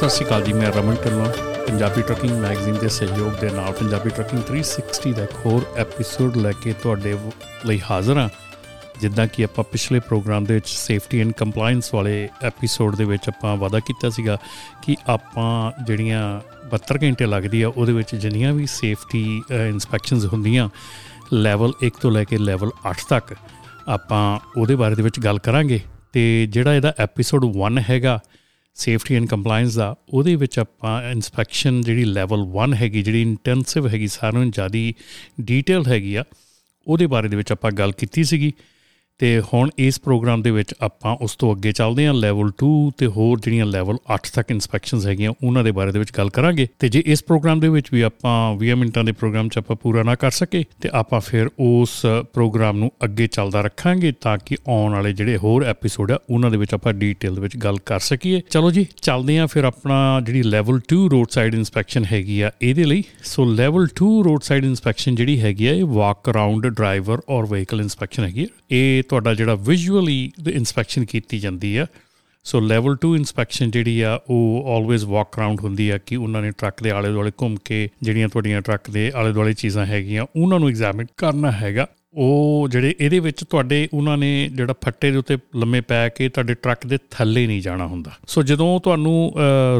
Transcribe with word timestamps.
ਸਤਿ 0.00 0.08
ਸ਼੍ਰੀ 0.08 0.26
ਅਕਾਲ 0.26 0.42
ਜੀ, 0.42 0.52
ਮੈਂ 0.52 0.72
Raman 0.72 0.96
Dhillon, 1.04 1.26
Punjabi 1.66 2.02
trucking 2.02 2.32
magazine 2.32 2.74
ਦੇ 2.74 2.88
ਸਹਿਯੋਗ 2.88 3.32
ਦੇ 3.40 3.50
ਨਾਲ 3.50 3.72
ਪੰਜਾਬੀ 3.72 4.10
ਟਰੱਕਿੰਗ 4.10 4.42
360 4.42 5.12
ਦਾ 5.12 5.22
ਇੱਕ 5.22 5.32
ਹੋਰ 5.46 5.66
ਐਪੀਸੋਡ 5.76 6.36
ਲੈ 6.36 6.52
ਕੇ 6.52 6.72
ਤੁਹਾਡੇ 6.72 7.18
ਲਈ 7.66 7.80
ਹਾਜ਼ਰ 7.90 8.18
ਹਾਂ। 8.18 8.28
ਜਿੱਦਾਂ 9.00 9.26
ਕਿ 9.26 9.44
ਆਪਾਂ 9.44 9.64
ਪਿਛਲੇ 9.64 10.00
ਪ੍ਰੋਗਰਾਮ 10.00 10.44
ਦੇ 10.44 10.54
ਵਿੱਚ 10.54 10.68
ਸੇਫਟੀ 10.68 11.20
ਐਂਡ 11.20 11.32
ਕੰਪਲਾਈਂਸ 11.32 11.94
ਵਾਲੇ 11.94 12.28
ਐਪੀਸੋਡ 12.42 12.96
ਦੇ 12.96 13.04
ਵਿੱਚ 13.04 13.28
ਆਪਾਂ 13.28 13.56
ਵਾਅਦਾ 13.56 13.80
ਕੀਤਾ 13.80 14.10
ਸੀਗਾ 14.10 14.38
ਕਿ 14.82 14.96
ਆਪਾਂ 15.08 15.82
ਜਿਹੜੀਆਂ 15.84 16.40
72 16.74 16.98
ਘੰਟੇ 17.02 17.26
ਲੱਗਦੀ 17.26 17.62
ਆ, 17.62 17.68
ਉਹਦੇ 17.68 17.92
ਵਿੱਚ 17.92 18.16
ਜਿੰਨੀਆਂ 18.16 18.52
ਵੀ 18.52 18.66
ਸੇਫਟੀ 18.66 19.42
ਇਨਸਪੈਕਸ਼ਨਸ 19.68 20.24
ਹੁੰਦੀਆਂ 20.24 20.68
ਲੈਵਲ 21.32 21.72
1 21.82 22.00
ਤੋਂ 22.00 22.10
ਲੈ 22.10 22.24
ਕੇ 22.24 22.38
ਲੈਵਲ 22.38 22.70
8 22.90 23.06
ਤੱਕ 23.08 23.34
ਆਪਾਂ 23.88 24.38
ਉਹਦੇ 24.60 24.74
ਬਾਰੇ 24.76 24.94
ਦੇ 24.94 25.02
ਵਿੱਚ 25.02 25.20
ਗੱਲ 25.20 25.38
ਕਰਾਂਗੇ। 25.38 25.80
ਤੇ 26.12 26.46
ਜਿਹੜਾ 26.46 26.74
ਇਹਦਾ 26.74 26.94
ਐਪੀਸੋਡ 26.98 27.44
1 27.44 27.78
ਹੈਗਾ 27.90 28.20
ਸੇਫਟੀ 28.80 29.14
ਐਂਡ 29.14 29.26
ਕੰਪਲਾਈਂਸ 29.28 29.74
ਦਾ, 29.74 29.94
ਉਹਦੇ 30.08 30.34
ਵਿੱਚ 30.36 30.58
ਆਪਾਂ 30.58 31.02
ਇਨਸਪੈਕਸ਼ਨ 31.10 31.80
ਜਿਹੜੀ 31.80 32.04
ਲੈਵਲ 32.04 32.44
1 32.56 32.74
ਹੈਗੀ, 32.74 33.02
ਜਿਹੜੀ 33.02 33.22
ਇੰਟੈਂਸਿਵ 33.22 33.88
ਹੈਗੀ, 33.88 34.06
ਸਾਰਿਆਂ 34.08 34.42
ਨੂੰ 34.42 34.50
ਜਿਆਦੀ 34.50 34.94
ਡੀਟੇਲ 35.40 35.86
ਹੈਗੀ 35.86 36.14
ਆ, 36.14 36.24
ਉਹਦੇ 36.86 37.06
ਬਾਰੇ 37.06 37.28
ਦੇ 37.28 37.36
ਵਿੱਚ 37.36 37.52
ਆਪਾਂ 37.52 37.70
ਗੱਲ 37.72 37.92
ਕੀਤੀ 37.92 38.24
ਸੀਗੀ। 38.24 38.52
ਤੇ 39.20 39.42
ਹੁਣ 39.54 39.70
ਇਸ 39.78 40.00
ਪ੍ਰੋਗਰਾਮ 40.00 40.42
ਦੇ 40.42 40.50
ਵਿੱਚ 40.50 40.74
ਆਪਾਂ 40.80 41.16
ਉਸ 41.16 41.36
ਤੋਂ 41.36 41.54
ਅੱਗੇ 41.54 41.72
ਚੱਲਦੇ 41.72 42.06
ਹਾਂ 42.06 42.14
ਲੈਵਲ 42.14 42.50
2 42.64 42.68
ਤੇ 42.98 43.06
ਹੋਰ 43.06 43.40
ਜਿਹੜੀਆਂ 43.40 43.66
ਲੈਵਲ 43.66 43.96
8 44.14 44.30
ਤੱਕ 44.34 44.50
ਇਨਸਪੈਕਸ਼ਨਸ 44.50 45.06
ਹੈਗੀਆਂ, 45.06 45.32
ਉਹਨਾਂ 45.44 45.64
ਦੇ 45.64 45.70
ਬਾਰੇ 45.70 45.92
ਦੇ 45.92 45.98
ਵਿੱਚ 45.98 46.10
ਗੱਲ 46.18 46.30
ਕਰਾਂਗੇ। 46.30 46.66
ਤੇ 46.78 46.88
ਜੇ 46.88 47.02
ਇਸ 47.06 47.24
ਪ੍ਰੋਗਰਾਮ 47.24 47.60
ਦੇ 47.60 47.68
ਵਿੱਚ 47.68 47.88
ਵੀ 47.92 48.00
ਆਪਾਂ 48.00 48.54
20 48.54 48.74
ਮਿੰਟਾਂ 48.74 49.04
ਦੇ 49.04 49.12
ਪ੍ਰੋਗਰਾਮ 49.12 49.48
'ਚ 49.48 49.58
ਆਪਾਂ 49.58 49.76
ਪੂਰਾ 49.76 50.02
ਨਾ 50.02 50.14
ਕਰ 50.14 50.30
ਸਕੇ, 50.30 50.64
ਤੇ 50.80 50.90
ਆਪਾਂ 50.92 51.20
ਫਿਰ 51.20 51.48
ਉਸ 51.58 52.06
ਪ੍ਰੋਗਰਾਮ 52.32 52.78
ਨੂੰ 52.78 52.90
ਅੱਗੇ 53.04 53.26
ਚੱਲਦਾ 53.26 53.60
ਰੱਖਾਂਗੇ 53.60 54.12
ਤਾਂ 54.20 54.38
ਕਿ 54.46 54.56
ਆਉਣ 54.68 54.92
ਵਾਲੇ 54.92 55.12
ਜਿਹੜੇ 55.12 55.36
ਹੋਰ 55.36 55.64
ਐਪੀਸੋਡ 55.64 56.12
ਆ, 56.12 56.18
ਉਹਨਾਂ 56.30 56.50
ਦੇ 56.50 56.56
ਵਿੱਚ 56.56 56.74
ਆਪਾਂ 56.74 56.92
ਡੀਟੇਲ 56.92 57.34
ਦੇ 57.34 57.40
ਵਿੱਚ 57.40 57.56
ਗੱਲ 57.56 57.78
ਕਰ 57.86 57.98
ਸਕੀਏ। 57.98 58.40
ਚਲੋ 58.50 58.70
ਜੀ, 58.70 58.86
ਚੱਲਦੇ 59.02 59.38
ਹਾਂ 59.38 59.46
ਫਿਰ 59.46 59.64
ਆਪਣਾ 59.64 60.20
ਜਿਹੜੀ 60.20 60.42
ਲੈਵਲ 60.42 60.80
2 60.94 61.08
ਰੋਡ 61.08 61.26
ਸਾਈਡ 61.30 61.54
ਇਨਸਪੈਕਸ਼ਨ 61.54 62.04
ਹੈਗੀ 62.12 62.40
ਆ, 62.40 62.50
ਇਹਦੇ 62.62 62.84
ਲਈ। 62.84 63.02
So 63.24 63.44
level 63.44 63.88
2 63.94 64.10
road 64.22 64.42
side 64.42 64.64
inspection 64.64 65.14
ਜਿਹੜੀ 65.14 65.40
ਹੈਗੀ 65.40 65.66
ਆ, 65.66 65.72
ਇਹ 65.72 65.84
ਵਾਕ 65.84 66.30
ਅਰਾਊਂਡ 66.30 66.66
ਡਰਾਈਵਰ 66.66 67.20
ਔਰ 67.28 67.46
ਵਹੀਕਲ 67.46 67.80
ਇਨਸਪੈਕਸ਼ਨ 67.80 68.24
ਹੈਗੀ 68.24 68.46
ਇਹ 68.70 69.02
ਤੁਹਾਡਾ 69.10 69.34
ਜਿਹੜਾ 69.34 69.54
ਵਿਜ਼ੂਅਲੀ 69.54 70.32
ਇਨਸਪੈਕਸ਼ਨ 70.48 71.04
ਕੀਤੀ 71.04 71.38
ਜਾਂਦੀ 71.38 71.76
ਆ। 71.76 71.86
ਸੋ 72.44 72.60
ਲੈਵਲ 72.60 72.96
2 72.96 73.14
ਇਨਸਪੈਕਸ਼ਨ 73.16 73.70
ਜਿਹੜੀ 73.70 74.00
ਆ, 74.00 74.20
ਉਹ 74.30 74.64
ਆਲਵੇਜ਼ 74.68 75.04
ਵਾਕ 75.04 75.36
ਅਰਾਊਂਡ 75.36 75.60
ਹੁੰਦੀ 75.60 75.88
ਆ 75.90 75.98
ਕਿ 75.98 76.16
ਉਹਨਾਂ 76.16 76.42
ਨੇ 76.42 76.50
ਟਰੱਕ 76.50 76.82
ਦੇ 76.82 76.90
ਆਲੇ 76.90 77.08
ਦੁਆਲੇ 77.08 77.30
ਘੁੰਮ 77.42 77.56
ਕੇ 77.64 77.88
ਜਿਹੜੀਆਂ 78.02 78.28
ਤੁਹਾਡੀਆਂ 78.28 78.60
ਟਰੱਕ 78.60 78.90
ਦੇ 78.90 79.10
ਆਲੇ 79.14 79.32
ਦੁਆਲੇ 79.32 79.52
ਚੀਜ਼ਾਂ 79.52 79.86
ਹੈਗੀਆਂ, 79.86 80.26
ਉਹਨਾਂ 80.36 80.58
ਨੂੰ 80.58 80.68
ਐਗਜ਼ਾਮਿਨ 80.68 81.06
ਕਰਨਾ 81.16 81.52
ਹੈਗਾ। 81.52 81.86
ਉਹ 82.14 82.68
ਜਿਹੜੇ 82.68 82.94
ਇਹਦੇ 83.00 83.18
ਵਿੱਚ 83.18 83.42
ਤੁਹਾਡੇ, 83.44 83.88
ਉਹਨਾਂ 83.94 84.16
ਨੇ 84.18 84.48
ਜਿਹੜਾ 84.48 84.74
ਫੱਟੇ 84.84 85.10
ਦੇ 85.10 85.16
ਉੱਤੇ 85.16 85.36
ਲੰਮੇ 85.56 85.80
ਪੈ 85.80 86.08
ਕੇ 86.08 86.28
ਤੁਹਾਡੇ 86.28 86.54
ਟਰੱਕ 86.54 86.86
ਦੇ 86.86 86.98
ਥੱਲੇ 87.10 87.46
ਨਹੀਂ 87.46 87.60
ਜਾਣਾ 87.62 87.86
ਹੁੰਦਾ। 87.86 88.12
ਸੋ 88.28 88.42
ਜਦੋਂ 88.42 88.78
ਤੁਹਾਨੂੰ 88.80 89.32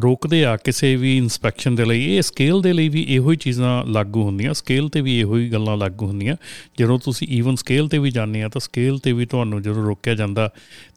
ਰੋਕਦੇ 0.02 0.44
ਆ 0.44 0.56
ਕਿਸੇ 0.56 0.94
ਵੀ 0.96 1.16
ਇਨਸਪੈਕਸ਼ਨ 1.16 1.74
ਦੇ 1.74 1.84
ਲਈ, 1.84 2.04
ਇਹ 2.06 2.22
ਸਕੇਲ 2.22 2.60
ਦੇ 2.62 2.72
ਲਈ 2.72 2.88
ਵੀ 2.88 3.02
ਇਹੋ 3.08 3.30
ਹੀ 3.30 3.36
ਚੀਜ਼ਾਂ 3.36 3.84
ਲਾਗੂ 3.86 4.22
ਹੁੰਦੀਆਂ। 4.22 4.54
ਸਕੇਲ 4.54 4.88
ਤੇ 4.88 5.00
ਵੀ 5.00 5.18
ਇਹੋ 5.20 5.36
ਹੀ 5.36 5.48
ਗੱਲਾਂ 5.52 5.76
ਲਾਗੂ 5.76 6.06
ਹੁੰਦੀਆਂ। 6.06 6.36
ਜਦੋਂ 6.78 6.98
ਤੁਸੀਂ 6.98 7.28
ਈਵਨ 7.30 7.56
ਸਕੇਲ 7.56 7.88
ਤੇ 7.88 7.98
ਵੀ 7.98 8.10
ਜਾਂਦੇ 8.10 8.42
ਆ, 8.42 8.48
ਤਾਂ 8.48 8.60
ਸਕੇਲ 8.60 8.98
ਤੇ 8.98 9.12
ਵੀ 9.12 9.26
ਤੁਹਾਨੂੰ 9.26 9.62
ਜਦੋਂ 9.62 9.84
ਰੋਕਿਆ 9.84 10.14
ਜਾਂਦਾ, 10.14 10.48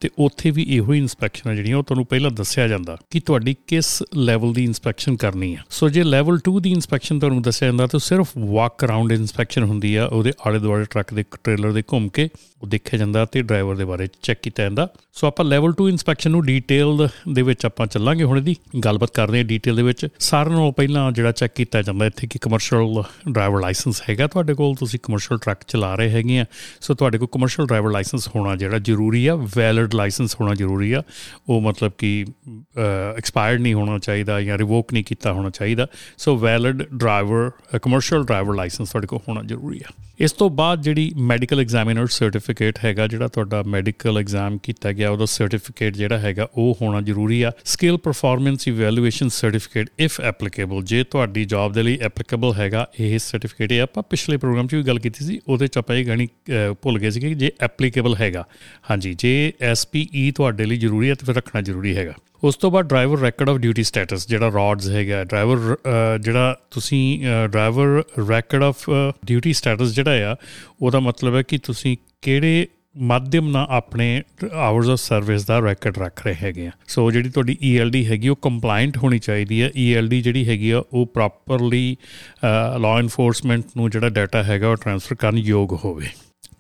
ਤੇ 0.02 0.10
ਉੱਥੇ 0.20 0.52
ਵੀ 0.52 0.66
ਇਹੋ 0.70 0.94
ਹੀ 0.94 1.00
ਇਨਸਪੈਕਸ਼ਨਾਂ 1.00 1.56
ਜਿਹੜੀਆਂ, 1.56 1.78
ਉਹ 1.78 1.84
ਤੁਹਾਨੂੰ 1.84 2.06
ਪਹਿਲਾਂ 2.06 2.32
ਦੱਸਿਆ 2.32 2.68
ਜਾਂਦਾ 2.68 2.98
ਕਿ 3.12 3.20
ਤੁਹਾਡੀ 3.20 3.56
ਕਿਸ 3.68 4.04
ਲੈਵਲ 4.16 4.54
ਦੀ 4.54 4.64
ਇਨਸਪੈਕਸ਼ਨ 4.64 5.16
ਕਰਨੀ 5.16 5.54
ਆ। 5.56 5.64
ਸੋ 5.70 5.90
ਜੇ 5.90 6.04
ਲੈਵਲ 6.04 6.40
2 6.50 6.60
ਦੀ 6.60 6.72
ਇਨਸਪੈਕਸ਼ਨ 6.72 7.20
ਤੁਹਾਨੂੰ 7.20 7.42
ਦੱਸਿਆ 7.42 7.68
ਜਾਂਦਾ, 7.68 7.88
ਤਾਂ 7.88 8.00
ਸਿਰਫ 8.00 8.38
ਵਾਕ 8.38 8.86
ਅਰਾਊਂਡ 8.86 9.12
ਇਨਸਪੈਕਸ਼ਨ 9.12 9.64
ਹੁੰਦੀ 9.64 9.96
ਆ, 9.96 10.06
ਉਹਦੇ 10.06 10.34
ਆਲੇ 10.48 10.60
ਦੁਆਲੇ 10.60 10.86
ਟਰੱਕ 10.90 11.14
ਦੇ 11.24 11.38
ਟ੍ਰੇਲਰ 11.44 11.72
ਦੇ 11.72 11.84
ਘੁੰਮ 11.92 12.10
ਕੇ 12.10 12.30
ਉਹ 12.62 12.68
ਦੇਖਿਆ 12.68 12.98
ਜਾਂਦਾ 12.98 13.26
ਤੇ 13.26 13.42
ਡਰਾਈਵਰ 13.42 13.76
ਦੇ 13.76 13.86
ਬਾਰੇ 13.86 14.08
ਚੈੱਕ 14.22 14.40
ਕੀਤਾ 14.42 14.64
ਜਾਂਦਾ। 14.64 14.88
ਸੋ 15.14 15.28
ਆਪਾਂ 15.28 15.46
ਲੈਵਲ 15.46 15.74
2 15.82 15.88
ਇਨਸਪੈਕਸ਼ਨ 15.90 16.32
ਨੂੰ 16.32 16.44
ਡੀਟੇਲ 16.46 17.08
ਦੇ 17.34 17.42
ਵਿੱਚ 17.42 17.66
ਆਪਾਂ 17.66 17.88
ਚੱਲਾਂਗੇ 17.88 18.24
ਹੁਣ 18.24 18.38
ਇਹਦੀ, 18.38 18.56
ਗੱਲਬਾਤ 18.86 19.12
ਕਰਦੇ 19.12 19.38
ਹਾਂ 19.38 19.46
ਡੀਟੇਲ 19.46 19.76
ਦੇ 19.76 19.84
ਵਿੱਚ। 19.84 20.08
ਸਾਰਿਆਂ 20.20 20.56
ਨਾਲੋਂ 20.56 20.74
ਪਹਿਲਾਂ 20.74 21.12
ਜਿਹੜਾ 21.12 21.32
ਚੈੱਕ 21.32 21.54
ਕੀਤਾ 21.54 21.82
ਜਾਂਦਾ, 21.82 22.06
ਇੱਥੇ 22.06 22.28
ਕਿ 22.28 22.40
ਕਮਰਸ਼ੀਅਲ 22.40 23.04
ਡਰਾਈਵਰ 23.32 23.62
ਲਾਇਸੈਂਸ 23.62 24.02
ਹੈਗਾ 24.10 24.28
ਤੁਹਾਡੇ 24.28 24.54
ਕੋਲ, 24.54 24.76
ਤੁਸੀਂ 24.76 25.00
ਕਮਰਸ਼ੀਅਲ 25.04 25.40
ਟਰੱਕ 25.40 25.60
ਚਲਾ 25.68 25.96
ਰਹੇ 25.96 26.10
ਹੈਗੇ 26.10 26.40
ਆ। 26.40 26.46
ਸੋ 26.82 26.94
ਤੁਹਾਡੇ 26.94 27.18
ਕੋਲ 27.18 27.28
ਕਮਰਸ਼ੀਅਲ 27.32 27.68
ਡਰਾਈਵਰ 27.68 27.92
ਲਾਇਸੈਂਸ 27.92 28.28
ਹੋਣਾ 28.36 28.56
ਜਿਹੜਾ 28.56 28.80
ਜ਼ਰੂਰੀ 28.80 29.28
ਆ 29.28 29.36
ਵੈਲਿਡ 29.36 29.94
ਲਾਇਸੈਂਸ 29.94 30.36
ਹੋਣਾ 30.42 30.54
ਜ਼ਰੂਰੀ 30.54 30.92
ਆ। 30.92 31.04
ਉਹ 31.50 31.62
ਮਤਲਬ 31.62 31.92
ਕਿ 31.98 32.26
ਐਕਸਪਾਇਰਡ 33.18 33.62
ਨਹੀਂ 33.62 33.74
ਹੋਣਾ 33.74 34.00
ਚਾਹੀਦਾ 34.00 34.42
ਜਾਂ 34.42 34.58
ਰਿਵੋਕ 34.58 34.94
ਨਹੀਂ 34.94 35.04
ਕੀਤਾ 35.04 35.34
ਹੋਣਾ 35.34 35.50
ਚਾਹੀਦਾ। 35.50 35.88
So 36.18 36.38
valid 36.38 36.84
driver 36.96 37.52
commercial 37.82 38.24
driver 38.24 38.56
licence 38.56 38.90
ਤੁਹਾਡੇ 38.90 39.08
ਕੋਲ 39.08 39.20
ਹੋਣਾ 39.30 39.44
ਜ਼ਰੂਰੀ 39.44 39.82
ਆ। 39.90 39.92
ਇਸ 40.20 40.32
ਤੋਂ 40.32 40.50
ਬਾਅਦ 40.50 40.82
ਜਿਹੜੀ 40.82 41.13
ਮੈਡੀਕਲ 41.22 41.60
ਐਗਜ਼ਾਮੀਨਰ 41.60 42.08
ਸਰਟੀਫਿਕੇਟ 42.08 42.78
ਹੈਗਾ 42.84 43.08
ਜਿਹੜਾ 43.08 43.28
ਤੁਹਾਡਾ 43.28 43.62
ਮੈਡੀਕਲ 43.64 44.18
ਐਗਜ਼ਾਮ 44.18 44.58
ਕੀਤਾ 44.58 44.92
ਗਿਆ, 44.92 45.10
ਉਹਦਾ 45.10 45.26
ਸਰਟੀਫਿਕੇਟ 45.26 45.96
ਜਿਹੜਾ 45.96 46.18
ਹੈਗਾ, 46.20 46.48
ਉਹ 46.54 46.78
ਹੋਣਾ 46.82 47.02
ਜ਼ਰੂਰੀ 47.02 47.42
ਆ। 47.42 47.52
Skill 47.66 47.98
performance 47.98 48.68
evaluation 48.68 49.30
certificate 49.30 49.90
if 50.00 50.20
applicable 50.22 50.84
ਜੇ 50.84 51.04
ਤੁਹਾਡੀ 51.04 51.46
ਜੌਬ 51.46 51.74
ਦੇ 51.74 51.84
ਲਈ 51.84 51.98
ਐਪਲੀਕੇਬਲ 52.02 52.54
ਹੈਗਾ, 52.54 52.88
ਇਹ 53.00 53.18
ਸਰਟੀਫਿਕੇਟ 53.20 53.72
ਇਹ 53.72 53.82
ਆਪਾਂ 53.82 54.04
ਪਿਛਲੇ 54.04 54.38
ਪ੍ਰੋਗਰਾਮ 54.38 54.68
'ਚ 54.68 54.76
ਵੀ 54.76 54.84
ਗੱਲ 54.84 55.00
ਕੀਤੀ 55.00 55.26
ਸੀ, 55.26 55.40
ਉਹਦੇ 55.48 55.68
'ਚ 55.68 55.78
ਆਪਾਂ 55.78 55.96
ਇਹ 55.96 56.06
ਗਾਣੀ 56.08 56.28
ਭੁੱਲ 56.82 57.00
ਗਏ 57.00 57.10
ਸੀ 57.10 57.20
ਕਿ 57.20 57.34
ਜੇ 57.36 57.52
ਐਪਲੀਕੇਬਲ 57.62 58.16
ਹੈਗਾ। 58.22 58.46
ਹਾਂਜੀ, 58.92 59.14
ਜੇ 59.14 59.54
ਐਸਪੀਈ 59.62 60.32
ਤੁਹਾਡੇ 60.32 60.66
ਲਈ 60.66 60.78
ਜ਼ਰੂਰੀ 60.78 61.10
ਹੈ, 61.10 61.16
ਤਾਂ 61.16 61.26
ਫਿਰ 61.26 61.36
ਰੱਖਣਾ 61.36 61.62
ਜ਼ਰੂਰੀ 61.62 61.96
ਹੈਗਾ। 61.98 62.14
ਉਸ 62.44 62.56
ਤੋਂ 62.56 62.70
ਬਾਅਦ 62.72 62.88
driver 62.88 63.20
record 63.20 63.50
of 63.50 63.58
duty 63.58 63.84
status 63.84 64.28
ਜਿਹੜਾ 64.28 64.48
ਰੌਡਸ 64.54 64.90
ਹੈਗਾ 64.90 65.24
ਡਰਾਈਵਰ 65.24 65.76
ਜਿਹੜਾ 66.22 66.56
ਤੁਸੀਂ 66.72 67.04
driver 67.52 68.04
record 68.30 68.64
of 68.64 68.90
duty 69.26 69.54
status 69.54 69.94
ਜਿਹੜਾ 69.96 70.32
ਆ, 70.32 70.36
ਉਹਦਾ 70.82 71.00
ਮਤਲਬ 71.00 71.36
ਹੈ 71.36 71.42
ਕਿ 71.42 71.58
ਤੁਸੀਂ 71.58 71.96
ਕਿਹੜੇ 72.22 72.66
ਮਾਧਿਅਮ 73.02 73.50
ਨਾਲ 73.52 73.68
ਆਪਣੇ 73.70 74.22
ਆਵਰਸ 74.54 74.90
ਆਫ 74.90 75.00
ਸਰਵਿਸ 75.00 75.46
ਦਾ 75.46 75.60
ਰੈਕੋਰਡ 75.60 75.98
ਰੱਖ 76.00 76.26
ਰਹੇ 76.26 76.36
ਹੈਗੇ 76.42 76.66
ਆ। 76.68 76.72
ਸੋ 76.88 77.10
ਜਿਹੜੀ 77.12 77.30
ਤੁਹਾਡੀ 77.30 77.58
ਈਐਲਡੀ 77.64 78.06
ਹੈਗੀ, 78.08 78.28
ਉਹ 78.30 78.36
ਕੰਪਲਾਈਂਟ 78.42 78.98
ਹੋਣੀ 78.98 79.20
ਚਾਹੀਦੀ 79.20 79.62
ਹੈ। 79.62 79.70
ਈਐਲਡੀ 79.78 80.22
ਜਿਹੜੀ 80.22 80.48
ਹੈਗੀ 80.48 80.70
ਆ, 80.72 80.84
ਉਹ 80.94 81.06
ਪ੍ਰੋਪਰਲੀ 81.14 81.96
ਲਾਅ 82.82 83.00
ਐਨਫੋਰਸਮੈਂਟ 83.00 83.64
ਨੂੰ 83.78 83.90
ਜਿਹੜਾ 83.90 84.10
ਡਾਟਾ 84.10 84.44
ਹੈਗਾ, 84.44 84.70
ਉਹ 84.70 84.76
ਟ੍ਰਾਂਸਫਰ 84.76 85.16
ਕਰਨ 85.16 85.38
ਯੋਗ 85.38 85.74
ਹੋਵੇ। 85.86 86.08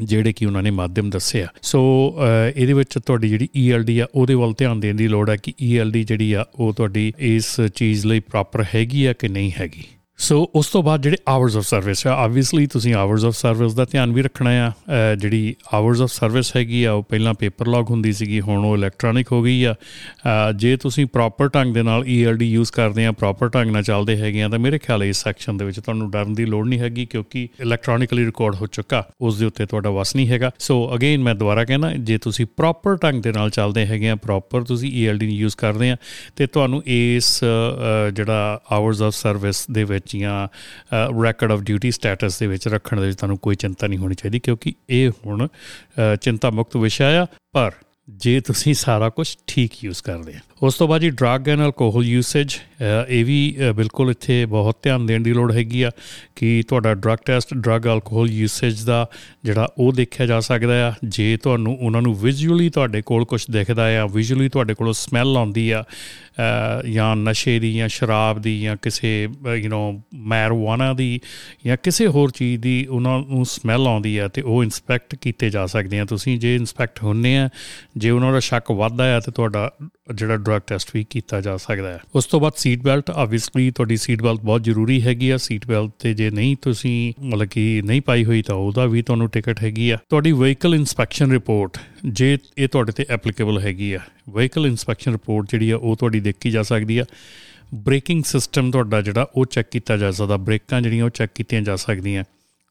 ਜਿਹੜੇ 0.01 0.33
ਕਿ 0.33 0.45
ਉਹਨਾਂ 0.45 0.63
ਨੇ 0.63 0.71
ਮਾਧਿਅਮ 0.71 1.09
ਦੱਸਿਆ 1.09 1.47
ਸੋ 1.61 1.81
ਇਹਦੇ 2.55 2.73
ਵਿੱਚ 2.73 2.97
ਤੁਹਾਡੀ 2.97 3.29
ਜਿਹੜੀ 3.29 3.49
ਈਐਲਡੀ 3.57 3.99
ਆ, 3.99 4.07
ਉਹਦੇ 4.15 4.33
ਵੱਲ 4.33 4.53
ਧਿਆਨ 4.57 4.79
ਦੇਣ 4.79 4.95
ਦੀ 4.95 5.07
ਲੋੜ 5.07 5.29
ਹੈ 5.29 5.35
ਕਿ 5.35 5.53
ਈਐਲਡੀ 5.61 6.03
ਜਿਹੜੀ 6.03 6.31
ਆ, 6.33 6.45
ਉਹ 6.55 6.73
ਤੁਹਾਡੀ 6.73 7.13
ਇਸ 7.19 7.55
ਚੀਜ਼ 7.75 8.05
ਲਈ 8.05 8.19
ਪ੍ਰੋਪਰ 8.19 8.63
ਹੈਗੀ 8.75 9.05
ਆ 9.05 9.13
ਕਿ 9.13 9.27
ਨਹੀਂ 9.27 9.51
ਹੈਗੀ? 9.59 9.83
ਸੋ 10.23 10.35
ਉਸ 10.55 10.67
ਤੋਂ 10.67 10.81
ਬਾਅਦ 10.83 11.01
ਜਿਹੜੇ 11.01 11.17
ਆਵਰਸ 11.27 11.55
ਆਫ 11.57 11.63
ਸਰਵਿਸ 11.65 12.05
ਆ 12.07 12.11
ਆਬਵੀਅਸਲੀ 12.23 12.65
ਤੁਸੀਂ 12.73 12.93
ਆਵਰਸ 12.95 13.23
ਆਫ 13.25 13.33
ਸਰਵਿਸ 13.35 13.73
ਦਾ 13.73 13.85
ਧਿਆਨ 13.91 14.11
ਵੀ 14.13 14.21
ਰੱਖਣਾ 14.21 14.49
ਆ। 14.65 15.15
ਜਿਹੜੀ 15.19 15.55
ਆਵਰਸ 15.73 16.01
ਆਫ 16.01 16.11
ਸਰਵਿਸ 16.11 16.55
ਹੈਗੀ 16.55 16.83
ਆ, 16.83 16.91
ਉਹ 16.91 17.03
ਪਹਿਲਾਂ 17.09 17.33
ਪੇਪਰ 17.33 17.67
ਲੌਗ 17.67 17.89
ਹੁੰਦੀ 17.89 18.13
ਸੀਗੀ, 18.13 18.39
ਹੁਣ 18.41 18.65
ਉਹ 18.65 18.75
ਇਲੈਕਟ੍ਰੋਨਿਕ 18.77 19.31
ਹੋ 19.31 19.41
ਗਈ 19.43 19.63
ਆ। 19.63 19.73
ਜੇ 20.55 20.75
ਤੁਸੀਂ 20.77 21.05
ਪ੍ਰੋਪਰ 21.13 21.49
ਢੰਗ 21.55 21.73
ਦੇ 21.73 21.83
ਨਾਲ 21.83 22.03
ਈਐਲਡੀ 22.07 22.49
ਯੂਜ਼ 22.51 22.71
ਕਰਦੇ 22.71 23.05
ਆ 23.05 23.11
ਪ੍ਰੋਪਰ 23.13 23.49
ਢੰਗ 23.55 23.71
ਨਾਲ 23.71 23.83
ਚੱਲਦੇ 23.83 24.15
ਹੈਗੇ 24.17 24.43
ਆ, 24.43 24.49
ਤਾਂ 24.49 24.59
ਮੇਰੇ 24.59 24.79
ਖਿਆਲ 24.79 25.03
ਇਸ 25.03 25.23
ਸੈਕਸ਼ਨ 25.23 25.57
ਦੇ 25.57 25.65
ਵਿੱਚ 25.65 25.79
ਤੁਹਾਨੂੰ 25.79 26.09
ਡਰਨ 26.11 26.33
ਦੀ 26.33 26.45
ਲੋੜ 26.45 26.65
ਨਹੀਂ 26.67 26.79
ਹੈਗੀ, 26.79 27.05
ਕਿਉਂਕਿ 27.05 27.47
ਇਲੈਕਟ੍ਰੋਨਿਕਲੀ 27.61 28.25
ਰਿਕਾਰਡ 28.25 28.55
ਹੋ 28.55 28.67
ਚੁੱਕਾ, 28.67 29.03
ਉਸ 29.21 29.37
ਦੇ 29.39 29.45
ਉੱਤੇ 29.45 29.65
ਤੁਹਾਡਾ 29.65 29.89
ਵਸ 29.89 30.15
ਨਹੀਂ 30.15 30.27
ਹੈਗਾ। 30.29 30.51
ਸੋ 30.59 30.89
ਅਗੇਨ 30.95 31.23
ਮੈਂ 31.23 31.35
ਦੁਬਾਰਾ 31.35 31.65
ਕਹਿੰਦਾ 31.65 31.91
ਜੇ 31.99 32.17
ਤੁਸੀਂ 32.17 32.45
ਪ੍ਰੋਪਰ 32.57 32.97
ਢੰਗ 33.03 33.21
ਦੇ 33.23 33.31
ਨਾਲ 33.31 33.49
ਚੱਲਦੇ 33.49 33.85
ਹੈਗੇ 33.85 34.09
ਆ 34.09 34.15
ਪ੍ਰੋਪਰ 34.23 34.63
ਤੁਸੀਂ 34.63 34.91
ਈਐਲਡੀ 34.93 35.29
ਯੂਜ਼ 35.31 35.57
ਕਰਦੇ 35.57 35.91
ਆ, 35.91 35.97
ਤੇ 36.35 36.47
ਤੁਹਾਨੂੰ 36.47 36.81
ਇਸ 36.87 37.39
ਜਿਹੜਾ 38.13 38.59
ਆਵਰਸ 38.71 39.01
ਆਫ 39.01 39.13
ਸਰਵਿਸ 39.13 39.65
ਦੇ 39.71 39.83
ਵਿੱਚ 39.83 40.11
ਜਾਂ 40.19 40.47
ਰੈਕੋਰਡ 41.23 41.51
ਆਫ 41.51 41.59
ਡਿਊਟੀ 41.59 41.91
ਸਟੇਟਸ 41.91 42.39
ਦੇ 42.39 42.47
ਵਿੱਚ 42.47 42.67
ਰੱਖਣ 42.67 43.01
ਦੇ 43.01 43.07
ਵਿੱਚ 43.07 43.17
ਤੁਹਾਨੂੰ 43.17 43.37
ਕੋਈ 43.37 43.55
ਚਿੰਤਾ 43.55 43.87
ਨਹੀਂ 43.87 43.99
ਹੋਣੀ 43.99 44.15
ਚਾਹੀਦੀ 44.15 44.39
ਕਿਉਂਕਿ 44.39 44.73
ਇਹ 44.89 45.11
ਹੁਣ 45.25 45.47
ਚਿੰਤਾ 46.21 46.49
ਮੁਕਤ 46.49 46.77
ਵਿਸ਼ਾ 46.77 47.23
ਆ। 47.23 47.27
ਪਰ 47.51 47.71
ਜੇ 48.09 48.41
ਤੁਸੀਂ 48.41 48.73
ਸਾਰਾ 48.73 49.09
ਕੁਝ 49.09 49.35
ਠੀਕ 49.47 49.71
ਯੂਜ਼ 49.83 50.03
ਕਰਦੇ 50.03 50.33
ਆ 50.33 50.39
ਉਸ 50.63 50.75
ਤੋਂ 50.75 50.87
ਬਾਅਦ 50.87 51.01
ਜੀ 51.01 51.09
ਡਰੱਗ 51.09 51.49
ਐਂਡ 51.49 51.59
ਅਲਕੋਹਲ 51.59 52.03
ਯੂਸੇਜ 52.03 52.55
ਇਹ 53.09 53.25
ਵੀ 53.25 53.57
ਬਿਲਕੁਲ 53.75 54.11
ਇੱਥੇ 54.11 54.45
ਬਹੁਤ 54.45 54.77
ਧਿਆਨ 54.83 55.05
ਦੇਣ 55.05 55.23
ਦੀ 55.23 55.33
ਲੋੜ 55.33 55.51
ਹੈਗੀ 55.51 55.81
ਆ 55.81 55.91
ਕਿ 56.35 56.63
ਤੁਹਾਡਾ 56.67 56.93
drug 56.93 57.17
test 57.25 57.53
drug 57.53 57.85
alcohol 57.85 58.29
usage 58.29 58.83
ਦਾ 58.83 59.09
ਜਿਹੜਾ 59.43 59.67
ਉਹ 59.77 59.91
ਦੇਖਿਆ 59.93 60.25
ਜਾ 60.25 60.39
ਸਕਦਾ 60.39 60.89
ਆ। 60.89 60.93
ਜੇ 61.03 61.37
ਤੁਹਾਨੂੰ 61.37 61.77
ਉਹਨਾਂ 61.81 62.01
ਨੂੰ 62.01 62.15
ਵਿਜ਼ੂਅਲੀ 62.15 62.69
ਤੁਹਾਡੇ 62.69 63.01
ਕੋਲ 63.01 63.25
ਕੁਝ 63.25 63.45
ਦਿਖਦਾ 63.51 64.01
ਆ 64.01 64.05
ਵਿਜ਼ੂਅਲੀ 64.05 64.49
ਤੁਹਾਡੇ 64.49 64.73
ਕੋਲ 64.73 64.93
ਸਮੈਲ 64.93 65.37
ਆਉਂਦੀ 65.37 65.71
ਆ 65.71 65.83
ਜਾਂ 66.91 67.15
ਨਸ਼ੇ 67.15 67.59
ਦੀ 67.59 67.73
ਜਾਂ 67.77 67.87
ਸ਼ਰਾਬ 67.87 68.41
ਦੀ 68.41 68.61
ਜਾਂ 68.61 68.77
ਕਿਸੇ 68.81 69.29
ਯੂ 69.57 69.69
نو 69.69 70.01
ਮੈਰੀਜੁਆਨਾ 70.15 70.93
ਦੀ 70.93 71.19
ਜਾਂ 71.65 71.77
ਕਿਸੇ 71.83 72.07
ਹੋਰ 72.07 72.31
ਚੀਜ਼ 72.31 72.61
ਦੀ 72.61 72.85
ਉਹਨਾਂ 72.85 73.19
ਨੂੰ 73.19 73.45
ਸਮੈਲ 73.45 73.87
ਆਉਂਦੀ 73.87 74.17
ਆ 74.17 74.27
ਤੇ 74.27 74.41
ਉਹ 74.41 74.63
ਇਨਸਪੈਕਟ 74.63 75.15
ਕੀਤੇ 75.15 75.49
ਜਾ 75.49 75.65
ਸਕਦੇ 75.65 75.99
ਆ। 75.99 76.05
ਤੁਸੀਂ 76.05 76.39
ਜੇ 76.39 76.55
ਇਨਸਪੈਕਟ 76.55 77.03
ਹੁੰਨੇ 77.03 77.37
ਆ, 77.37 77.49
ਜੇ 77.97 78.09
ਉਹਨਾਂ 78.09 78.33
ਦਾ 78.33 78.39
ਸ਼ੱਕ 78.39 78.71
ਵੱਧਦਾ 78.71 79.17
ਆ 79.17 79.19
ਤੇ 79.19 79.31
ਤੁਹਾਡਾ 79.31 79.71
ਜਿਹੜਾ 80.15 80.37
ਡਰਗ 80.53 80.61
ਟੈਸਟ 80.67 80.89
ਵੀ 80.93 81.05
ਕੀਤਾ 81.09 81.41
ਜਾ 81.41 81.57
ਸਕਦਾ 81.57 81.93
ਹੈ। 81.93 81.99
ਉਸ 82.15 82.25
ਤੋਂ 82.25 82.39
ਬਾਅਦ 82.39 82.53
ਸੀਟ 82.57 82.81
ਬੈਲਟ 82.81 83.09
ਆਬਵੀਅਸਲੀ 83.09 83.71
ਤੁਹਾਡੀ 83.71 83.97
ਸੀਟ 83.97 84.21
ਬੈਲਟ 84.21 84.41
ਬਹੁਤ 84.41 84.63
ਜ਼ਰੂਰੀ 84.63 85.01
ਹੈਗੀ 85.01 85.29
ਆ। 85.29 85.37
ਸੀਟ 85.37 85.67
ਬੈਲਟ 85.67 85.91
ਤੇ 85.99 86.13
ਜੇ 86.13 86.29
ਨਹੀਂ 86.29 86.55
ਤੁਸੀਂ 86.61 87.13
ਮਤਲਬ 87.19 87.47
ਕਿ 87.47 87.81
ਨਹੀਂ 87.85 88.01
ਪਾਈ 88.01 88.25
ਹੋਈ 88.25 88.41
ਤਾਂ 88.41 88.55
ਉਹਦਾ 88.55 88.85
ਵੀ 88.85 89.01
ਤੁਹਾਨੂੰ 89.01 89.29
ਟਿਕਟ 89.29 89.63
ਹੈਗੀ 89.63 89.89
ਆ। 89.89 89.97
ਤੁਹਾਡੀ 90.09 90.31
ਵਹੀਕਲ 90.31 90.75
ਇਨਸਪੈਕਸ਼ਨ 90.75 91.31
ਰਿਪੋਰਟ 91.31 91.77
ਜੇ 92.05 92.37
ਇਹ 92.57 92.67
ਤੁਹਾਡੇ 92.67 92.91
ਤੇ 92.91 93.05
ਐਪਲੀਕੇਬਲ 93.09 93.59
ਹੈਗੀ 93.59 93.93
ਆ। 93.93 93.99
ਵਹੀਕਲ 94.29 94.67
ਇਨਸਪੈਕਸ਼ਨ 94.67 95.11
ਰਿਪੋਰਟ 95.11 95.47
ਜਿਹੜੀ 95.51 95.71
ਆ, 95.71 95.77
ਉਹ 95.77 95.95
ਤੁਹਾਡੀ 95.95 96.19
ਦੇਖੀ 96.19 96.51
ਜਾ 96.51 96.63
ਸਕਦੀ 96.63 96.97
ਆ। 96.97 97.05
ਬ੍ਰੇਕਿੰਗ 97.73 98.23
ਸਿਸਟਮ 98.23 98.71
ਤੁਹਾਡਾ 98.71 99.01
ਜਿਹੜਾ, 99.01 99.27
ਉਹ 99.35 99.45
ਚੈੱਕ 99.45 99.69
ਕੀਤਾ 99.69 99.97
ਜਾ 99.97 100.11
ਸਕਦਾ। 100.11 100.37
ਬ੍ਰੇਕਾਂ 100.37 100.81
ਜਿਹੜੀਆਂ, 100.81 101.05
ਉਹ 101.05 101.09
ਚੈੱਕ 101.09 101.31
ਕੀਤੀਆਂ 101.35 101.61
ਜਾ 101.61 101.75
ਸਕਦੀਆਂ। 101.75 102.23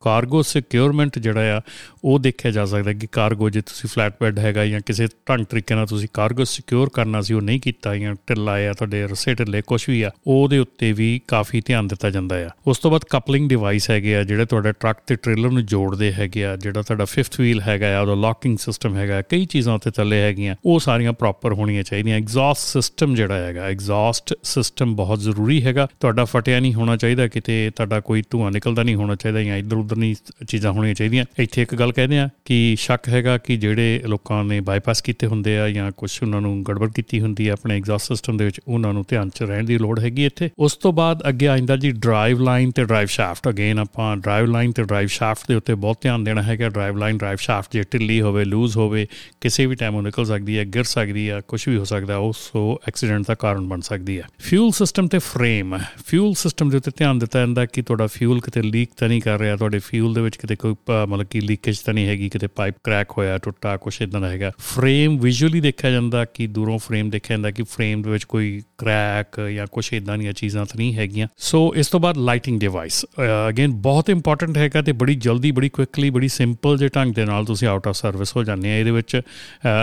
ਕਾਰਗੋ 0.02 0.43
ਸਿਕਿਉਰਮੈਂਟ 0.43 1.19
ਜਿਹੜਾ 1.19 1.56
ਆ, 1.56 1.60
ਉਹ 2.04 2.19
ਦੇਖਿਆ 2.19 2.50
ਜਾ 2.50 2.64
ਸਕਦਾ 2.64 2.93
ਕਿ 2.93 3.06
ਕਾਰਗੋ 3.12 3.50
ਜੇ 3.50 3.60
ਤੁਸੀਂ 3.60 3.90
ਫਲੈਟ 3.90 4.14
ਬੈੱਡ 4.20 4.38
ਹੈਗਾ 4.38 4.64
ਜਾਂ 4.66 4.81
ਕਿਸੇ 4.87 5.06
ਢੰਗ 5.28 5.44
ਤਰੀਕੇ 5.44 5.75
ਨਾਲ 5.75 5.87
ਤੁਸੀਂ 5.87 6.08
ਕਾਰਗੋ 6.14 6.44
ਸਿਕਿਉਰ 6.44 6.90
ਕਰਨਾ 6.93 7.20
ਸੀ, 7.20 7.34
ਉਹ 7.34 7.43
ਨਹੀਂ 7.43 7.60
ਕੀਤਾ 7.60 7.96
ਜਾਂ 7.96 8.14
ਢਿੱਲਾ 8.28 8.56
ਆ, 8.69 8.72
ਤੁਹਾਡੇ 8.72 9.02
ਰਸੇ 9.06 9.34
ਢਿੱਲੇ 9.34 9.62
ਕੁਝ 9.66 9.84
ਵੀ 9.88 10.02
ਆ, 10.02 10.10
ਉਹਦੇ 10.26 10.58
ਉੱਤੇ 10.58 10.93
ਵੀ 10.93 11.20
ਕਾਫੀ 11.28 11.60
ਧਿਆਨ 11.60 11.88
ਦਿੱਤਾ 11.88 12.10
ਜਾਂਦਾ 12.10 12.37
ਆ। 12.46 12.49
ਉਸ 12.66 12.78
ਤੋਂ 12.78 12.90
ਬਾਅਦ 12.90 13.04
ਕਪਲਿੰਗ 13.10 13.49
ਡਿਵਾਈਸ 13.49 13.90
ਹੈਗੇ 13.90 14.16
ਆ, 14.16 14.22
ਜਿਹੜੇ 14.22 14.44
ਤੁਹਾਡੇ 14.44 14.72
ਟਰੱਕ 14.72 14.99
ਤੇ 15.06 15.14
ਟ੍ਰੇਲਰ 15.14 15.50
ਨੂੰ 15.50 15.64
ਜੋੜਦੇ 15.66 16.12
ਹੈਗੇ 16.12 16.44
ਆ, 16.44 16.56
ਜਿਹੜਾ 16.56 16.82
ਤੁਹਾਡਾ 16.82 17.05
ਫਿਫਥ 17.05 17.40
ਵੀਲ 17.40 17.60
ਹੈਗਾ 17.60 17.96
ਆ, 17.96 18.00
ਉਹਦਾ 18.00 18.14
ਲੌਕਿੰਗ 18.14 18.58
ਸਿਸਟਮ 18.58 18.96
ਹੈਗਾ 18.96 19.20
ਕਈ 19.22 19.44
ਚੀਜ਼ਾਂ 19.46 19.75
ਉੱਤੇ 19.75 19.90
ਥੱਲੇ 19.90 20.20
ਹੈਗੀਆਂ, 20.22 20.55
ਉਹ 20.64 20.78
ਸਾਰੀਆਂ 20.81 21.12
ਪ੍ਰੋਪਰ 21.12 21.52
ਹੋਣੀਆਂ 21.52 21.82
ਚਾਹੀਦੀਆਂ। 21.82 22.16
ਐਗਜ਼ੌਸਟ 22.16 22.66
ਸਿਸਟਮ 22.72 23.14
ਜਿਹੜਾ 23.14 23.38
ਹੈਗਾ 23.38 23.64
ਐਗਜ਼ੌਸਟ 23.64 24.34
ਸਿਸਟਮ 24.43 24.94
ਬਹੁਤ 24.96 25.20
ਜ਼ਰੂਰੀ 25.20 25.62
ਹੈਗਾ। 25.64 25.87
ਤੁਹਾਡਾ 26.00 26.25
ਫਟਿਆ 26.25 26.60
ਨਹੀਂ 26.60 26.75
ਹੋਣਾ 26.75 26.96
ਚਾਹੀਦਾ, 26.96 27.26
ਕਿਤੇ 27.28 27.70
ਤੁਹਾਡਾ 27.76 28.00
ਕੋਈ 28.00 28.22
ਧੂਆਂ 28.31 28.50
ਨਿਕਲਦਾ 28.50 28.82
ਨਹੀਂ 28.82 28.94
ਹੋਣਾ 28.94 29.14
ਚਾਹੀਦਾ 29.14 29.43
ਜਾਂ 29.43 29.56
ਇਧਰ 29.56 29.76
ਉਧਰ 29.93 30.00
ਨਹੀਂ 30.00 30.15
ਚੀਜ਼ਾਂ 30.49 30.73
ਹੋਣੀਆਂ 30.73 30.94
ਚਾਹੀਦੀਆਂ। 30.94 31.25
ਇੱਥੇ 31.39 31.62
ਇੱਕ 31.62 31.75
ਗੱਲ 31.75 31.93
ਕਹਿੰਦੇ 31.93 32.19
ਆ 32.19 32.29
ਕਿ 32.44 32.77
ਸ਼ੱਕ 32.79 33.09
ਹੈਗਾ 33.09 33.37
ਕਿ 33.39 33.56
ਜਿਹੜੇ 33.56 34.03
ਲੋਕਾਂ 34.06 34.43
ਨੇ 34.44 34.61
ਬਾਈਪਾਸ 34.61 35.03
ਕੀਤੇ 35.03 35.27
ਹੁੰਦੇ 35.27 35.59
ਆ 35.59 35.69
ਜਾਂ 35.71 35.91
ਕੁਝ 35.97 36.11
ਉਹਨਾਂ 36.23 36.41
ਨੂੰ 36.41 36.62
ਗੜਬੜ 36.65 36.91
ਕੀਤੀ 36.93 37.21
ਹੁੰਦੀ 37.21 37.49
ਹੈ 37.49 37.53
ਆਪਣੇ 37.53 37.77
ਐਗਜ਼ੌਸਟ 37.77 38.09
ਸਿਸਟਮ 38.09 38.37
ਦੇ 38.37 38.44
ਵਿੱਚ, 38.44 38.61
ਉਹਨਾਂ 38.69 38.93
ਨੂੰ 38.93 39.05
ਧਿਆਨ 39.09 39.29
'ਚ 39.29 39.43
ਰਹਿਣ 39.43 39.65
ਦੀ 39.65 39.79
ਲੋੜ 39.79 39.99
ਹੈਗੀ 40.00 40.25
ਇੱਥੇ। 40.27 40.50
ਉਸ 40.59 40.77
ਤੋਂ 40.77 40.93
ਬਾਅਦ 40.93 41.23
ਅੱਗੇ 41.29 41.49
ਆਇੰਦਾ 41.49 41.77
ਜੀ 41.77 41.91
ਡਰਾਈਵ 41.93 42.41
ਲਾਈਨ 42.41 42.71
ਤੇ 42.71 42.85
ਡਰਾਈਵ 42.85 43.09
ਸ਼ਾਫਟ 43.09 43.49
ਅਗੇਨ 43.49 43.79
ਆਪਾਂ 43.79 44.17
ਡਰਾਈਵ 44.17 44.47
ਲਾਈਨ 44.47 44.73
ਤੇ 44.73 44.83
ਡਰਾਈਵ 44.83 45.09
ਸ਼ਾਫਟ 45.09 45.49
ਦੇ 45.49 45.55
ਉੱਤੇ 45.55 45.75
ਬਹੁਤ 45.77 45.99
ਧਿਆਨ 46.03 46.25
ਦੇਣਾ 46.25 46.43
ਹੈਗਾ। 46.43 46.69
ਡਰਾਈਵ 46.69 46.97
ਲਾਈਨ 46.97 47.19
ਡਰਾਈਵ 47.19 47.37
ਸ਼ਾਫਟ 47.41 47.73
ਜੇ 47.73 47.83
ਢਿੱਲੀ 47.93 48.21
ਹੋਵੇ 48.21 48.44
ਲੂਜ਼ 48.44 48.77
ਹੋਵੇ, 48.77 49.06
ਕਿਸੇ 49.41 49.67
ਵੀ 49.67 49.75
ਟਾਈਮ 49.75 49.94
ਉਹ 49.94 50.03
ਨਿਕਲ 50.03 50.25
ਸਕਦੀ 50.25 50.59
ਹੈ 50.59 50.65
ਗਿਰ 50.65 50.85
ਸਕਦੀ 50.85 51.29
ਹੈ 51.31 51.41
ਕੁਝ 51.49 51.62
ਵੀ 51.69 51.77
ਹੋ 51.77 51.85
ਸਕਦਾ, 51.85 52.17
ਉਹ 52.17 52.33
ਸੋ 52.33 52.81
ਐਕਸੀਡੈਂਟ 52.89 53.27
ਦਾ 53.27 53.35
ਕਾਰਨ 53.35 53.69
ਬਣ 53.69 53.81
ਸਕਦੀ 53.81 54.19
ਹੈ 54.19 54.27
ਫਿਊਲ 54.41 54.71
ਸਿਸਟਮ 54.73 55.09
ਤੇ 55.09 55.19
ਫਰੇਮ 55.19 55.79
ਫਿਊਲ 56.06 56.35
ਸਿਸਟਮ 56.35 56.71
ਦੇ 56.71 56.77
ਉੱਤੇ 56.77 56.91
ਧਿਆਨ 56.97 57.19
ਦਿੱਤਾ 57.19 57.39
ਜਾਂਦਾ 57.39 57.67
ਕਿ 57.67 57.83
ਤੁਹਾਡਾ 57.83 58.06
ਫਿਊਲ 58.06 58.41
ਕਿਤੇ 58.41 58.62
ਲੀਕ 58.62 58.91
ਤਾਂ 58.97 59.09
ਨਹੀਂ 59.09 59.21
ਕਰ 59.23 59.39
ਰਿਹਾ, 59.39 59.56
ਤੁਹਾਡੇ 59.56 59.79
ਫਿਊਲ 59.82 60.14
ਦੇ 60.14 60.20
ਵਿੱਚ 60.20 60.37
ਕਿਤੇ 60.37 60.56
ਕੋਈ 60.56 60.75
ਮਤਲਬ 61.08 61.26
ਕਿ 61.31 61.40
ਲੀਕੇਜ 61.40 61.79
ਤਾਂ 61.79 61.94
ਨਹੀਂ 61.94 62.06
ਹੈਗੀ, 62.06 62.29
ਕਿਤੇ 62.29 62.46
ਪਾਈਪ 62.46 62.75
ਕ੍ਰੈਕ 62.84 63.11
ਹੋਇਆ, 63.19 63.38
ਟੁੱਟਾ, 63.38 63.76
ਕੁਛ 63.76 64.00
ਇਦਾਂ 64.02 64.20
ਦਾ 64.20 64.29
ਹੈਗਾ। 64.29 64.50
ਫਰੇਮ 64.58 65.19
ਵਿਜ਼ੂਅਲੀ 65.20 65.61
ਦੇਖਿਆ 65.61 65.90
ਜਾਂਦਾ 65.90 66.25
ਕਿ 66.25 66.46
ਦੂਰੋਂ 66.49 66.79
ਫਰੇਮ 66.79 67.11
ਦੇਖਿਆ 67.11 67.37
ਜਾਂਦਾ 67.37 67.50
ਕਿ 67.50 67.62
ਫਰੇਮ 67.64 68.02
ਦੇ 68.02 68.11
ਵਿੱਚ 68.11 68.25
ਕੋਈ 68.25 68.61
ਕ੍ਰੈਕ 68.79 69.40
ਜਾਂ 69.49 69.67
ਕੁਛ 69.73 69.93
ਇਦਾਂ 69.93 70.19
ਦੀਆਂ 70.19 70.32
ਚੀਜ਼ਾਂ 70.32 70.64
ਤਾਂ 70.67 70.76
ਨਹੀਂ 70.79 70.94
ਹੈਗੀਆਂ। 70.94 71.29
ਸੋ 71.38 71.73
ਇਸ 71.76 71.88
ਤੋਂ 71.88 72.00
ਬਾਅਦ 72.00 72.17
ਲਾਈਟਿੰਗ 72.19 72.61
ਡਿਵਾਈਸ 72.61 73.05
ਅਗੇਨ 73.49 73.73
ਬਹੁਤ 73.82 74.11
ਇੰਪੋਰਟੈਂਟ 74.11 74.56
ਹੈਗਾ 74.58 74.82
ਤੇ 74.82 74.93
ਬੜੀ 74.94 75.14
ਜਲਦੀ, 75.17 75.50
ਬੜੀ 75.50 75.69
ਕੁਇਕਲੀ 75.69 76.11
ਬੜੀ 76.11 76.29
ਸਿੰਪਲ 76.29 76.79
ਜੇ 76.79 76.88
ਢੰਗ 76.88 77.14
ਦੇ 77.14 77.25
ਨਾਲ 77.25 77.44
ਤੁਸੀਂ 77.44 77.69
ਆਊਟ 77.69 77.88
ਆਫ 77.88 77.96
ਸਰਵਿਸ 77.96 78.37
ਹੋ 78.37 78.44
ਜਾਂਦੇ 78.44 78.73
ਆ। 78.73 78.79
ਇਹਦੇ 78.79 78.90
ਵਿੱਚ 78.90 79.20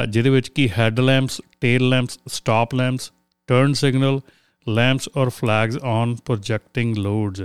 ਜਿਹਦੇ 0.09 0.29
ਵਿੱਚ 0.29 0.49
ਕੀ 0.49 0.69
head 0.77 0.99
lamps 0.99 1.41
tail 1.61 1.87
lamps 1.89 2.19
stop 2.31 2.75
lamps 2.75 3.11
turn 3.49 3.73
signal 3.73 4.19
lamps 4.67 5.09
ਔਰ 5.15 5.29
ਫਲੈਗਸ 5.29 5.77
ਔਨ 5.83 6.15
ਪ੍ਰੋਜੈਕਟਿੰਗ 6.25 6.97
ਲੋਡਸ 6.97 7.41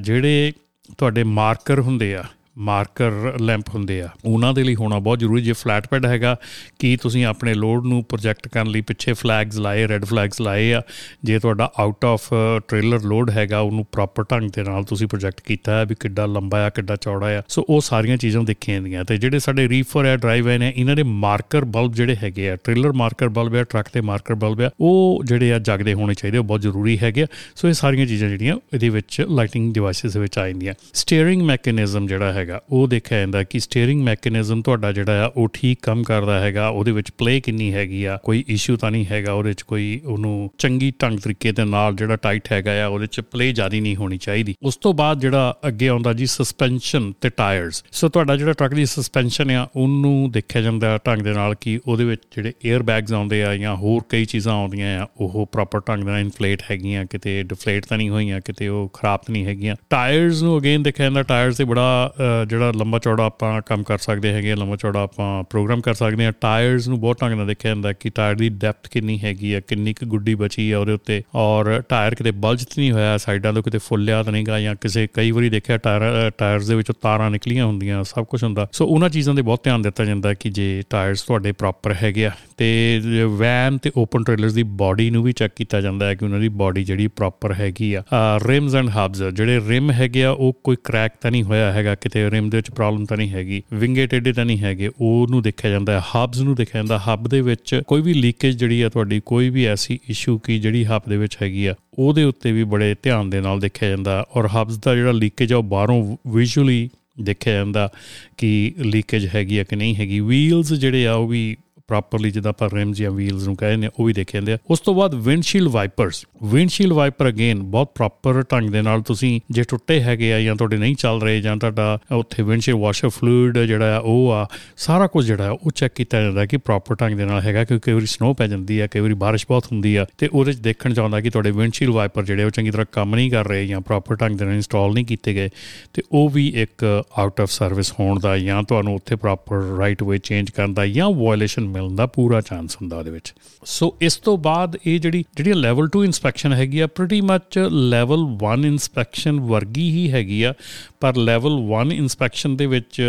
ਜਿਹੜੇ 0.00 0.52
ਤੁਹਾਡੇ 0.98 1.24
ਮਾਰਕਰ 1.24 1.80
ਹੁੰਦੇ 1.80 2.16
ਆ। 2.16 2.24
ਮਾਰਕਰ 2.58 3.10
ਲੈਂਪ 3.40 3.64
ਹੁੰਦੇ 3.74 4.02
ਆ। 4.02 4.08
ਉਹਨਾਂ 4.24 4.52
ਦੇ 4.54 4.64
ਲਈ 4.64 4.74
ਹੋਣਾ 4.74 4.98
ਬਹੁਤ 4.98 5.18
ਜ਼ਰੂਰੀ, 5.18 5.42
ਜੇ 5.42 5.52
ਫਲੈਟ 5.52 5.86
ਪੈਡ 5.86 6.06
ਹੈਗਾ, 6.06 6.36
ਕਿ 6.78 6.96
ਤੁਸੀਂ 7.02 7.24
ਆਪਣੇ 7.24 7.54
ਲੋਡ 7.54 7.86
ਨੂੰ 7.86 8.04
ਪ੍ਰੋਜੈਕਟ 8.04 8.48
ਕਰਨ 8.48 8.66
ਲਈ 8.66 8.80
ਪਿੱਛੇ 8.80 9.12
ਫਲੈਗਸ 9.12 9.56
ਲਾਏ 9.56 9.88
ਰੈੱਡ 9.88 10.04
ਫਲੈਗਸ 10.04 10.40
ਲਾਏ 10.40 10.72
ਆ? 10.72 10.82
ਜੇ 11.24 11.38
ਤੁਹਾਡਾ 11.38 11.72
ਆਊਟ 11.78 12.04
ਆਫ 12.04 12.34
ਟ੍ਰੇਲਰ 12.68 13.02
ਲੋਡ 13.02 13.30
ਹੈਗਾ, 13.30 13.60
ਉਹਨੂੰ 13.60 13.86
ਪ੍ਰੋਪਰ 13.92 14.24
ਢੰਗ 14.24 14.50
ਦੇ 14.50 14.62
ਨਾਲ 14.62 14.84
ਤੁਸੀਂ 14.84 15.06
ਪ੍ਰੋਜੈਕਟ 15.06 15.40
ਕੀਤਾ 15.40 15.78
ਹੈ 15.78 15.84
ਵੀ 15.84 15.94
ਕਿੱਡਾ 16.00 16.26
ਲੰਬਾ 16.26 16.66
ਆ, 16.66 16.70
ਕਿੱਡਾ 16.70 16.96
ਚੌੜਾ 16.96 17.38
ਆ। 17.38 17.42
ਸੋ 17.48 17.66
ਉਹ 17.68 17.80
ਸਾਰੀਆਂ 17.80 18.16
ਚੀਜ਼ਾਂ 18.16 18.42
ਦੇਖੀਆਂ 18.42 18.76
ਜਾਂਦੀਆਂ। 18.76 19.04
ਤੇ 19.04 19.16
ਜਿਹੜੇ 19.16 19.38
ਸਾਡੇ 19.38 19.68
ਰੀਫਰ 19.68 20.04
ਆ 20.04 20.16
ਡਰਾਈਵ 20.16 20.48
ਨੇ 20.48 20.72
ਇਹਨਾਂ 20.76 20.96
ਦੇ 20.96 21.02
ਮਾਰਕਰ 21.02 21.64
ਬਲਬ 21.64 21.92
ਜਿਹੜੇ 21.92 22.16
ਹੈਗੇ 22.22 22.50
ਆ 22.50 22.56
ਟ੍ਰੇਲਰ 22.56 22.92
ਮਾਰਕਰ 22.92 23.28
ਬਲਬ 23.28 23.54
ਆ 23.54 23.62
ਟਰੱਕ 23.62 23.88
ਦੇ 23.94 24.00
ਮਾਰਕਰ 24.00 24.34
ਬਲਬ 24.34 24.60
ਆ, 24.60 24.70
ਉਹ 24.80 25.22
ਜਿਹੜੇ 25.24 25.52
ਆ 25.52 25.58
ਜਗਦੇ 25.58 25.94
ਹੋਣੇ 25.94 26.14
ਚਾਹੀਦੇ, 26.14 26.38
ਉਹ 26.38 26.44
ਬਹੁਤ 26.44 26.60
ਜ਼ਰੂਰੀ 26.60 26.98
ਹੈਗੇ 27.02 27.26
ਸੋ 27.56 27.68
ਇਹ 27.68 27.72
ਸਾਰੀਆਂ 27.72 28.06
ਚੀਜ਼ਾਂ 28.06 28.28
ਜਿਹੜੀਆਂ 28.28 28.56
ਇਹਦੇ 28.74 28.88
ਵਿੱਚ 28.88 29.20
ਲਾਈਟਿੰਗ 29.30 29.72
ਡਿਵਾਈਸਸ 29.74 30.16
ਵਿੱਚ 30.16 30.38
ਆ 30.38 30.46
ਜਾਂਦੀਆਂ। 30.48 30.74
ਸਟੀਅਰਿੰਗ 30.94 31.42
ਮੈਕੈਨਿਜ਼ਮ 31.42 32.06
ਜਿਹੜਾ 32.06 32.32
ਹੈਗਾ। 32.44 32.60
ਉਹ 32.70 32.88
ਦੇਖਿਆ 32.88 33.18
ਜਾਂਦਾ 33.18 33.42
ਕਿ 33.42 33.60
ਸਟੀering 33.60 34.02
ਮੈਕੈਨਿਜ਼ਮ 34.02 34.62
ਤੁਹਾਡਾ 34.62 34.92
ਜਿਹੜਾ 34.92 35.24
ਆ, 35.26 35.30
ਉਹ 35.36 35.48
ਠੀਕ 35.52 35.78
ਕੰਮ 35.82 36.02
ਕਰਦਾ 36.02 36.40
ਹੈਗਾ। 36.40 36.68
ਉਹਦੇ 36.68 36.92
ਵਿੱਚ 36.92 37.10
ਪਲੇ 37.10 37.40
ਕਿੰਨੀ 37.40 37.72
ਹੈਗੀ 37.74 38.04
ਆ, 38.04 38.18
ਕੋਈ 38.24 38.44
ਇਸ਼ੂ 38.48 38.76
ਤਾਂ 38.76 38.90
ਨਹੀਂ 38.90 39.06
ਹੈਗਾ। 39.10 39.32
ਉਹਦੇ 39.32 39.48
ਵਿੱਚ 39.48 39.62
ਕੋਈ 39.62 40.00
ਉਹਨੂੰ 40.04 40.50
ਚੰਗੀ 40.58 40.92
ਢੰਗ 41.02 41.18
ਤਰੀਕੇ 41.18 41.52
ਦੇ 41.52 41.64
ਨਾਲ 41.64 41.94
ਜਿਹੜਾ 41.94 42.16
ਟਾਈਟ 42.16 42.52
ਹੈਗਾ 42.52 42.84
ਆ, 42.84 42.86
ਉਹਦੇ 42.86 43.04
ਵਿੱਚ 43.04 43.20
ਪਲੇ 43.20 43.52
ਜ਼ਿਆਦੀ 43.52 43.80
ਨਹੀਂ 43.80 43.96
ਹੋਣੀ 43.96 44.18
ਚਾਹੀਦੀ। 44.18 44.54
ਉਸ 44.62 44.76
ਤੋਂ 44.76 44.94
ਬਾਅਦ 44.94 45.20
ਜਿਹੜਾ 45.20 45.54
ਅੱਗੇ 45.68 45.88
ਆਉਂਦਾ 45.88 46.12
ਜੀ 46.12 46.26
ਸਸਪੈਂਸ਼ਨ 46.26 47.12
ਤੇ 47.20 47.28
ਟਾਇਰਸ 47.28 47.82
ਸੋ 47.92 48.08
ਤੁਹਾਡਾ 48.08 48.36
ਜਿਹੜਾ 48.36 48.52
ਟਰੱਕ 48.52 48.74
ਦੀ 48.74 48.86
ਸਸਪੈਂਸ਼ਨ 48.86 49.50
ਆ, 49.50 49.66
ਉਹਨੂੰ 49.76 50.30
ਦੇਖਿਆ 50.30 50.62
ਜਾਂਦਾ 50.62 50.98
ਢੰਗ 51.06 51.22
ਦੇ 51.22 51.32
ਨਾਲ 51.32 51.54
ਕਿ 51.60 51.78
ਉਹਦੇ 51.86 52.04
ਵਿੱਚ 52.04 52.22
ਜਿਹੜੇ 52.36 52.52
에ਅਰ 52.66 52.82
ਬੈਗਸ 52.82 53.12
ਆਉਂਦੇ 53.12 53.42
ਆ 53.44 53.56
ਜਾਂ 53.56 53.76
ਹੋਰ 53.76 54.02
ਕਈ 54.08 54.24
ਚੀਜ਼ਾਂ 54.24 54.52
ਆਉਂਦੀਆਂ 54.52 55.00
ਆ, 55.00 55.06
ਉਹ 55.16 55.48
ਪ੍ਰੋਪਰ 55.52 55.80
ਢੰਗ 55.80 56.04
ਨਾਲ 56.04 56.20
ਇਨਫਲੇਟ 56.20 56.62
ਹੈਗੀਆਂ, 56.70 57.04
ਕਿਤੇ 57.04 57.42
ਡਿਫਲੇਟ 57.42 57.86
ਤਾਂ 57.86 57.98
ਨਹੀਂ 57.98 58.10
ਹੋਈਆਂ, 58.10 58.40
ਕਿਤੇ 58.40 58.68
ਉਹ 58.68 58.88
ਖਰਾਬ 58.92 59.20
ਤਾਂ 59.26 59.32
ਨਹੀਂ 59.32 59.44
ਹੈਗੀਆਂ। 59.46 59.76
ਟਾਇਰਸ 59.90 60.42
ਨੂੰ 60.42 60.58
ਅਗੇਨ 60.58 60.82
ਦੇਖਿਆ 60.82 61.06
ਜਾਂਦਾ 61.06 61.22
ਟਾਇਰਸ 61.22 61.56
ਤੇ 61.56 61.64
ਬੜਾ 61.64 62.14
ਜਿਹੜਾ 62.48 62.72
ਲੰਬਾ 62.72 62.98
ਚੌੜਾ 62.98 63.24
ਆਪਾਂ 63.24 63.60
ਕੰਮ 63.62 63.82
ਕਰ 63.82 63.98
ਸਕਦੇ 63.98 64.32
ਹੈਗੇ 64.32 64.54
ਲੰਬਾ 64.54 64.76
ਚੌੜਾ 64.76 65.02
ਆਪਾਂ 65.02 65.42
ਪ੍ਰੋਗਰਾਮ 65.42 65.80
ਕਰ 65.80 65.94
ਸਕਦੇ 65.94 66.24
ਹਾਂ 66.24 66.32
ਟਾਇਰਸ 66.40 66.88
ਨੂੰ 66.88 67.00
ਬਹੁਤ 67.00 67.20
ਢੰਗ 67.22 67.32
ਨਾਲ 67.32 67.46
ਦੇਖਿਆ 67.46 67.70
ਜਾਂਦਾ 67.70 67.92
ਕਿ 67.92 68.10
ਟਾਇਰ 68.10 68.34
ਦੀ 68.34 68.48
ਡੈਪਥ 68.48 68.88
ਕਿੰਨੀ 68.88 69.18
ਹੈਗੀ 69.20 69.52
ਆ, 69.54 69.60
ਕਿੰਨੀ 69.60 69.92
ਕੁ 69.94 70.06
ਗੁੱਡੀ 70.06 70.34
ਬਚੀ 70.34 70.70
ਆ 70.72 70.78
ਉਹਦੇ 70.78 70.92
ਉੱਤੇ। 70.92 71.22
ਔਰ 71.34 71.80
ਟਾਇਰ 71.88 72.14
ਕਿਤੇ 72.14 72.30
ਬਲਜ 72.30 72.64
ਨਹੀਂ 72.78 72.90
ਹੋਇਆ, 72.92 73.16
ਸਾਈਡਾਂ 73.16 73.52
ਤੋਂ 73.52 73.62
ਕਿਤੇ 73.62 73.78
ਫੁੱਲਿਆ 73.78 74.22
ਤਾਂ 74.22 74.32
ਨਹੀਂਗਾ 74.32 74.60
ਜਾਂ 74.60 74.74
ਕਿਸੇ 74.80 75.06
ਕਈ 75.14 75.30
ਵਾਰੀ 75.30 75.50
ਦੇਖਿਆ 75.50 75.76
ਟਾਇਰ 75.78 76.30
ਟਾਇਰਸ 76.38 76.66
ਦੇ 76.68 76.74
ਵਿੱਚੋਂ 76.74 76.94
ਤਾਰਾਂ 77.02 77.30
ਨਿਕਲੀਆਂ 77.30 77.66
ਹੁੰਦੀਆਂ, 77.66 78.02
ਸਭ 78.04 78.24
ਕੁਝ 78.24 78.42
ਹੁੰਦਾ। 78.44 78.66
ਸੋ 78.72 78.86
ਉਹਨਾਂ 78.86 79.08
ਚੀਜ਼ਾਂ 79.08 79.34
ਦੇ 79.34 79.42
ਬਹੁਤ 79.42 79.64
ਧਿਆਨ 79.64 79.82
ਦਿੱਤਾ 79.82 80.04
ਜਾਂਦਾ 80.04 80.34
ਕਿ 80.34 80.50
ਜੇ 80.50 80.82
ਟਾਇਰਸ 80.90 81.22
ਤੁਹਾਡੇ 81.22 81.52
ਪ੍ਰੋਪਰ 81.52 81.94
ਹੈਗੇ 82.02 82.26
ਆ, 82.26 82.30
ਤੇ 82.56 83.00
ਵੈਨ 83.30 83.78
ਤੇ 83.78 83.90
ਓਪਨ 83.96 84.24
ਟ੍ਰੇਲਰਸ 84.24 84.52
ਦੀ 84.52 84.62
ਬਾਡੀ 84.62 85.10
ਨੂੰ 85.10 85.22
ਵੀ 85.22 85.32
ਚੈੱਕ 85.32 85.54
ਕੀਤਾ 85.56 85.80
ਜਾਂਦਾ 85.80 86.06
ਹੈ 86.06 86.14
ਕਿ 86.14 86.24
ਉਹਨਾਂ 86.24 86.40
ਦੀ 86.40 86.48
ਬਾਡੀ 86.48 86.84
ਜਿਹੜੀ 86.84 87.06
ਪ੍ਰੋਪਰ 87.06 87.52
ਹੈਗੀ 87.54 87.92
ਆ। 87.94 88.02
ਰਿਮਸ 88.46 88.74
ਐਂਡ 88.74 88.88
ਹਬਸ 88.88 89.22
ਜਿਹੜੇ 89.22 89.60
ਰਿਮ 89.68 89.90
ਹੈਗੇ 89.90 90.24
ਆ, 90.24 90.30
ਉਹ 90.30 90.60
ਕੋਈ 90.64 90.76
ਕ੍ਰੈਕ 90.84 91.12
ਤਾਂ 91.20 91.30
ਨਹੀਂ 91.30 91.42
ਹੋਇਆ 91.42 91.72
ਹੈਗਾ, 91.72 91.94
ਕਿਤੇ 91.94 92.23
ਰਿਮ 92.30 92.48
ਦੇ 92.50 92.58
ਵਿੱਚ 92.58 92.70
ਪ੍ਰੋਬਲਮ 92.70 93.04
ਤਾਂ 93.04 93.16
ਨਹੀਂ 93.16 93.30
ਹੈਗੀ, 93.30 93.62
ਵਿੰਗੇ 93.72 94.06
ਟੇਡੇ 94.06 94.32
ਤਾਂ 94.32 94.44
ਨਹੀਂ 94.44 94.58
ਹੈਗੇ, 94.58 94.90
ਉਹਨੂੰ 95.00 95.42
ਦੇਖਿਆ 95.42 95.70
ਜਾਂਦਾ 95.70 95.92
ਹੈ 95.92 96.02
ਹਬਸ 96.14 96.40
ਨੂੰ 96.40 96.54
ਦੇਖਿਆ 96.54 96.78
ਜਾਂਦਾ 96.78 96.98
ਹਬ 96.98 97.28
ਦੇ 97.28 97.40
ਵਿੱਚ 97.40 97.80
ਕੋਈ 97.86 98.02
ਵੀ 98.02 98.14
ਲੀਕੇਜ 98.14 98.56
ਜਿਹੜੀ 98.56 98.80
ਆ 98.82 98.88
ਤੁਹਾਡੀ, 98.88 99.20
ਕੋਈ 99.26 99.50
ਵੀ 99.50 99.64
ਐਸੀ 99.64 99.98
ਇਸ਼ੂ 100.10 100.38
ਕੀ 100.38 100.58
ਜਿਹੜੀ 100.58 100.84
ਹਬ 100.84 101.02
ਦੇ 101.08 101.16
ਵਿੱਚ 101.16 101.36
ਹੈਗੀ 101.42 101.66
ਆ, 101.66 101.74
ਉਹਦੇ 101.98 102.24
ਉੱਤੇ 102.24 102.52
ਵੀ 102.52 102.64
ਬੜੇ 102.64 102.94
ਧਿਆਨ 103.02 103.30
ਦੇ 103.30 103.40
ਨਾਲ 103.40 103.60
ਦੇਖਿਆ 103.60 103.88
ਜਾਂਦਾ 103.88 104.24
ਔਰ 104.36 104.48
ਹਬਸ 104.48 104.78
ਦਾ 104.78 104.94
ਜਿਹੜਾ 104.94 105.12
ਲੀਕੇਜ 105.12 105.52
ਆ, 105.52 105.56
ਉਹ 105.56 105.62
ਬਾਹਰੋਂ 105.62 106.16
ਵਿਜ਼ੂਅਲੀ 106.26 106.88
ਦੇਖਿਆ 107.22 107.54
ਜਾਂਦਾ 107.54 107.88
ਕਿ 108.36 108.74
ਲੀਕੇਜ 108.78 109.28
ਹੈਗੀ 109.34 109.58
ਆ 109.58 109.64
ਕਿ 109.64 109.76
ਨਹੀਂ 109.76 109.94
ਹੈਗੀ। 109.96 110.20
ਵੀਲਸ 110.20 110.72
ਜਿਹੜੇ 110.72 111.06
ਆ, 111.06 111.14
ਉਹ 111.14 111.28
ਵੀ 111.28 111.56
ਪ੍ਰੋਪਰਲੀ 111.88 112.30
ਜਿੱਦਾਂ 112.30 112.50
ਆਪਾਂ 112.50 112.68
ਰਿਮਸ 112.74 112.96
ਜਾਂ 112.96 113.10
ਵੀਲਸ 113.10 113.46
ਨੂੰ 113.46 113.56
ਕਹਿੰਦੇ 113.56 113.88
ਉਹ 113.98 114.04
ਵੀ 114.04 114.12
ਦੇਖੇ 114.12 114.38
ਜਾਂਦੇ 114.38 114.52
ਆ। 114.52 114.58
ਉਸ 114.70 114.80
ਤੋਂ 114.80 114.94
ਬਾਅਦ 114.94 115.14
windshield 115.14 115.68
wipers 115.68 116.24
windshield 116.44 116.92
wiper 116.92 117.28
again 117.28 117.62
ਬਹੁਤ 117.62 117.92
ਪ੍ਰੋਪਰ 117.94 118.42
ਢੰਗ 118.52 118.70
ਦੇ 118.70 118.82
ਨਾਲ 118.82 119.02
ਤੁਸੀਂ 119.02 119.40
ਜੇ 119.50 119.62
ਟੁੱਟੇ 119.62 120.00
ਹੈਗੇ 120.00 120.32
ਆ 120.34 120.40
ਜਾਂ 120.40 120.56
ਤੁਹਾਡੇ 120.56 120.76
ਨਹੀਂ 120.76 120.96
ਚੱਲ 120.96 121.20
ਰਹੇ 121.20 121.40
ਜਾਂ 121.40 121.56
ਤੁਹਾਡਾ 121.56 121.98
ਉੱਥੇ 122.12 122.42
ਵਿੰਡਸ਼ੀਲਡ 122.42 122.80
ਵਾਸ਼ਰ 122.80 123.08
ਫਲੂਇਡ 123.08 123.58
ਜਿਹੜਾ 123.58 123.96
ਆ, 123.96 123.98
ਉਹ 123.98 124.32
ਆ, 124.32 124.46
ਸਾਰਾ 124.76 125.06
ਕੁਝ 125.06 125.26
ਜਿਹੜਾ 125.26 125.50
ਉਹ 125.50 125.70
ਚੈੱਕ 125.70 125.94
ਕੀਤਾ 125.94 126.20
ਜਾਂਦਾ 126.20 126.46
ਕਿ 126.46 126.56
ਪ੍ਰੋਪਰ 126.56 126.94
ਢੰਗ 126.94 127.16
ਦੇ 127.16 127.24
ਨਾਲ 127.24 127.40
ਹੈਗਾ, 127.40 127.64
ਕਿਉਂਕਿ 127.64 127.90
ਕਈ 127.90 127.94
ਵਾਰੀ 127.94 128.06
ਸਨੋ 128.06 128.32
ਪੈ 128.34 128.46
ਜਾਂਦੀ 128.46 128.78
ਆ, 128.78 128.86
ਕਈ 128.86 129.00
ਵਾਰੀ 129.00 129.14
ਬਾਰਿਸ਼ 129.14 129.46
ਬਹੁਤ 129.48 129.66
ਹੁੰਦੀ 129.66 129.96
ਆ, 129.96 130.06
ਤੇ 130.18 130.28
ਉਹਦੇ 130.32 130.50
ਵਿੱਚ 130.50 130.60
ਦੇਖਣ 130.60 130.94
ਚਾਹੁੰਦਾ 130.94 131.20
ਕਿ 131.20 131.30
ਤੁਹਾਡੇ 131.30 131.50
ਵਿੰਡਸ਼ੀਲਡ 131.50 131.94
ਵਾਈਪਰ 131.94 132.24
ਜਿਹੜੇ 132.24 132.44
ਉਹ 132.44 132.50
ਚੰਗੀ 132.50 132.70
ਤਰ੍ਹਾਂ 132.70 132.86
ਕੰਮ 132.92 133.14
ਨਹੀਂ 133.14 133.30
ਕਰ 133.30 133.48
ਰਹੇ 133.48 133.66
ਜਾਂ 133.66 133.80
ਪ੍ਰੋਪਰ 133.80 134.14
ਢੰਗ 134.14 134.38
ਦੇ 134.38 134.44
ਨਾਲ 134.44 134.54
ਇੰਸਟਾਲ 134.54 134.92
ਨਹੀਂ 134.92 135.04
ਕੀਤੇ 135.04 135.34
ਗਏ, 135.34 135.50
ਤੇ 135.92 136.02
ਉਹ 136.12 136.30
ਵੀ 136.30 136.48
ਇੱਕ 136.56 137.04
ਆਊਟ 137.18 137.40
ਆਫ 137.40 137.50
ਸਰਵਿਸ 137.50 137.92
ਹੋਣ 138.00 138.20
ਦਾ 138.20 138.38
ਜਾਂ 138.38 138.62
ਤੁਹਾਨੂੰ 138.62 138.94
ਉੱਥੇ 138.94 139.16
ਪ੍ਰੋਪਰ 139.16 139.56
ਰਾਈਟ 139.78 140.02
ਵੇ 140.02 140.18
ਚੇਂਜ 140.18 140.50
ਕਰਨ 140.50 140.74
ਦਾ 140.74 140.86
ਜਾਂ 140.86 141.10
ਵਾਇਲੇਸ਼ਨ 141.10 141.73
ਮਿਲਣ 141.74 141.94
ਦਾ 141.96 142.06
ਪੂਰਾ 142.14 142.40
ਚਾਂਸ 142.40 142.76
ਹੁੰਦਾ 142.76 142.98
ਉਹਦੇ 142.98 143.10
ਵਿੱਚ। 143.10 143.32
ਸੋ 143.66 143.94
ਇਸ 144.02 144.16
ਤੋਂ 144.24 144.36
ਬਾਅਦ 144.38 144.76
ਇਹ 144.86 144.98
ਜਿਹੜੀ 145.00 145.24
ਜਿਹੜੀ 145.36 145.52
ਲੈਵਲ 145.52 145.88
2 145.96 146.04
ਇਨਸਪੈਕਸ਼ਨ 146.04 146.52
ਹੈਗੀ 146.52 146.80
ਆ 146.80 146.86
ਪ੍ਰੀਟੀ 146.86 147.20
ਮੱਚ 147.30 147.58
ਲੈਵਲ 147.70 148.24
1 148.44 148.64
ਇਨਸਪੈਕਸ਼ਨ 148.66 149.40
ਵਰਗੀ 149.42 149.90
ਹੀ 149.90 150.10
ਹੈਗੀ 150.10 150.42
ਆ, 150.42 150.52
ਪਰ 151.00 151.16
ਲੈਵਲ 151.16 151.58
1 151.72 151.92
ਇਨਸਪੈਕਸ਼ਨ 151.92 152.56
ਦੇ 152.56 152.66
ਵਿੱਚ 152.66 153.00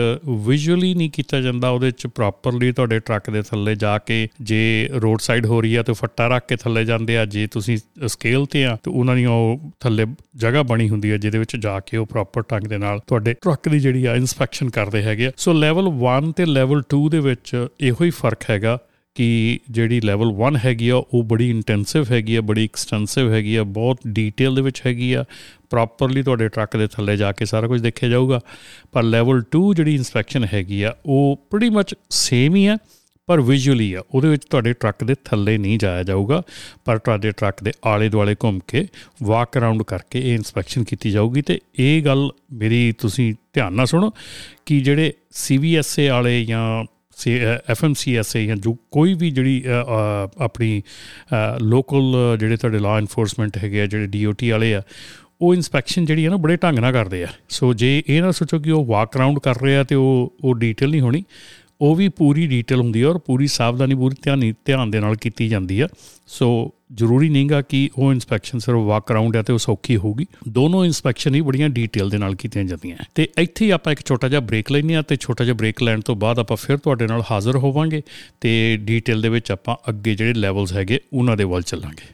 ਵਿਜ਼ੂਅਲੀ 0.46 0.94
ਨਹੀਂ 0.94 1.10
ਕੀਤਾ 1.10 1.42
ਜਾਂਦਾ, 1.42 1.70
ਉਹਦੇ 1.70 1.86
ਵਿੱਚ 1.86 2.08
ਪ੍ਰੋਪਰਲੀ 2.08 2.72
ਤੁਹਾਡੇ 2.72 3.00
ਟਰੱਕ 3.00 3.30
ਦੇ 3.30 3.42
ਥੱਲੇ 3.42 3.76
ਜਾ 3.76 3.98
ਕੇ 3.98 4.28
ਜੇ 4.42 4.90
ਰੋਡ 4.96 5.20
ਸਾਈਡ 5.20 5.46
ਹੋ 5.46 5.62
ਰਹੀ 5.62 5.76
ਆ 5.76 5.84
ਤੇ 5.84 5.94
ਫੱਟਾ 5.94 6.28
ਰੱਖ 6.28 6.48
ਕੇ 6.48 6.56
ਥੱਲੇ 6.56 6.86
ਜਾਂਦੇ 6.86 7.18
ਆ, 7.18 7.26
ਜੇ 7.26 7.48
ਤੁਸੀਂ 7.48 7.78
ਸਕੇਲ 8.08 8.46
ਤੇ 8.46 8.66
ਆ, 8.66 8.78
ਤੇ 8.84 8.92
ਉਹਨਾਂ 8.92 9.16
ਦੀ 9.16 9.26
ਉਹ 9.26 9.60
ਥੱਲੇ 9.80 10.06
ਜਗ੍ਹਾ 10.38 10.64
ਬਣੀ 10.64 10.90
ਹੁੰਦੀ 10.90 11.12
ਹੈ 11.12 11.18
ਜਿਹਦੇ 11.18 11.40
ਵਿੱਚ 11.40 11.56
ਜਾ 11.56 11.80
ਕੇ 11.80 11.98
ਉਹ 11.98 12.06
ਪ੍ਰੋਪਰ 12.06 12.44
ਢੰਗ 12.52 12.68
ਦੇ 12.68 12.78
ਨਾਲ 12.78 13.00
ਤੁਹਾਡੇ 13.08 13.34
ਟਰੱਕ 13.34 13.70
ਦੀ 13.70 13.80
ਜਿਹੜੀ 13.80 14.06
ਆ 14.06 14.16
ਇਨਸਪੈਕਸ਼ਨ 14.16 14.70
ਕਰਦੇ 14.70 15.02
ਹੈਗੇ 15.04 15.32
ਸੋ 15.38 15.54
ਲੈਵਲ 15.54 15.90
1 16.08 16.32
ਤੇ 16.36 16.46
ਲੈਵਲ 16.46 16.84
2 16.96 17.00
ਦੇ 17.10 17.20
ਵਿੱਚ 17.20 17.68
ਇਹੋ 17.82 18.04
ਹੀ 18.04 18.10
ਫ਼ਰਕ 18.10 18.50
ਹੈਗਾ 18.56 18.78
ਕਿ 19.16 19.26
ਜਿਹੜੀ 19.72 20.00
ਲੈਵਲ 20.02 20.32
1 20.40 20.56
ਹੈਗੀ 20.66 20.90
ਆ, 20.90 20.96
ਉਹ 20.96 21.24
ਬੜੀ 21.24 21.50
ਇੰਟੈਂਸਿਵ 21.50 22.06
ਹੈਗੀ 22.12 22.36
ਆ, 22.36 22.42
ਬੜੀ 22.42 22.64
ਐਕਸਟੈਂਸਿਵ 22.64 23.32
ਹੈਗੀ 23.34 23.56
ਆ, 23.56 23.64
ਬਹੁਤ 23.64 24.00
ਡੀਟੇਲ 24.08 24.56
ਦੇ 24.56 24.62
ਵਿੱਚ 24.62 24.82
ਹੈਗੀ 24.86 25.14
ਆ। 25.14 25.24
ਪ੍ਰੋਪਰਲੀ 25.70 26.24
ਤੁਹਾਡੇ 26.24 26.48
ਟਰੱਕ 26.48 26.76
ਦੇ 26.78 26.88
ਥੱਲੇ 26.88 27.16
ਜਾ 27.18 27.32
ਕੇ 27.32 27.46
ਸਾਰਾ 27.46 27.68
ਕੁਝ 27.68 27.82
ਦੇਖਿਆ 27.82 28.10
ਜਾਊਗਾ। 28.10 28.40
ਪਰ 28.92 29.04
ਲੈਵਲ 29.04 29.42
2 29.52 29.74
ਜਿਹੜੀ 29.74 29.96
ਇਨਸਪੈਕਸ਼ਨ 29.96 30.46
ਹੈਗੀ 30.54 30.82
ਆ, 30.84 30.94
ਉਹ 31.06 31.40
ਪ੍ਰੀਟੀ 31.52 31.70
ਮੱਚ 31.70 31.96
ਸੇਮ 32.10 32.56
ਹੀ 32.56 32.66
ਆ, 32.66 32.78
ਪਰ 33.28 33.42
ਵਿਜ਼ੂਅਲੀ 33.42 33.94
ਆ। 33.94 34.02
ਉਹਦੇ 34.14 34.30
ਵਿੱਚ 34.30 34.44
ਤੁਹਾਡੇ 34.46 34.74
ਟਰੱਕ 34.74 35.04
ਦੇ 35.04 35.16
ਥੱਲੇ 35.26 35.58
ਨਹੀਂ 35.58 35.78
ਜਾਇਆ 35.80 36.04
ਜਾਊਗਾ, 36.04 36.42
ਪਰ 36.86 36.98
ਤੁਹਾਡੇ 36.98 37.32
ਟਰੱਕ 37.32 37.64
ਦੇ 37.64 37.72
ਆਲੇ 37.86 38.10
ਦੁਆਲੇ 38.10 38.36
ਘੁੰਮ 38.44 38.60
ਕੇ 38.68 38.86
ਵਾਕ 39.24 39.58
ਅਰਾਊਂਡ 39.58 39.84
ਕਰਕੇ 39.84 40.20
ਇਹ 40.20 40.36
ਇਨਸਪੈਕਸ਼ਨ 40.36 40.84
ਕੀਤੀ 40.84 41.12
ਜਾਊਗੀ। 41.12 41.42
ਤੇ 41.42 41.60
ਇਹ 41.80 42.02
ਗੱਲ 42.04 42.30
ਮੇਰੀ 42.54 42.92
ਤੁਸੀਂ 42.92 43.34
ਧਿਆਨ 43.54 43.74
ਨਾਲ 43.74 43.86
ਸੁਣੋ 43.86 44.12
ਕਿ 44.66 44.80
ਜਿਹੜੇ 44.80 45.14
ਸੀਵੀਐਸਏ 45.32 46.10
ਵਾਲੇ 46.10 46.44
ਜਾਂ 46.46 46.84
ਐਫਐਮਸੀਐਸਏ 47.70 48.46
ਜਾਂ 48.46 48.56
ਜੋ, 48.58 48.76
ਕੋਈ 48.92 49.14
ਵੀ 49.14 49.30
ਜਿਹੜੀ 49.32 49.64
ਆਪਣੀ 50.40 50.82
ਲੋਕਲ 51.64 52.38
ਜਿਹੜੇ 52.40 52.58
ਤੁਹਾਡੇ 52.58 52.80
ਲਾ 52.80 52.98
ਐਨਫੋਰਸਮੈਂਟ 52.98 53.58
ਹੈਗੇ 53.58 53.82
ਆ, 53.82 53.86
ਜਿਹੜੇ 53.86 54.08
ਡੀਓਟੀ 54.08 54.50
ਵਾਲੇ 54.50 54.74
ਆ, 54.76 54.82
ਉਹ 55.42 55.54
ਇਨਸਪੈਕਸ਼ਨ 55.54 56.06
ਜਿਹੜੀ 56.06 56.26
ਹੈ 56.26 56.30
ਨਾ 56.30 56.38
ਬੜੇ 56.38 56.56
ਢੰਗ 56.58 56.80
ਨਾਲ 56.80 56.94
ਕਰਦੇ 56.94 57.24
ਆ। 57.24 57.28
ਸੋ 57.50 57.74
ਜੇ 57.74 58.02
ਇਹ 58.08 58.22
ਨਾ 58.22 58.32
ਸੋਚੋ 58.32 58.60
ਕਿ 58.60 58.72
ਉਹ 58.72 58.86
ਵਾਕ 58.86 59.16
ਅਰਾਊਂਡ 59.18 59.40
ਕਰ 59.40 59.62
ਰਹੇ 59.62 59.76
ਆ 59.78 59.84
ਤੇ 59.84 59.96
ਉਹ 59.96 60.34
ਉਹ 60.44 60.56
ਡੀਟੇਲ 60.56 60.90
ਨਹੀਂ 60.90 61.02
ਹੋਣੀ, 61.02 61.24
ਉਹ 61.82 61.96
ਵੀ 61.96 62.08
ਪੂਰੀ 62.10 62.48
ਡੀਟੇਲ 62.48 62.80
ਹੁੰਦੀ 62.80 63.02
ਹੈ 63.02 63.08
ਔਰ 63.08 63.18
ਪੂਰੀ 63.18 63.48
ਸਾਵਧਾਨੀ, 63.48 63.96
ਪੂਰੀ 63.96 64.16
ਧਿਆਨ 64.24 64.52
ਧਿਆਨ 64.66 64.92
ਦੇ 64.92 65.00
ਨਾਲ 65.00 65.16
ਕੀਤੀ 65.16 65.48
ਜਾਂਦੀ 65.50 65.80
ਆ। 65.80 65.88
ਸੋ 66.28 66.75
ਜ਼ਰੂਰੀ 66.94 67.30
ਨਹੀਂਗਾ 67.30 67.62
ਕਿ 67.62 67.90
ਉਹ 67.98 68.12
ਇਨਸਪੈਕਸ਼ਨ 68.14 68.60
ਸਿਰਫ 68.60 68.78
ਵਾਕ 68.78 69.12
ਅਰਾਊਂਡ 69.12 69.36
ਹੈ 69.36 69.42
ਤੇ 69.42 69.54
ਉਹ 69.54 69.58
ਸੌਖੀ 69.58 69.98
ਹੋਊਗੀ। 69.98 70.26
ਦੋਨੋਂ 70.50 70.86
ਇਨਸਪੈਕਸ਼ਨ 70.86 71.36
ਹੀ 71.36 71.42
ਬੜੀਆਂ 71.42 71.70
ਡੀਟੇਲ 71.70 72.10
ਦੇ 72.10 72.18
ਨਾਲ 72.18 72.36
ਕੀਤੀਆਂ 72.36 72.64
ਜਾਂਦੀਆਂ 72.64 72.98
ਤੇ 73.16 73.28
ਇੱਥੇ 73.38 73.66
ਹੀ 73.66 73.70
ਆਪਾਂ 73.70 73.94
ਇੱਕ 73.94 74.02
ਛੋਟਾ 74.06 74.28
ਜਿਹਾ 74.28 74.42
ਬ੍ਰੇਕ 74.42 74.72
ਲੈਣੇ 74.72 74.96
ਆ 74.96 75.02
ਤੇ 75.02 75.16
ਛੋਟਾ 75.16 75.44
ਜਿਹਾ 75.44 75.56
ਬ੍ਰੇਕ 75.56 75.84
ਲੈਣ 75.84 76.02
ਤੋਂ 76.02 76.16
ਬਾਅਦ 76.16 76.40
ਆਪਾਂ 76.40 76.58
ਫਿਰ 76.58 76.78
ਤੁਹਾਡੇ 76.78 77.08
ਨਾਲ 77.08 77.24
ਹਾਜ਼ਰ 77.32 77.56
ਹੋਵਾਂਗੇ 77.56 78.02
ਤੇ 78.42 78.78
ਡੀਟੇਲ 78.78 79.22
ਦੇ 79.22 79.30
ਵਿੱਚ 79.30 79.52
ਆਪਾਂ 79.52 79.76
ਅੱਗੇ 79.90 80.16
ਜਿਹੜੇ 80.16 80.34
ਲੈਵਲਸ 80.34 80.74
ਹੈਗੇ 80.74 81.00
ਉਹਨਾਂ 81.14 81.38
ਦੇ 81.38 81.44
ਵੱਲ 81.44 81.62
ਚੱਲਾਂਗੇ। 81.62 82.14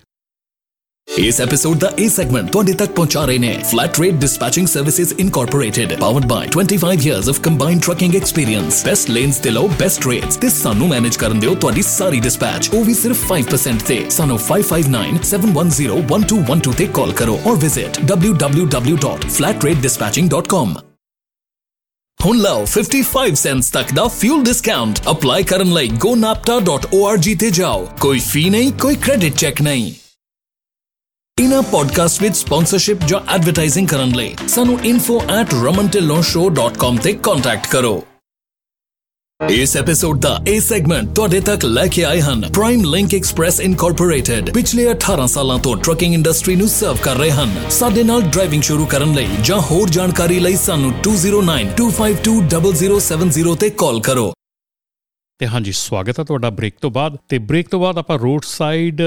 ਇਸ 1.18 1.42
ਐਪੀਸੋਡ 1.42 1.78
ਦਾ 1.78 1.92
ਇਹ 2.00 2.10
ਸੈਗਮੈਂਟ 2.10 2.52
ਤੁਹਾਡੇ 2.52 2.74
ਤੱਕ 2.74 2.92
ਪਹੁੰਚਾ 2.92 3.26
ਰਹੇ 3.26 3.38
ਨੇ 3.38 3.64
flat 3.72 4.00
rate 4.00 4.14
dispatching 4.14 4.68
services 4.68 5.14
incorporated 5.20 6.00
powered 6.00 6.26
by 6.26 6.48
25 6.56 7.08
years 7.08 7.30
of 7.30 7.40
combined 7.40 7.82
trucking 7.82 8.16
experience 8.16 8.86
best 8.86 9.10
lanes 9.10 9.38
ਤੇ 9.38 9.50
ਲਓ 9.50 9.70
ਬੈਸਟ 9.80 10.08
ਰੇਟਸ 10.08 10.36
ਤੇ 10.36 10.50
ਸਾਨੂੰ 10.50 10.88
ਮੈਨੇਜ 10.88 11.16
ਕਰਨ 11.16 11.40
ਦਿਓ 11.40 11.56
ਤੁਹਾਡੀ 11.56 11.82
ਸਾਰੀ 11.82 12.20
ਡਿਸਪੈਚ 12.20 12.70
ਉਹ 12.74 12.86
ਵੀ 12.86 12.94
ਸਿਰਫ 12.94 13.32
5% 13.32 13.78
ਤੇ। 13.88 14.06
ਸਾਨੂੰ 14.10 14.40
5597101212 14.46 16.74
ਤੇ 16.78 16.88
ਕਾਲ 16.94 17.14
ਕਰੋ 17.14 17.40
ਔਰ 17.46 17.56
ਵਿਜ਼ਿਟ 17.56 17.98
www.flatrateDispatching.com 18.12 20.76
ਹੁਣ 22.20 22.38
ਲਓ 22.38 22.66
55 22.72 23.36
ਸੈਂਟਸ 23.36 23.72
ਤੱਕ 23.72 23.94
ਦਾ 23.94 24.08
ਫਿਊਲ 24.20 24.44
ਡਿਸਕਾਊਂਟ 24.44 25.00
ਅਪਲਾਈ 25.12 25.44
ਕਰਨ 25.44 25.74
ਲਈ 25.74 25.90
gonapta.org 26.06 27.36
ਤੇ 27.40 27.50
ਜਾਓ। 27.50 27.88
ਕੋਈ 28.00 28.20
ਫੀ 28.20 28.50
ਨਹੀਂ, 28.50 28.72
ਕੋਈ 28.82 28.96
ਕ੍ਰੈਡਿਟ 28.96 29.36
ਚੈੱਕ 29.36 29.62
ਨਹੀਂ। 29.62 29.94
ਇਨਾ 31.42 31.62
ਪੋਡਕਾਸਟ 31.62 32.22
ਵਿੱਚ 32.22 32.36
ਸਪਾਂਸਰਸ਼ਿਪ 32.36 32.98
ਜਾਂ 33.08 33.36
ਐਡਵਰਟਾਈਜ਼ਿੰਗ 33.36 33.88
ਕਰਨ 33.88 34.16
ਲਈ 34.16 34.36
ਸਾਨੂੰ 34.48 34.80
info@ramantillonshow.com 34.80 36.98
ਤੇ 37.04 37.14
ਕੰਟੈਕਟ 37.24 37.68
ਕਰੋ 37.68 38.04
ਇਸ 39.40 39.78
ਐਪੀਸੋਡ 39.78 40.20
ਦਾ 40.20 40.44
ਇਹ 40.48 40.62
ਸੈਗਮੈਂਟ 40.62 41.16
ਤੁਹਾਡੇ 41.16 41.40
ਤੱਕ 41.40 41.66
ਲੈ 41.66 41.88
ਕੇ 41.88 42.04
ਆਏ 42.04 42.22
ਹਨ 42.22 42.54
ਪ੍ਰਾਈਮ 42.54 42.84
ਲਿੰਕ 42.84 43.16
ਐਕਸਪ੍ਰੈਸ 43.16 43.60
ਇਨਕੋਰਪੋਰੇਟਡ 43.60 44.52
ਪਿਛਲੇ 44.52 44.92
18 44.92 45.28
ਸਾਲਾਂ 45.28 45.60
ਤੋਂ 45.60 45.78
ਟਰੱਕਿੰਗ 45.78 46.14
ਇੰਡਸਟਰੀ 46.14 46.56
ਨੂੰ 46.56 46.70
ਸਰਵ 46.70 46.98
ਕਰ 46.98 47.16
ਰਹੇ 47.16 47.32
ਹਨ 47.32 47.56
ਸਾਡੇ 47.70 48.04
ਨਾਲ 48.04 48.22
ਡਰਾਈਵਿੰਗ 48.28 48.64
ਸ਼ੁਰੂ 48.64 48.86
ਕਰਨ 48.86 49.14
ਲਈ 49.14 49.28
ਜਾਂ 49.44 49.62
ਹੋਰ 49.62 49.90
ਜਾਣਕਾਰੀ 49.90 50.40
ਲਈ 50.40 50.58
ਸਾਨੂੰ 50.58 50.94
2092520070 51.08 53.56
ਤੇ 53.56 53.72
ਕਾਲ 53.78 54.02
ਕਰੋ 54.02 54.34
ਤੇ 55.42 55.48
ਹਾਂਜੀ, 55.48 55.72
ਸਵਾਗਤ 55.72 56.20
ਹੈ 56.20 56.24
ਤੁਹਾਡਾ 56.24 56.50
ਬ੍ਰੇਕ 56.50 56.74
ਤੋਂ 56.82 56.90
ਬਾਅਦ। 56.92 57.16
ਤੇ 57.30 57.38
ਬ੍ਰੇਕ 57.42 57.68
ਤੋਂ 57.70 57.80
ਬਾਅਦ 57.80 57.98
ਆਪਾਂ 57.98 58.18
ਰੋਡ 58.20 58.42
ਸਾਈਡ 58.46 59.00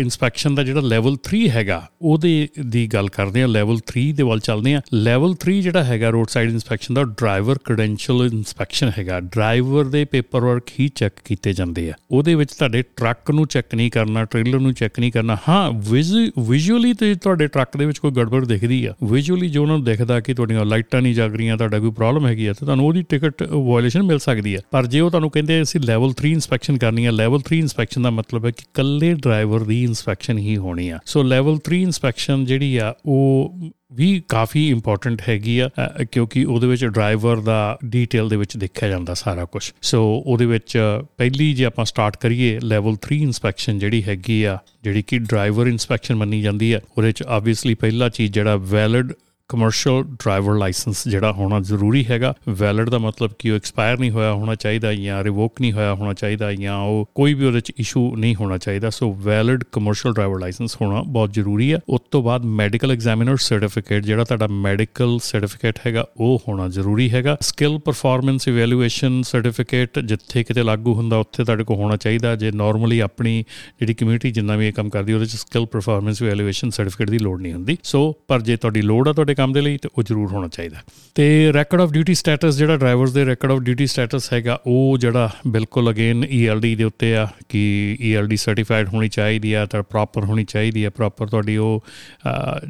ਇਨਸਪੈਕਸ਼ਨ 0.00 0.54
ਦਾ 0.54 0.62
ਜਿਹੜਾ 0.64 0.80
ਲੈਵਲ 0.82 1.16
3 1.24 1.48
ਹੈਗਾ, 1.50 1.80
ਉਹਦੇ 2.02 2.48
ਦੀ 2.66 2.86
ਗੱਲ 2.92 3.08
ਕਰਦੇ 3.08 3.40
ਹਾਂ। 3.40 3.48
ਲੈਵਲ 3.48 3.78
3 3.88 4.12
ਦੇ 4.12 4.22
ਵੱਲ 4.22 4.40
ਚੱਲਦੇ 4.40 4.74
ਹਾਂ। 4.74 4.80
ਲੈਵਲ 4.94 5.34
3 5.42 5.60
ਜਿਹੜਾ 5.62 5.82
ਹੈਗਾ 5.84 6.10
ਰੋਡ 6.10 6.28
ਸਾਈਡ 6.28 6.50
ਇਨਸਪੈਕਸ਼ਨ 6.50 6.94
ਦਾ 6.94 7.02
ਡਰਾਈਵਰ 7.04 7.58
ਕ੍ਰੈਡੈਂਸ਼ੀਅਲ 7.64 8.24
ਇਨਸਪੈਕਸ਼ਨ 8.26 8.92
ਹੈਗਾ। 8.98 9.18
ਡਰਾਈਵਰ 9.26 9.84
ਦੇ 9.86 10.04
ਪੇਪਰ 10.04 10.40
ਵਰਕ 10.40 10.70
ਹੀ 10.78 10.88
ਚੈੱਕ 10.94 11.20
ਕੀਤੇ 11.24 11.52
ਜਾਂਦੇ 11.52 11.88
ਆ। 11.90 11.94
ਉਹਦੇ 12.10 12.34
ਵਿੱਚ 12.34 12.52
ਤੁਹਾਡੇ 12.52 12.82
ਟਰੱਕ 12.96 13.30
ਨੂੰ 13.30 13.46
ਚੈੱਕ 13.46 13.74
ਨਹੀਂ 13.74 13.90
ਕਰਨਾ 13.90 14.24
ਟ੍ਰੇਲਰ 14.24 14.60
ਨੂੰ 14.60 14.72
ਚੈੱਕ 14.74 14.98
ਨਹੀਂ 15.00 15.12
ਕਰਨਾ। 15.12 15.36
ਹਾਂ 15.48 15.70
ਵਿਜ਼ੂਅਲੀ 15.90 16.92
ਤੇ 16.94 17.14
ਤੁਹਾਡੇ 17.14 17.46
ਟਰੱਕ 17.48 17.76
ਦੇ 17.76 17.86
ਵਿੱਚ 17.86 17.98
ਕੋਈ 17.98 18.12
ਗੜਬੜ 18.12 18.44
ਦਿਖਦੀ 18.46 18.84
ਆ। 18.84 18.94
ਵਿਜ਼ੂਅਲੀ 19.04 19.48
ਜੋ 19.48 19.62
ਉਹਨਾਂ 19.62 19.76
ਨੂੰ 19.76 19.84
ਦਿਖਦਾ 19.84 20.20
ਕਿ 20.20 20.34
ਤੁਹਾਡੀਆਂ 20.34 20.64
ਲਾਈਟਾਂ 20.64 21.02
ਨਹੀਂ 21.02 21.14
ਜਗ 21.14 21.36
ਰਹੀਆਂ, 21.36 21.56
ਤੁਹਾਡਾ 21.56 21.78
ਕੋਈ 21.78 21.90
ਪ੍ਰੋਬਲਮ 21.92 22.26
ਹੈਗੀ 22.26 22.46
ਆ, 22.46 22.52
ਤੇ 22.52 22.64
ਤੁਹਾਨੂੰ 22.64 22.86
ਉਹਦੀ 22.86 23.02
ਟਿਕਟ 23.10 23.42
ਵਾਇਲੇਸ਼ਨ 23.44 24.02
ਮਿਲ 24.02 24.18
ਸਕਦੀ 24.20 24.54
ਆ। 24.54 24.60
ਪਰ 24.70 24.86
ਜੇ 24.86 25.00
ਉਹ 25.00 25.10
ਤੁਹਾਨੂੰ 25.10 25.30
ਕਹਿੰਦੇ 25.30 25.62
ਅਸੀਂ 25.62 25.80
ਲੈਵਲ 25.84 26.12
3 26.20 26.30
ਇਨਸਪੈਕਸ਼ਨ 26.32 26.78
ਕਰਨੀ 26.78 27.04
ਹੈ। 27.06 27.10
ਲੈਵਲ 27.10 27.40
3 27.50 27.58
ਇਨਸਪੈਕਸ਼ਨ 27.58 28.02
ਦਾ 28.02 28.10
ਮਤਲਬ 28.10 28.44
ਹੈ 28.46 28.50
ਕਿ 28.50 28.64
ਕੱਲੇ 28.74 29.12
ਡਰਾਈਵਰ 29.14 29.64
ਦੀ 29.64 29.82
ਇਨਸਪੈਕਸ਼ਨ 29.84 30.38
ਹੀ 30.38 30.56
ਹੋਣੀ 30.56 30.88
ਆ। 30.88 30.98
ਸੋ 31.06 31.22
ਲੈਵਲ 31.22 31.58
3 31.70 31.80
ਇਨਸਪੈਕਸ਼ਨ 31.82 32.44
ਜਿਹੜੀ 32.44 32.76
ਆ, 32.76 32.94
ਉਹ 33.06 33.70
ਵੀ 33.92 34.22
ਕਾਫੀ 34.28 34.68
ਇੰਪੋਰਟੈਂਟ 34.70 35.22
ਹੈਗੀ 35.28 35.58
ਆ 35.58 35.68
ਕਿਉਂਕਿ 36.12 36.44
ਉਹਦੇ 36.44 36.66
ਵਿੱਚ 36.66 36.84
ਡਰਾਈਵਰ 36.84 37.40
ਦਾ 37.40 37.78
ਡੀਟੇਲ 37.84 38.28
ਦੇ 38.28 38.36
ਵਿੱਚ 38.36 38.56
ਦੇਖਿਆ 38.56 38.88
ਜਾਂਦਾ 38.88 39.14
ਸਾਰਾ 39.14 39.44
ਕੁਝ 39.44 39.62
ਸੋ 39.82 40.04
ਉਹਦੇ 40.26 40.46
ਵਿੱਚ 40.46 40.78
ਪਹਿਲੀ 41.18 41.52
ਜੇ 41.54 41.64
ਆਪਾਂ 41.64 41.84
ਸਟਾਰਟ 41.84 42.16
ਕਰੀਏ 42.16 42.58
ਲੈਵਲ 42.62 42.96
3 43.06 43.20
ਇਨਸਪੈਕਸ਼ਨ 43.22 43.78
ਜਿਹੜੀ 43.78 44.02
ਹੈਗੀ 44.02 44.42
ਆ, 44.44 44.58
ਜਿਹੜੀ 44.84 45.02
ਕਿ 45.02 45.18
ਡਰਾਈਵਰ 45.18 45.66
ਇਨਸਪੈਕਸ਼ਨ 45.66 46.14
ਮੰਨੀ 46.14 46.40
ਜਾਂਦੀ 46.42 46.72
ਆ, 46.72 46.80
ਉਹਦੇ 46.98 47.06
ਵਿੱਚ 47.06 47.22
ਆਬਵੀਅਸਲੀ 47.22 47.74
ਪਹਿਲਾ 47.74 48.08
ਚੀਜ਼ 48.08 48.32
ਜਿਹੜਾ 48.32 48.56
ਵੈਲਿਡ 48.56 49.12
ਕਮਰਸ਼ੀਅਲ 49.52 50.02
ਡਰਾਈਵਰ 50.02 50.54
ਲਾਇਸੈਂਸ 50.58 51.08
ਜਿਹੜਾ 51.08 51.32
ਹੋਣਾ 51.32 51.60
ਜ਼ਰੂਰੀ 51.60 52.04
ਹੈਗਾ। 52.10 52.34
ਵੈਲਿਡ 52.48 52.90
ਦਾ 52.90 52.98
ਮਤਲਬ 52.98 53.30
ਕਿ 53.38 53.50
ਉਹ 53.50 53.56
ਐਕਸਪਾਇਰ 53.56 53.98
ਨਹੀਂ 53.98 54.10
ਹੋਇਆ 54.10 54.32
ਹੋਣਾ 54.32 54.54
ਚਾਹੀਦਾ 54.54 54.92
ਜਾਂ 54.94 55.22
ਰਿਵੋਕ 55.24 55.60
ਨਹੀਂ 55.60 55.72
ਹੋਇਆ 55.72 55.94
ਹੋਣਾ 55.94 56.12
ਚਾਹੀਦਾ 56.14 56.52
ਜਾਂ 56.52 56.76
ਉਹ 56.78 57.08
ਕੋਈ 57.14 57.34
ਵੀ 57.34 57.46
ਉਹਦੇ 57.46 57.60
ਚ 57.60 57.72
ਇਸ਼ੂ 57.78 58.16
ਨਹੀਂ 58.16 58.34
ਹੋਣਾ 58.34 58.58
ਚਾਹੀਦਾ। 58.58 58.90
So 58.90 59.12
valid 59.12 59.64
commercial 59.72 60.14
driver 60.14 60.40
licence 60.40 60.76
ਹੋਣਾ 60.80 61.02
ਬਹੁਤ 61.02 61.32
ਜ਼ਰੂਰੀ 61.32 61.72
ਹੈ। 61.72 61.78
ਉਸ 61.88 62.00
ਤੋਂ 62.10 62.22
ਬਾਅਦ 62.22 62.44
ਮੈਡੀਕਲ 62.44 62.92
ਐਗਜ਼ਾਮੀਨਰ 62.92 63.36
ਸਰਟੀਫਿਕੇਟ 63.36 64.04
ਜਿਹੜਾ 64.04 64.24
ਤੁਹਾਡਾ 64.24 64.46
ਮੈਡੀਕਲ 64.46 65.18
ਸਰਟੀਫਿਕੇਟ 65.22 65.78
ਹੈਗਾ, 65.86 66.06
ਉਹ 66.16 66.42
ਹੋਣਾ 66.48 66.68
ਜ਼ਰੂਰੀ 66.68 67.10
ਹੈਗਾ। 67.10 67.36
ਸਕਿੱਲ 67.40 67.78
ਪਰਫਾਰਮੈਂਸ 67.78 68.48
ਇਵੈਲੂਏਸ਼ਨ 68.48 69.22
ਸਰਟੀਫਿਕੇਟ 69.22 69.98
ਜਿੱਥੇ 69.98 70.44
ਕਿਤੇ 70.44 70.62
ਲਾਗੂ 70.62 70.94
ਹੁੰਦਾ, 70.94 71.16
ਉੱਥੇ 71.16 71.44
ਤੁਹਾਡੇ 71.44 71.64
ਕੋਲ 71.64 71.76
ਹੋਣਾ 71.76 71.96
ਚਾਹੀਦਾ। 71.96 72.34
ਜੇ 72.36 72.50
ਨਾਰਮਲੀ 72.52 73.00
ਆਪਣੀ 73.00 73.44
ਜਿਹੜੀ 73.80 73.94
ਕਮਿਊਨਿਟੀ 73.94 74.30
ਜਿੰਨਾ 74.30 74.56
ਵੀ 74.56 74.68
ਇਹ 74.68 74.72
ਕੰਮ 74.72 74.88
ਕਰਦੀ, 74.88 75.12
ਉਹਦੇ 75.12 75.26
ਚ 75.26 75.36
ਸਕਿੱਲ 75.36 75.66
ਪਰਫਾਰਮੈਂਸ 75.66 76.22
ਇਵੈਲੂਏਸ਼ਨ 76.22 76.70
ਸਰਟੀਫਿਕੇਟ 76.70 77.10
ਦੀ 77.10 77.18
ਲੋੜ 77.18 77.40
ਨਹੀਂ 77.40 77.52
ਹੁੰਦੀ। 77.52 77.76
ਸੋ 77.82 78.16
ਪਰ 78.28 78.40
ਜੇ 78.40 78.56
ਤੁਹਾਡੀ 78.56 78.82
ਲੋੜ 78.82 79.08
ਆ 79.08 79.12
ਤੁਹਾਡੇ 79.12 79.34
ਕੰਮ 79.42 79.52
ਦੇ 79.52 79.60
ਲਈ 79.60 79.76
ਤੇ 79.76 79.88
ਉਹ 79.98 80.02
ਜ਼ਰੂਰ 80.02 80.32
ਹੋਣਾ 80.32 80.48
ਚਾਹੀਦਾ 80.48 80.82
ਤੇ 81.16 81.52
ਰੈਕੋਰਡ 81.52 81.82
ਆਫ 81.82 81.90
ਡਿਊਟੀ 81.92 82.14
ਸਟੇਟਸ 82.14 82.56
ਜਿਹੜਾ 82.56 82.76
ਡਰਾਈਵਰਸ 82.76 83.12
ਦੇ 83.12 83.24
ਰੈਕੋਰਡ 83.26 83.52
ਆਫ 83.52 83.58
ਡਿਊਟੀ 83.60 83.86
ਸਟੇਟਸ 83.86 84.32
ਹੈਗਾ, 84.32 84.58
ਉਹ 84.66 84.98
ਜਿਹੜਾ 84.98 85.30
ਬਿਲਕੁਲ 85.48 85.90
ਅਗੇਨ 85.90 86.24
ਈਐਲਡੀ 86.30 86.74
ਦੇ 86.74 86.84
ਉੱਤੇ 86.84 87.14
ਆ 87.16 87.26
ਕਿ 87.48 87.62
ਈਐਲਡੀ 88.02 88.36
ਸਰਟੀਫਾਈਡ 88.36 88.88
ਹੋਣੀ 88.88 89.08
ਚਾਹੀਦੀ 89.08 89.52
ਆ, 89.52 89.64
ਤਾਂ 89.66 89.82
ਪ੍ਰੋਪਰ 89.82 90.24
ਹੋਣੀ 90.24 90.44
ਚਾਹੀਦੀ 90.44 90.84
ਆ 90.84 90.90
ਪ੍ਰੋਪਰ 90.90 91.26
ਤੁਹਾਡੀ 91.26 91.56
ਉਹ 91.56 91.84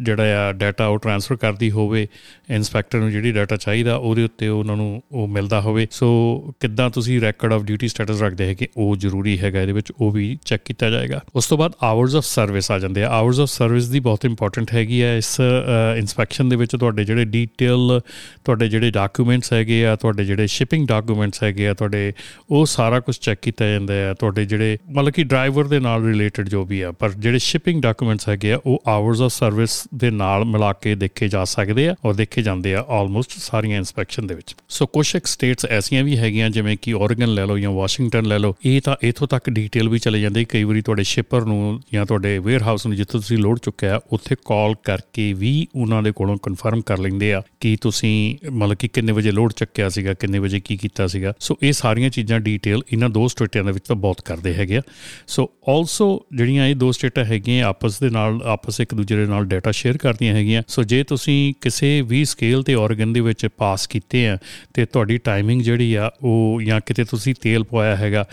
ਜਿਹੜਾ 0.02 0.36
ਆ 0.38 0.52
ਡਾਟਾ 0.54 0.86
ਉਹ 0.86 0.98
ਟ੍ਰਾਂਸਫਰ 0.98 1.36
ਕਰਦੀ 1.36 1.70
ਹੋਵੇ 1.70 2.06
ਇਨਸਪੈਕਟਰ 2.50 2.98
ਨੂੰ 2.98 3.10
ਜਿਹੜੀ 3.10 3.32
ਡਾਟਾ 3.32 3.56
ਚਾਹੀਦਾ 3.56 3.96
ਉਹਦੇ 3.96 4.24
ਉੱਤੇ 4.24 4.48
ਉਹਨਾਂ 4.48 4.76
ਨੂੰ 4.76 5.02
ਉਹ 5.12 5.28
ਮਿਲਦਾ 5.28 5.60
ਹੋਵੇ। 5.60 5.86
ਸੋ 5.90 6.08
ਕਿੱਦਾਂ 6.60 6.88
ਤੁਸੀਂ 6.90 7.20
ਰੈਕੋਰਡ 7.20 7.52
ਆਫ 7.52 7.62
ਡਿਊਟੀ 7.64 7.88
ਸਟੇਟਸ 7.88 8.22
ਰੱਖਦੇ 8.22 8.46
ਹੈਗੇ, 8.46 8.68
ਉਹ 8.76 8.96
ਜ਼ਰੂਰੀ 8.96 9.38
ਹੈਗਾ 9.38 9.60
ਇਹਦੇ 9.60 9.72
ਵਿੱਚ, 9.72 9.92
ਉਹ 9.92 10.10
ਵੀ 10.12 10.36
ਚੈੱਕ 10.44 10.62
ਕੀਤਾ 10.64 10.90
ਜਾਏਗਾ। 10.90 11.20
ਉਸ 11.34 11.46
ਤੋਂ 11.46 11.58
ਬਾਅਦ 11.58 11.72
ਆਵਰਸ 11.82 12.14
ਆਫ 12.16 12.24
ਸਰਵਿਸ 12.24 12.70
ਆ 12.70 12.78
ਜਾਂਦੇ 12.78 13.04
ਆ। 13.04 13.08
ਆਵਰਸ 13.10 13.40
ਆਫ 13.40 13.48
ਸਰਵਿਸ 13.48 13.88
ਦੀ 13.88 14.00
ਬਹੁਤ 14.00 14.24
ਇੰਪੋਰਟੈਂਟ 14.24 14.74
ਹੈਗੀ 14.74 15.00
ਆ 15.02 15.14
ਇਸ 15.16 15.36
ਇਨਸਪੈਕਸ਼ਨ 15.98 16.48
ਦੇ 16.48 16.56
ਵਿੱਚ 16.62 16.76
ਤੁਹਾਡੇ 16.76 17.04
ਜਿਹੜੇ 17.04 17.24
ਡੀਟੇਲ 17.26 18.00
ਤੁਹਾਡੇ 18.44 18.68
ਜਿਹੜੇ 18.68 18.90
ਡਾਕੂਮੈਂਟਸ 18.90 19.52
ਹੈਗੇ 19.52 19.84
ਆ, 19.86 19.94
ਤੁਹਾਡੇ 19.96 20.24
ਜਿਹੜੇ 20.24 20.46
ਸ਼ਿਪਿੰਗ 20.46 20.86
ਡਾਕੂਮੈਂਟਸ 20.88 21.42
ਹੈਗੇ 21.42 21.68
ਆ, 21.68 21.74
ਤੁਹਾਡੇ 21.74 22.12
ਉਹ 22.50 22.66
ਸਾਰਾ 22.66 23.00
ਕੁਝ 23.00 23.16
ਚੈੱਕ 23.18 23.40
ਕੀਤਾ 23.42 23.68
ਜਾਂਦਾ 23.68 23.94
ਹੈ। 23.94 24.12
ਤੁਹਾਡੇ 24.14 24.44
ਜਿਹੜੇ 24.44 24.78
ਮਤਲਬ 24.90 25.12
ਕਿ 25.12 25.24
ਡਰਾਈਵਰ 25.24 25.68
ਦੇ 25.68 25.80
ਨਾਲ 25.80 26.04
ਰਿਲੇਟਡ 26.04 26.48
ਜੋ 26.48 26.64
ਵੀ 26.64 26.80
ਆ, 26.80 26.92
ਪਰ 26.92 27.12
ਜਿਹੜੇ 27.12 27.38
ਸ਼ਿਪਿੰਗ 27.38 27.82
ਡਾਕੂਮੈਂਟਸ 27.82 28.28
ਹੈਗੇ 28.28 28.52
ਆ, 28.52 28.58
ਉਹ 28.66 28.82
ਆਵਰਸ 28.88 29.20
ਆਫ 29.20 29.32
ਸਰਵਿਸ 29.32 29.82
ਦੇ 29.94 30.10
ਨਾਲ 30.10 30.44
ਮਿਲਾ 30.44 30.72
ਕੇ 30.72 30.94
ਦੇਖੇ 30.94 31.28
ਜਾ 31.28 31.44
ਸਕਦੇ 31.44 31.88
ਆ 31.88 31.94
ਔਰ 32.04 32.14
ਦੇਖੇ 32.14 32.42
ਜਾਂਦੇ 32.42 32.74
ਆ 32.74 32.84
ਆਲਮੋਸਟ 32.90 33.32
ਸਾਰੀਆਂ 33.38 33.76
ਇਨਸਪੈਕਸ਼ਨ 33.78 34.26
ਦੇ 34.26 34.34
ਵਿੱਚ। 34.34 34.54
ਸੋ 34.68 34.86
ਕੁਝ 34.86 35.14
ਇੱਕ 35.16 35.26
ਸਟੇਟਸ 35.26 35.66
ਐਸੀਆਂ 35.66 36.04
ਵੀ 36.04 36.16
ਹੈਗੀਆਂ, 36.18 36.50
ਜਿਵੇਂ 36.50 36.76
ਕਿ 36.82 36.92
ਓਰੇਗਨ 36.92 37.34
ਲੈ 37.34 37.46
ਲਓ 37.46 37.58
ਜਾਂ 37.58 37.70
ਵਾਸ਼ਿੰਗਟਨ 37.70 38.26
ਲੈ 38.26 38.38
ਲਓ, 38.38 38.54
ਇਹ 38.64 38.80
ਤਾਂ 38.80 38.96
ਇਥੋਂ 39.02 39.28
ਤੱਕ 39.28 39.50
ਡੀਟੇਲ 39.50 39.88
ਵੀ 39.88 39.98
ਚਲੇ 39.98 40.20
ਜਾਂਦੇ 40.20 40.44
ਕਈ 40.44 40.64
ਵਾਰੀ 40.64 40.82
ਤੁਹਾਡੇ 40.82 41.02
ਸ਼ਿਪਰ 41.04 41.44
ਨੂੰ 41.44 41.80
ਜਾਂ 41.92 42.06
ਤੁਹਾਡੇ 42.06 42.38
ਵੇਅਰ 42.38 42.62
ਹਾਊਸ 42.62 42.86
ਨੂੰ 42.86 42.96
ਜਿੱਥੇ 42.96 43.12
ਤੁਸੀਂ 43.12 43.38
ਲੋਡ 43.38 43.58
ਚੁੱਕਿਆ, 43.58 44.00
ਉੱਥੇ 44.12 44.36
ਕਾਲ 44.44 44.74
ਕਰਕੇ 44.84 45.32
ਵੀ 45.32 45.66
ਉਹਨਾਂ 45.74 46.02
ਦੇ 46.02 46.12
ਕੋਲੋਂ 46.12 46.36
ਕਨਫਰਮ 46.42 46.80
ਕਰ 46.80 46.98
ਲੈਂਦੇ 46.98 47.32
ਆ 47.32 47.42
ਕਿ 47.60 47.76
ਤੁਸੀਂ 47.80 48.36
ਮਤਲਬ 48.50 48.76
ਕਿ 48.76 48.88
ਕਿੰਨੇ 48.88 49.12
ਵਜੇ 49.12 49.30
ਲੋਡ 49.30 49.52
ਚੱਕਿਆ 49.52 49.88
ਸੀਗਾ, 49.88 50.14
ਕਿੰਨੇ 50.14 50.38
ਵਜੇ 50.38 50.60
ਕੀ 50.60 50.76
ਕੀਤਾ 50.76 51.06
ਸੀਗਾ। 51.06 51.32
ਸੋ 51.40 51.58
ਇਹ 51.62 51.72
ਸਾਰੀਆਂ 51.72 52.10
ਚੀਜ਼ਾਂ 52.10 52.40
ਡੀਟੇਲ 52.40 52.82
ਇਹਨਾਂ 52.92 53.08
ਦੋ 53.10 53.28
ਸਟੇਟਾਂ 53.28 53.64
ਦੇ 53.64 53.72
ਵਿੱਚ 53.72 53.88
ਤਾਂ 53.88 53.96
ਬਹੁਤ 53.96 54.20
ਕਰਦੇ 54.20 54.54
ਹੈਗੇ 54.54 54.76
ਆ। 54.76 54.82
ਸੋ 55.26 55.50
ਆਲਸੋ 55.68 56.26
ਜਿਹੜੀਆਂ 56.36 56.66
ਇਹ 56.66 56.76
ਦੋ 56.76 56.92
ਸਟੇਟਾਂ 56.92 57.24
ਹੈਗੀਆਂ 57.24 57.66
ਆਪਸ 57.66 58.00
ਦੇ 58.00 58.10
ਨਾਲ, 58.10 58.40
ਆਪਸ 58.44 58.80
ਇੱਕ 58.80 58.94
ਦੂਜੇ 58.94 59.16
ਦੇ 59.16 59.26
ਨਾਲ 59.26 59.44
ਡਾਟਾ 59.44 59.70
ਸ਼ੇਅਰ 59.70 59.96
ਕਰਦੀਆਂ 59.96 60.34
ਹੈਗੀਆਂ। 60.34 60.62
ਸੋ 60.68 60.82
ਜੇ 60.82 61.04
ਤੁਸੀਂ 61.04 61.54
ਕਿਸੇ 61.60 62.02
ਵੀ 62.02 62.24
ਸਕੇਲ 62.24 62.62
ਤੇ 62.62 62.74
ਆਰਗਨ 62.74 63.12
ਦੇ 63.12 63.20
ਵਿੱਚ 63.20 63.46
ਪਾਸ 63.46 63.86
ਕੀਤੇ 63.86 64.28
ਆ, 64.28 64.38
ਤੇ 64.74 64.84
ਤੁਹਾਡੀ 64.84 65.18
ਟਾਈਮਿੰਗ 65.18 65.62
ਜਿਹੜੀ 65.62 65.94
ਆ, 65.94 66.10
ਉਹ 66.22 66.62
ਜਾਂ 66.64 66.80
ਕਿਤੇ 66.86 67.04
ਤੁਸੀਂ 67.04 67.34
ਤੇਲ 67.40 67.64
ਪਵਾਇਆ 67.64 67.96
ਹੈਗਾ 67.96 68.24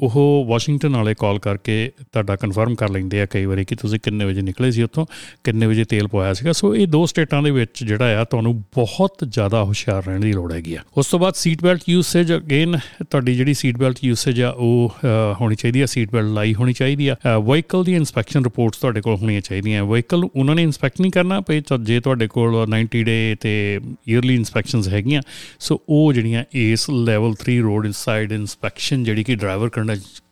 ਉਹ 0.00 0.44
ਵਾਸ਼ਿੰਗਟਨ 0.48 0.96
ਵਾਲੇ 0.96 1.14
ਕਾਲ 1.18 1.38
ਕਰਕੇ 1.38 1.90
ਤੁਹਾਡਾ 2.12 2.36
ਕਨਫਰਮ 2.36 2.74
ਕਰ 2.74 2.88
ਲੈਂਦੇ 2.88 3.20
ਆ 3.20 3.26
ਕਈ 3.26 3.44
ਵਾਰੀ 3.44 3.64
ਕਿ 3.64 3.74
ਤੁਸੀਂ 3.74 3.98
ਕਿੰਨੇ 4.00 4.24
ਵਜੇ 4.24 4.42
ਨਿਕਲੇ 4.42 4.70
ਸੀ 4.70 4.82
ਉੱਥੋਂ, 4.82 5.06
ਕਿੰਨੇ 5.44 5.66
ਵਜੇ 5.66 5.84
ਤੇਲ 5.84 6.08
ਪਵਾਇਆ 6.08 6.32
ਸੀਗਾ। 6.32 6.52
ਸੋ 6.52 6.74
ਇਹ 6.74 6.86
ਦੋ 6.86 7.04
ਸਟੇਟਾਂ 7.06 7.42
ਦੇ 7.42 7.50
ਵਿੱਚ 7.50 7.84
ਜਿਹੜਾ 7.84 8.20
ਆ, 8.20 8.24
ਤੁਹਾਨੂੰ 8.24 8.54
ਬਹੁਤ 8.76 9.24
ਜ਼ਿਆਦਾ 9.28 9.62
ਹੁਸ਼ਿਆਰ 9.64 10.04
ਰਹਿਣ 10.06 10.20
ਦੀ 10.20 10.32
ਲੋੜ 10.32 10.52
ਹੈਗੀ 10.52 10.74
ਆ। 10.74 10.82
ਉਸ 10.96 11.06
ਤੋਂ 11.06 11.18
ਬਾਅਦ 11.18 11.34
ਸੀਟ 11.34 11.62
ਬੈਲਟ 11.62 11.82
ਯੂਸੇਜ 11.88 12.32
ਅਗੇਨ 12.32 12.78
ਤੁਹਾਡੀ 13.00 13.34
ਜਿਹੜੀ 13.34 13.54
ਸੀਟ 13.54 13.78
ਬੈਲਟ 13.78 13.98
ਯੂਸੇਜ 14.04 14.40
ਆ, 14.42 14.50
ਉਹ 14.50 14.94
ਹੋਣੀ 15.40 15.54
ਚਾਹੀਦੀ 15.54 15.80
ਆ 15.80 15.86
ਸੀਟ 15.86 16.12
ਬੈਲਟ 16.12 16.30
ਲਾਈ 16.34 16.54
ਹੋਣੀ 16.54 16.72
ਚਾਹੀਦੀ 16.72 17.08
ਆ। 17.08 17.16
ਵਹੀਕਲ 17.38 17.84
ਦੀ 17.84 17.94
ਇਨਸਪੈਕਸ਼ਨ 17.94 18.44
ਰਿਪੋਰਟਸ 18.44 18.78
ਤੁਹਾਡੇ 18.78 19.00
ਕੋਲ 19.00 19.16
ਹੋਣੀਆਂ 19.16 19.40
ਚਾਹੀਦੀਆਂ। 19.40 19.84
ਵਹੀਕਲ 19.84 20.24
ਉਹਨਾਂ 20.24 20.54
ਨੇ 20.54 20.62
ਇਨਸਪੈਕਟ 20.62 21.00
ਨਹੀਂ 21.00 21.12
ਕਰਨਾ 21.12 21.40
ਪਏ 21.40 21.62
ਜੇ 21.82 22.00
ਤੁਹਾਡੇ 22.00 22.26
ਕੋਲ 22.28 22.56
90 22.70 23.02
ਡੇ 23.04 23.36
ਤੇ 23.40 23.80
ਈਅਰਲੀ 24.08 24.34
ਇਨਸਪੈਕਸ਼ਨਸ 24.34 24.88
ਹੈਗੀਆਂ 24.88 25.22
ਸੋ 25.60 25.80
ਉਹ 25.88 26.12
ਜਿਹੜੀਆਂ 26.12 26.44
ਇਸ 26.54 26.88
ਲੈਵਲ 26.90 27.34
3 27.44 27.60
ਰੋਡ 27.62 27.86
ਇਨਸਾਈਡ 27.86 28.32
ਇਨਸਪੈਕਸ਼ਨ 28.32 29.04
ਜਿਹੜੀ 29.04 29.24
ਕਿ 29.24 29.34
ਡਰਾਈਵਰ 29.34 29.68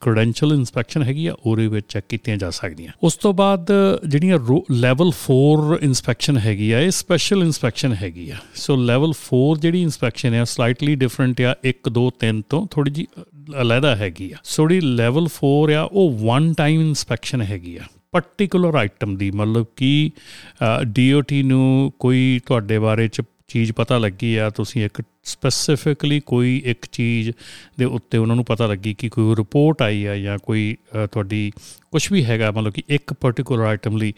ਕ੍ਰੈਡੈਂਸ਼ੀਅਲ 0.00 0.52
ਇਨਸਪੈਕਸ਼ਨ 0.52 1.02
ਹੈਗੀ 1.02 1.26
ਆ, 1.26 1.34
ਉਹਦੇ 1.46 1.66
ਵਿੱਚ 1.68 1.86
ਚੈੱਕ 1.88 2.06
ਕੀਤੀਆਂ 2.08 2.36
ਜਾ 2.36 2.50
ਸਕਦੀਆਂ। 2.50 2.92
ਉਸ 3.02 3.16
ਤੋਂ 3.16 3.32
ਬਾਅਦ 3.34 3.72
ਜਿਹੜੀਆਂ 4.06 4.38
ਲੈਵਲ 4.72 5.10
4 5.20 5.78
ਇਨਸਪੈਕਸ਼ਨ 5.82 6.38
ਹੈਗੀ 6.38 6.70
ਆ, 6.70 6.80
ਇਹ 6.80 6.90
ਸਪੈਸ਼ਲ 6.90 7.42
ਇਨਸਪੈਕਸ਼ਨ 7.42 7.94
ਹੈਗੀ 8.02 8.28
ਆ। 8.30 8.36
ਸੋ 8.56 8.76
ਲੈਵਲ 8.76 9.12
4 9.22 9.58
ਜਿਹੜੀ 9.58 9.82
ਇਨਸਪੈਕਸ਼ਨ 9.82 10.34
ਹੈ 10.34 10.44
ਸਲਾਈਟਲੀ 10.46 10.94
ਡਿਫਰੈਂਟ 10.96 11.40
ਆ 11.40 11.54
1 11.64 11.90
2 11.90 12.08
3 12.20 12.42
ਤੋਂ 12.48 12.66
ਥੋੜੀ 12.70 12.90
ਜੀ 12.90 13.06
ਅਲੱਗਾ 13.62 13.94
ਹੈਗੀ 13.96 14.30
ਆ। 14.32 14.36
ਸੋ 14.44 14.68
ਜਿਹੜੀ 14.68 14.94
ਲੈਵਲ 14.96 15.28
4 15.34 15.72
ਆ, 15.72 15.82
ਉਹ 15.82 16.10
ਵਨ 16.18 16.52
ਟਾਈਮ 16.54 16.80
ਇਨਸਪੈਕਸ਼ਨ 16.80 17.42
ਹੈਗੀ 17.42 17.76
ਆ। 17.76 17.84
ਪਾਰਟਿਕੂਲਰ 18.12 18.74
ਆਈਟਮ 18.74 19.16
ਦੀ, 19.16 19.30
ਮਤਲਬ 19.30 19.66
ਕਿ 19.76 20.10
ਡੀਓਟੀ 20.86 21.42
ਨੂੰ 21.42 21.92
ਕੋਈ 21.98 22.40
ਤੁਹਾਡੇ 22.46 22.78
ਬਾਰੇ 22.78 23.08
ਚ 23.08 23.22
ਚੀਜ਼ 23.48 23.72
ਪਤਾ 23.72 23.98
ਲੱਗੀ 23.98 24.34
ਆ, 24.36 24.48
ਤੁਸੀਂ 24.50 24.84
ਇੱਕ 24.84 25.02
ਸਪੈਸੀਫਿਕਲੀ 25.24 26.20
ਕੋਈ 26.26 26.56
ਇੱਕ 26.64 26.86
ਚੀਜ਼ 26.92 27.30
ਦੇ 27.78 27.84
ਉੱਤੇ 27.84 28.18
ਉਹਨਾਂ 28.18 28.36
ਨੂੰ 28.36 28.44
ਪਤਾ 28.44 28.66
ਲੱਗੀ 28.66 28.94
ਕਿ 28.94 29.08
ਕੋਈ 29.08 29.34
ਰਿਪੋਰਟ 29.36 29.82
ਆਈ 29.82 30.04
ਆ 30.04 30.16
ਜਾਂ 30.16 30.38
ਕੋਈ 30.38 30.76
ਤੁਹਾਡੀ 30.94 31.50
ਕੁਝ 31.92 32.06
ਵੀ 32.12 32.24
ਹੈਗਾ, 32.24 32.50
ਮਤਲਬ 32.50 32.72
ਕਿ 32.72 32.82
ਇੱਕ 32.88 33.12
ਪਾਰਟਿਕੂਲਰ 33.12 33.64
ਆਈਟਮ 33.64 33.96
ਲਈ 33.96 34.12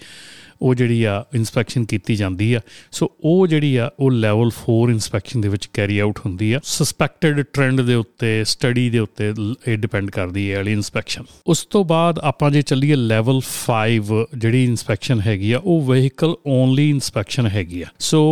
ਉਹ 0.63 0.75
ਜਿਹੜੀ 0.75 1.03
ਆ 1.05 1.25
ਇਨਸਪੈਕਸ਼ਨ 1.35 1.85
ਕੀਤੀ 1.85 2.15
ਜਾਂਦੀ 2.17 2.53
ਆ। 2.55 2.61
ਸੋ 2.93 3.11
ਉਹ 3.23 3.47
ਜਿਹੜੀ 3.47 3.75
ਆ, 3.77 3.91
ਉਹ 4.01 4.11
ਲੈਵਲ 4.11 4.51
4 4.53 4.91
ਇਨਸਪੈਕਸ਼ਨ 4.91 5.41
ਦੇ 5.41 5.49
ਵਿੱਚ 5.49 5.69
ਕੈਰੀ 5.75 5.99
ਆਊਟ 5.99 6.19
ਹੁੰਦੀ 6.27 6.53
ਆ। 6.53 6.61
ਸਸਪੈਕਟਡ 6.65 7.41
ਟ੍ਰੈਂਡ 7.43 7.81
ਦੇ 7.81 7.95
ਉੱਤੇ 7.95 8.43
ਸਟੱਡੀ 8.45 8.89
ਦੇ 8.91 8.99
ਉੱਤੇ 8.99 9.33
ਇਹ 9.69 9.77
ਡਿਪੈਂਡ 9.79 10.11
ਕਰਦੀ 10.11 10.51
ਹੈ 10.51 10.57
ਵਾਲੀ 10.57 10.73
ਇਨਸਪੈਕਸ਼ਨ 10.73 11.25
ਉਸ 11.47 11.65
ਤੋਂ 11.67 11.85
ਬਾਅਦ 11.85 12.19
ਆਪਾਂ 12.23 12.51
ਜੇ 12.51 12.63
ਚੱਲੀਏ 12.63 12.97
ਲੈਵਲ 12.97 13.41
5 13.49 14.25
ਜਿਹੜੀ 14.37 14.65
ਇਨਸਪੈਕਸ਼ਨ 14.65 15.21
ਹੈਗੀ 15.21 15.53
ਆ, 15.53 15.59
ਉਹ 15.59 15.81
ਵਹੀਕਲ 15.83 16.35
ਓਨਲੀ 16.49 16.89
ਇਨਸਪੈਕਸ਼ਨ 16.91 17.47
ਹੈਗੀ 17.49 17.83
ਆ। 17.83 17.87
ਸੋ 18.01 18.23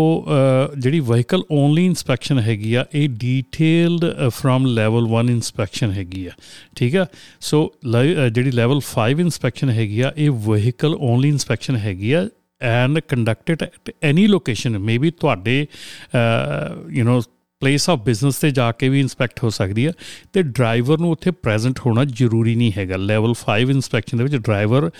ਜਿਹੜੀ 0.78 1.00
ਵਹੀਕਲ 1.02 1.42
ਓਨਲੀ 1.52 1.84
ਇਨਸਪੈਕਸ਼ਨ 1.86 2.38
ਹੈਗੀ 2.40 2.74
ਆ, 2.74 2.84
ਇਹ 2.94 3.08
ਡੀਟੇਲਡ 3.18 4.04
ਫਰਮ 4.30 4.66
ਲੈਵਲ 4.68 5.06
1 5.12 5.30
ਇਨਸਪੈਕਸ਼ਨ 5.30 5.90
ਹੈਗੀ 5.92 6.26
ਆ। 6.26 6.30
ਠੀਕ 6.76 6.96
ਆ? 6.96 7.06
ਸੋ 7.40 7.70
ਜਿਹੜੀ 7.84 8.50
ਲੈਵਲ 8.50 8.80
5 8.88 9.20
ਇਨਸਪੈਕਸ਼ਨ 9.20 9.70
ਹੈਗੀ 9.70 10.00
ਆ, 10.00 10.12
ਇਹ 10.16 10.30
ਵਹੀਕਲ 10.46 10.94
ਓਨਲੀ 11.00 11.28
ਇਨਸਪੈਕਸ਼ਨ 11.28 11.76
ਹੈਗੀ 11.78 12.12
ਆ 12.62 12.66
and 12.66 12.98
conducted 12.98 13.62
at 13.62 13.90
any 14.02 14.26
location 14.26 14.78
maybe 14.78 15.10
ਤੁਹਾਡੇ 15.10 15.66
you 16.90 17.04
know 17.04 17.22
place 17.60 17.90
of 17.90 17.98
business 17.98 18.36
ਤੇ 18.36 18.50
ਜਾ 18.50 18.72
ਕੇ 18.72 18.88
ਵੀ 18.88 19.00
ਇਨਸਪੈਕਟ 19.00 19.44
ਹੋ 19.44 19.50
ਸਕਦੀ 19.50 19.86
ਹੈ। 19.86 19.92
ਤੇ 20.32 20.42
ਡਰਾਈਵਰ 20.42 20.98
ਨੂੰ 20.98 21.10
ਉੱਥੇ 21.10 21.30
ਪ੍ਰੈਜ਼ੈਂਟ 21.30 21.80
ਹੋਣਾ 21.86 22.04
ਜ਼ਰੂਰੀ 22.04 22.54
ਨਹੀਂ 22.54 22.72
ਹੈਗਾ। 22.78 22.96
ਲੈਵਲ 22.96 23.34
5 23.44 23.70
ਇਨਸਪੈਕਸ਼ਨ 23.70 24.18
ਦੇ 24.18 24.24
ਵਿੱਚ 24.24 24.36
ਡਰਾਈਵਰ 24.36 24.90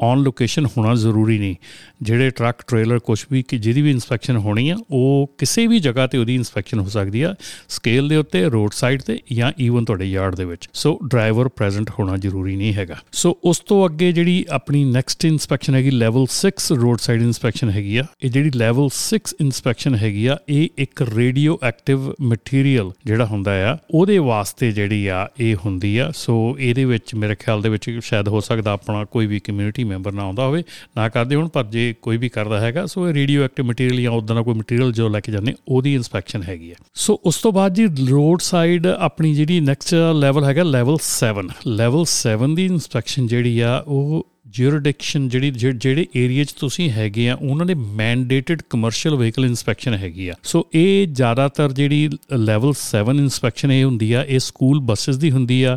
ਔਨ 0.00 0.18
ਲੋਕੇਸ਼ਨ 0.18 0.66
ਹੋਣਾ 0.66 0.94
ਜ਼ਰੂਰੀ 0.94 1.38
ਨਹੀਂ। 1.38 1.54
ਜਿਹੜੇ 2.02 2.30
ਟਰੱਕ, 2.30 2.62
ਟ੍ਰੇਲਰ 2.68 2.98
ਕੁਝ 2.98 3.24
ਵੀ 3.32 3.42
ਕਿ 3.42 3.58
ਜਿਹਦੀ 3.58 3.82
ਵੀ 3.82 3.90
ਇਨਸਪੈਕਸ਼ਨ 3.90 4.36
ਹੋਣੀ 4.36 4.68
ਆ, 4.70 4.76
ਉਹ 4.90 5.34
ਕਿਸੇ 5.38 5.66
ਵੀ 5.66 5.78
ਜਗ੍ਹਾ 5.78 6.06
ਤੇ 6.06 6.18
ਉਹਦੀ 6.18 6.34
ਇਨਸਪੈਕਸ਼ਨ 6.34 6.80
ਹੋ 6.80 6.88
ਸਕਦੀ 6.88 7.22
ਆ 7.22 7.34
ਸਕੇਲ 7.68 8.08
ਦੇ 8.08 8.16
ਉੱਤੇ 8.16 8.44
ਰੋਡ 8.44 8.72
ਸਾਈਡ 8.72 9.02
ਤੇ 9.02 9.18
ਜਾਂ 9.32 9.52
ਈਵਨ 9.60 9.84
ਤੁਹਾਡੇ 9.84 10.04
ਯਾਰਡ 10.04 10.34
ਦੇ 10.34 10.44
ਵਿੱਚ। 10.44 10.68
ਸੋ 10.74 10.98
ਡਰਾਈਵਰ 11.06 11.48
ਪ੍ਰੈਜ਼ੈਂਟ 11.48 11.90
ਹੋਣਾ 11.90 12.16
ਜ਼ਰੂਰੀ 12.16 12.56
ਨਹੀਂ 12.56 12.74
ਹੈਗਾ। 12.74 12.96
ਸੋ 13.12 13.38
ਉਸ 13.44 13.60
ਤੋਂ 13.60 13.86
ਅੱਗੇ 13.86 14.12
ਜਿਹੜੀ 14.12 14.44
ਆਪਣੀ 14.50 14.84
ਨੈਕਸਟ 14.84 15.24
ਇਨਸਪੈਕਸ਼ਨ 15.24 15.74
ਹੈਗੀ 15.74 15.90
ਲੈਵਲ 15.90 16.26
6 16.36 16.76
ਰੋਡ 16.76 16.98
ਸਾਈਡ 16.98 17.22
ਇਨਸਪੈਕਸ਼ਨ 17.22 17.70
ਹੈਗੀ 17.70 17.96
ਆ, 17.96 18.04
ਇਹ 18.22 18.30
ਜਿਹੜੀ 18.30 18.50
ਲੈਵਲ 18.56 18.88
6 18.94 19.34
ਇਨਸਪੈਕਸ਼ਨ 19.40 19.94
ਹੈਗੀ 19.94 20.26
ਆ, 20.26 20.36
ਇਹ 20.48 20.68
ਇੱਕ 20.78 21.02
ਰੇਡੀਓ 21.14 21.58
ਐਕਟਿਵ 21.62 22.12
ਮਟੀਰੀਅਲ 22.20 22.90
ਜਿਹੜਾ 23.04 23.26
ਹੁੰਦਾ 23.26 23.72
ਆ, 23.72 23.76
ਉਹਦੇ 23.90 24.18
ਵਾਸਤੇ 24.18 24.72
ਜਿਹੜੀ 24.72 25.06
ਆ, 25.06 25.28
ਇਹ 25.40 25.56
ਹੁੰਦੀ 25.64 25.98
ਆ। 25.98 26.10
ਸੋ 26.14 26.56
ਇਹਦੇ 26.58 26.84
ਵਿੱਚ 26.84 27.14
ਮੇਰੇ 27.14 27.34
ਖਿਆਲ 27.34 27.62
ਦੇ 27.62 27.68
ਵਿੱਚ 27.68 27.90
ਸ਼ਾਇਦ 28.02 28.28
ਹੋ 28.28 28.40
ਸਕਦਾ 28.40 28.72
ਆਪਣਾ 28.72 29.04
ਕੋਈ 29.04 29.26
ਵੀ 29.26 29.40
ਕਮਿਊਨਿਟੀ 29.40 29.84
ਮੈਂਬਰ 29.90 30.12
ਨਾ 30.12 30.22
ਆਉਂਦਾ 30.22 30.46
ਹੋਵੇ, 30.46 30.62
ਨਾ 30.96 31.08
ਕਰਦੇ 31.08 31.36
ਹੁਣ, 31.36 31.48
ਪਰ 31.48 31.64
ਜੇ 31.64 31.94
ਕੋਈ 32.02 32.16
ਵੀ 32.16 32.28
ਕਰਦਾ 32.28 32.60
ਹੈਗਾ, 32.60 32.86
ਸੋ 32.86 33.08
ਇਹ 33.08 33.14
ਰੇਡੀਓ 33.14 33.44
ਐਕਟਿਵ 33.44 33.66
ਮਟੀਰੀਅਲ 33.66 34.00
ਜਾਂ 34.02 34.12
ਉਦਾਂ 34.12 34.36
ਦਾ 34.36 34.42
ਕੋਈ 34.42 34.54
ਮਟੀਰੀਅਲ 34.54 34.92
ਜੋ 34.92 35.08
ਲੈ 35.08 35.20
ਕੇ 35.20 35.32
ਜਾਂਦੇ, 35.32 35.54
ਉਹਦੀ 35.68 35.94
ਇਨਸਪੈਕਸ਼ਨ 35.94 36.42
ਹੈਗੀ 36.42 36.70
ਹੈ। 36.70 36.76
ਸੋ 36.94 37.20
ਉਸ 37.24 37.36
ਤੋਂ 37.36 37.52
ਬਾਅਦ 37.52 37.74
ਜੀ 37.74 37.86
ਰੋਡ 38.10 38.40
ਸਾਈਡ 38.40 38.86
ਆਪਣੀ 38.86 39.34
ਜਿਹੜੀ 39.34 39.60
ਨੈਕਸਟ 39.60 39.94
ਲੈਵਲ 40.14 40.44
ਹੈਗਾ 40.44 40.62
ਲੈਵਲ 40.62 40.98
7 41.02 41.48
ਲੈਵਲ 41.66 42.04
7 42.08 42.54
ਦੀ 42.54 42.66
ਇਨਸਪੈਕਸ਼ਨ 42.66 43.26
ਜਿਹੜੀ 43.26 43.60
ਆ, 43.60 43.76
ਉਹ 43.86 44.26
ਜੂਰਿਡਿਕਸ਼ਨ 44.50 45.28
ਜਿਹੜੀ 45.28 45.50
ਜਿਹੜੇ 45.50 46.06
ਏਰੀਆ 46.16 46.44
'ਚ 46.44 46.52
ਤੁਸੀਂ 46.52 46.90
ਹੈਗੇ 46.90 47.28
ਆ, 47.28 47.34
ਉਹਨਾਂ 47.34 47.66
ਦੇ 47.66 47.74
ਮੈਂਡੇਟਡ 47.74 48.62
ਕਮਰਸ਼ੀਅਲ 48.70 49.14
ਵਹੀਕਲ 49.16 49.44
ਇਨਸਪੈਕਸ਼ਨ 49.44 49.94
ਹੈਗੀ 49.94 50.28
ਆ। 50.28 50.34
ਸੋ 50.44 50.64
ਇਹ 50.74 51.06
ਜ਼ਿਆਦਾਤਰ 51.08 51.72
ਜਿਹੜੀ 51.72 52.08
ਲੈਵਲ 52.36 52.72
7 52.74 53.18
ਇਨਸਪੈਕਸ਼ਨ 53.18 53.72
ਇਹ 53.72 53.84
ਹੁੰਦੀ 53.84 54.12
ਆ, 54.12 54.24
ਇਹ 54.24 54.38
ਸਕੂਲ 54.38 54.80
ਬੱਸਸ 54.80 55.16
ਦੀ 55.16 55.30
ਹੁੰਦੀ 55.30 55.62
ਆ, 55.62 55.76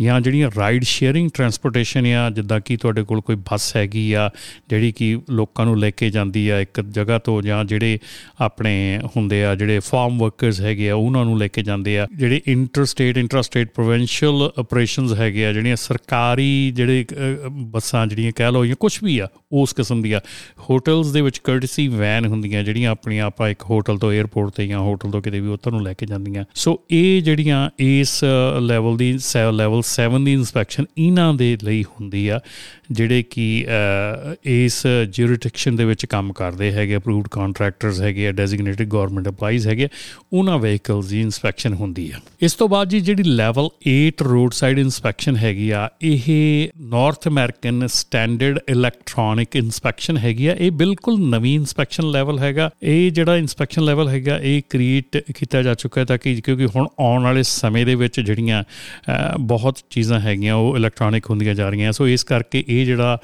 ਜਾਂ 0.00 0.20
ਜਿਹੜੀਆਂ 0.20 0.50
ਰਾਈਡ 0.56 0.84
ਸ਼ੇਅਰਿੰਗ 0.84 1.30
ਟਰਾਂਸਪੋਰਟੇਸ਼ਨ 1.34 2.06
ਆ, 2.06 2.28
ਜਿੱਦਾਂ 2.30 2.60
ਕਿ 2.60 2.76
ਤੁਹਾਡੇ 2.76 3.02
ਕੋਲ 3.02 3.20
ਕੋਈ 3.20 3.36
ਬੱਸ 3.50 3.74
ਹੈਗੀ 3.76 4.12
ਆ, 4.12 4.30
ਜਿਹੜੀ 4.68 4.92
ਕਿ 4.92 5.16
ਲੋਕਾਂ 5.30 5.66
ਨੂੰ 5.66 5.78
ਲੈ 5.78 5.90
ਕੇ 5.90 6.10
ਜਾਂਦੀ 6.10 6.48
ਆ 6.48 6.60
ਇੱਕ 6.60 6.80
ਜਗ੍ਹਾ 6.80 7.18
ਤੋਂ, 7.18 7.40
ਜਾਂ 7.42 7.64
ਜਿਹੜੇ 7.64 7.98
ਆਪਣੇ 8.40 9.00
ਹੁੰਦੇ 9.16 9.44
ਆ, 9.44 9.54
ਜਿਹੜੇ 9.54 9.78
ਫਾਰਮ 9.80 10.18
ਵਰਕਰਸ 10.18 10.60
ਹੈਗੇ 10.60 10.90
ਆ, 10.90 10.94
ਉਹਨਾਂ 10.94 11.24
ਨੂੰ 11.24 11.38
ਲੈ 11.38 11.48
ਕੇ 11.48 11.62
ਜਾਂਦੇ 11.62 11.98
ਆ। 11.98 12.06
ਜਿਹੜੇ 12.14 12.40
inter 12.46 12.84
state 12.84 13.18
inter 13.18 13.42
state 13.42 13.70
provincial 13.74 14.50
operations 14.58 15.12
ਹੈਗੇ 15.12 15.46
ਆ, 15.46 15.52
ਜਿਹੜੀਆਂ 15.52 15.76
ਸਰਕਾਰੀ 15.76 16.70
ਜਿਹੜੇ 16.70 17.04
ਬੱਸਾਂ 17.50 18.06
ਜਿਹੜੀਆਂ 18.14 18.32
ਕਹਿ 18.36 18.52
ਲਓ 18.52 18.64
ਜਾਂ 18.64 18.76
ਕੁਝ 18.80 18.98
ਵੀ 19.04 19.18
ਆ, 19.18 19.28
ਉਸ 19.52 19.72
ਕਿਸਮ 19.72 20.02
ਦੀਆਂ। 20.02 20.20
ਹੋਟਲਸ 20.68 21.10
ਦੇ 21.12 21.20
ਵਿੱਚ 21.20 21.38
ਕਰਟਸੀ 21.38 21.86
ਵੈਨ 21.88 22.26
ਹੁੰਦੀਆਂ 22.26 22.62
ਜਿਹੜੀਆਂ 22.64 22.90
ਆਪਣੀਆਂ 22.90 23.24
ਆਪਾਂ 23.24 23.48
ਇੱਕ 23.50 23.62
ਹੋਟਲ 23.62 23.98
ਤੋਂ 23.98 24.12
에어ਪੋਰਟ 24.12 24.52
ਤੇ 24.52 24.66
ਜਾਂ 24.66 24.78
ਹੋਟਲ 24.80 25.10
ਤੋਂ 25.10 25.22
ਕਿਤੇ 25.22 25.40
ਵੀ 25.40 25.48
ਉੱਥੋਂ 25.48 25.72
ਨੂੰ 25.72 25.82
ਲੈ 25.82 25.92
ਕੇ 25.92 26.06
ਜਾਂਦੀਆਂ। 26.06 26.44
ਸੋ 26.54 26.78
ਇਹ 26.90 27.22
ਜਿਹੜੀਆਂ 27.22 27.68
ਇਸ 27.80 28.24
ਲੈਵਲ 28.60 28.96
ਦੀ 28.96 29.12
ਲੈਵਲ 29.52 29.82
7 29.84 30.24
ਦੀ 30.24 30.32
ਇਨਸਪੈਕਸ਼ਨ 30.32 30.84
ਇਹਨਾਂ 30.98 31.32
ਦੇ 31.34 31.56
ਲਈ 31.64 31.82
ਹੁੰਦੀ 31.90 32.26
ਆ, 32.28 32.40
ਜਿਹੜੇ 32.92 33.22
ਕਿ 33.22 33.66
ਇਸ 34.44 34.82
ਜੂਰਿਡਿਕਸ਼ਨ 35.10 35.76
ਦੇ 35.76 35.84
ਵਿੱਚ 35.84 36.06
ਕੰਮ 36.06 36.32
ਕਰਦੇ 36.32 36.70
ਹੈਗੇ 36.72 36.96
ਅਪਰੂਵਡ 36.96 37.28
ਕੰਟਰੈਕਟਰਸ 37.28 38.00
ਹੈਗੇ 38.00 38.26
ਆ 38.28 38.32
ਡੈਜ਼ਿਗਨੇਟਿਡ 38.32 38.88
ਗਵਰਨਮੈਂਟ 38.88 39.28
ਐਮਪਲਾਈਜ਼ 39.28 39.66
ਹੈਗੇ 39.68 39.88
ਉਹਨਾਂ 40.32 40.58
ਵਹੀਕਲਸ 40.58 41.06
ਦੀ 41.06 41.20
ਇਨਸਪੈਕਸ਼ਨ 41.20 41.74
ਹੁੰਦੀ 41.74 42.10
ਆ। 42.14 42.20
ਇਸ 42.42 42.54
ਤੋਂ 42.54 42.68
ਬਾਅਦ 42.68 42.88
ਜੀ 42.88 43.00
ਜਿਹੜੀ 43.00 43.22
ਲੈਵਲ 43.22 43.68
8 43.90 44.22
ਰੋਡ 44.22 44.52
ਸਾਈਡ 44.52 44.78
ਇਨਸਪੈਕਸ਼ਨ 44.78 45.36
ਹੈਗੀ 45.36 45.70
ਆ, 45.70 45.88
ਇਹ 46.02 46.68
North 46.80 47.28
American 47.28 47.86
standard 48.04 48.58
electronic 48.68 49.56
inspection 49.56 50.16
ਹੈਗੀ 50.18 50.46
ਆ। 50.46 50.54
ਇਹ 50.56 50.70
ਬਿਲਕੁਲ 50.72 51.20
ਨਵੀਂ 51.28 51.54
ਇਨਸਪੈਕਸ਼ਨ 51.54 52.10
ਲੈਵਲ 52.10 52.38
ਹੈਗਾ। 52.38 52.70
ਇਹ 52.82 53.10
ਜਿਹੜਾ 53.10 53.36
ਇਨਸਪੈਕਸ਼ਨ 53.36 53.84
ਲੈਵਲ 53.84 54.08
ਹੈਗਾ, 54.08 54.38
ਇਹ 54.38 54.62
ਕ੍ਰੀਏਟ 54.70 55.16
ਕੀਤਾ 55.36 55.62
ਜਾ 55.62 55.74
ਚੁੱਕਾ 55.74 56.00
ਹੈ 56.00 56.04
ਤਾਂ 56.04 56.18
ਕਿ 56.18 56.34
ਕਿਉਂਕਿ 56.40 56.66
ਹੁਣ 56.76 56.86
ਆਉਣ 57.00 57.22
ਵਾਲੇ 57.22 57.42
ਸਮੇਂ 57.42 57.84
ਦੇ 57.86 57.94
ਵਿੱਚ 57.94 58.20
ਜਿਹੜੀਆਂ 58.20 58.62
ਬਹੁਤ 59.40 59.78
ਚੀਜ਼ਾਂ 59.90 60.20
ਹੈਗੀਆਂ, 60.20 60.54
ਉਹ 60.54 60.76
ਇਲੈਕਟ੍ਰੋਨਿਕ 60.76 61.30
ਹੁੰਦੀਆਂ 61.30 61.54
ਜਾ 61.54 61.68
ਰਹੀਆਂ। 61.70 61.92
ਸੋ 61.92 62.08
ਇਸ 62.08 62.24
ਕਰਕੇ 62.24 62.64
ਇਹ 62.68 62.84
ਜਿਹੜਾ 62.86 63.18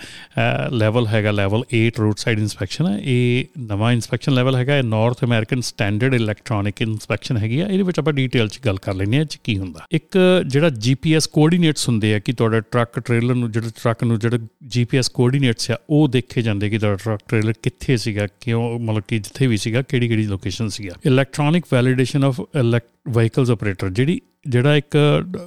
ਲੈਵਲ 0.73 1.07
ਹੈਗਾ 1.07 1.31
ਲੈਵਲ 1.31 1.65
8 1.77 1.99
ਰੋਡ 1.99 2.17
ਸਾਈਡ 2.17 2.39
ਇਨਸਪੈਕਸ਼ਨ 2.39 2.87
ਹੈ, 2.87 2.99
ਇਹ 3.05 3.45
ਨਵਾਂ 3.67 3.93
ਇਨਸਪੈਕਸ਼ਨ 3.93 4.35
ਲੈਵਲ 4.35 4.57
ਹੈਗਾ। 4.57 4.77
ਇਹ 4.77 4.83
North 4.85 5.25
American 5.25 5.61
standard 5.63 6.15
electronic 6.15 6.83
inspection 6.83 7.37
ਹੈਗੀ 7.37 7.61
ਆ। 7.61 7.67
ਇਹਦੇ 7.67 7.83
ਵਿੱਚ 7.83 7.99
ਆਪਾਂ 7.99 8.13
ਡੀਟੇਲ 8.13 8.49
'ਚ 8.49 8.61
ਗੱਲ 8.67 8.77
ਕਰ 8.79 8.95
ਲੈਂਦੇ 8.95 9.19
ਆ 9.19 9.25
ਚ 9.25 9.39
ਕੀ 9.45 9.59
ਹੁੰਦਾ। 9.59 9.87
ਇੱਕ 9.93 10.19
ਜਿਹੜਾ 10.47 10.71
ਜੀਪੀਐਸ 10.81 11.27
ਕੋਆਰਡੀਨੇਟਸ 11.29 11.89
ਹੁੰਦੇ 11.89 12.15
ਆ 12.15 12.19
ਕਿ 12.19 12.33
ਤੁਹਾਡਾ 12.33 12.61
ਟਰੱਕ 12.61 12.99
ਟ੍ਰੇਲਰ 12.99 13.35
ਨੂੰ, 13.35 13.51
ਜਿਹੜਾ 13.53 13.71
ਟਰੱਕ 13.83 14.05
ਨੂੰ, 14.05 14.19
ਜਿਹੜਾ 14.19 14.39
ਜੀਪੀਐਸ 14.63 15.09
ਕੋਆਰਡੀਨੇਟਸ 15.09 15.71
ਆ, 15.71 15.77
ਉਹ 15.91 16.09
ਦੇਖੇ 16.09 16.43
ਜਾਂਦੇ 16.43 16.71
ਕਿ 16.71 16.79
ਤੁਹਾਡਾ 16.79 16.97
ਟਰੱਕ 16.97 17.21
ਟ੍ਰੇਲਰ 17.29 17.53
ਕਿੱਥੇ 17.63 17.97
ਸੀਗਾ, 17.97 18.27
ਕਿਉਂ, 18.41 18.79
ਮਤਲਬ 18.79 19.03
ਕਿ 19.09 19.19
ਜਿੱਥੇ 19.19 19.47
ਵੀ 19.47 19.57
ਸੀਗਾ 19.57 19.83
ਕਿਹੜੀ 19.83 20.09
ਕਿਹੜੀ 20.09 20.27
ਲੋਕੇਸ਼ਨ 20.27 20.69
ਸੀਗਾ 20.69 20.95
electronic 21.07 21.65
validation 21.73 22.25
of 22.25 22.41
vehicles 23.09 23.51
operator 23.51 23.91
ਜਿਹੜੀ 23.91 24.21
ਜਿਹੜਾ 24.47 24.77
ਇੱਕ 24.77 24.97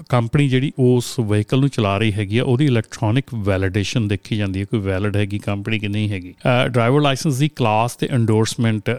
ਕੰਪਨੀ 0.09 0.47
ਜਿਹੜੀ 0.49 0.71
ਉਸ 0.79 1.05
ਵਹੀਕਲ 1.19 1.59
ਨੂੰ 1.59 1.69
ਚਲਾ 1.69 1.97
ਰਹੀ 1.97 2.11
ਹੈਗੀ 2.13 2.37
ਆ, 2.37 2.43
ਉਹਦੀ 2.43 2.65
ਇਲੈਕਟ੍ਰੋਨਿਕ 2.65 3.33
ਵੈਲੀਡੇਸ਼ਨ 3.35 4.07
ਦੇਖੀ 4.07 4.37
ਜਾਂਦੀ 4.37 4.59
ਹੈ, 4.59 4.65
ਕੋਈ 4.65 4.79
ਵੈਲਿਡ 4.79 5.15
ਹੈਗੀ 5.17 5.39
ਕੰਪਨੀ 5.39 5.79
ਕਿ 5.79 5.87
ਨਹੀਂ 5.87 6.09
ਹੈਗੀ। 6.09 6.33
ਡਰਾਈਵਰ 6.67 7.01
ਲਾਇਸੈਂਸ 7.01 7.37
ਦੀ 7.37 7.49
ਕਲਾਸ 7.55 7.95
ਤੇ 7.95 8.07
ਐਂਡੋਰਸਮੈਂਟ 8.11 8.89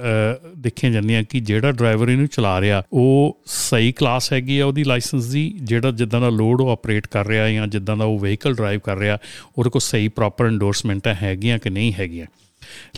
ਦੇਖੀਆਂ 0.59 0.93
ਜਾਂਦੀਆਂ 0.93 1.23
ਕਿ 1.31 1.41
ਜਿਹੜਾ 1.41 1.73
ਡਰਾਈਵਰ 1.73 2.11
ਇਹਨੂੰ 2.11 2.29
ਚਲਾ 2.29 2.61
ਰਿਹਾ, 2.61 2.83
ਉਹ 2.93 3.39
ਸਹੀ 3.47 3.93
ਕਲਾਸ 3.93 4.33
ਹੈਗੀ 4.33 4.59
ਆ 4.59 4.67
ਉਹਦੀ 4.67 4.85
ਲਾਇਸੈਂਸ 4.85 5.27
ਦੀ, 5.27 5.49
ਜਿਹੜਾ 5.63 5.91
ਜਿੱਦਾਂ 5.91 6.21
ਦਾ 6.21 6.29
ਲੋਡ 6.31 6.61
ਉਹ 6.61 6.71
ਆਪਰੇਟ 6.71 7.07
ਕਰ 7.07 7.27
ਰਿਹਾ 7.27 7.49
ਜਾਂ 7.51 7.67
ਜਿੱਦਾਂ 7.67 7.97
ਦਾ 7.97 8.05
ਉਹ 8.05 8.19
ਵਹੀਕਲ 8.19 8.55
ਡਰਾਈਵ 8.55 8.81
ਕਰ 8.85 8.99
ਰਿਹਾ, 8.99 9.19
ਉਹਦੇ 9.59 9.71
ਕੋਲ 9.71 9.81
ਸਹੀ 9.81 10.09
ਪ੍ਰੋਪਰ 10.11 10.47
ਐਂਡੋਰਸਮੈਂਟ 10.47 11.09
ਹੈਗੀਆਂ 11.23 11.59
ਕਿ 11.59 11.71
ਨਹੀਂ 11.71 11.93
ਹੈਗੀਆਂ। 11.99 12.27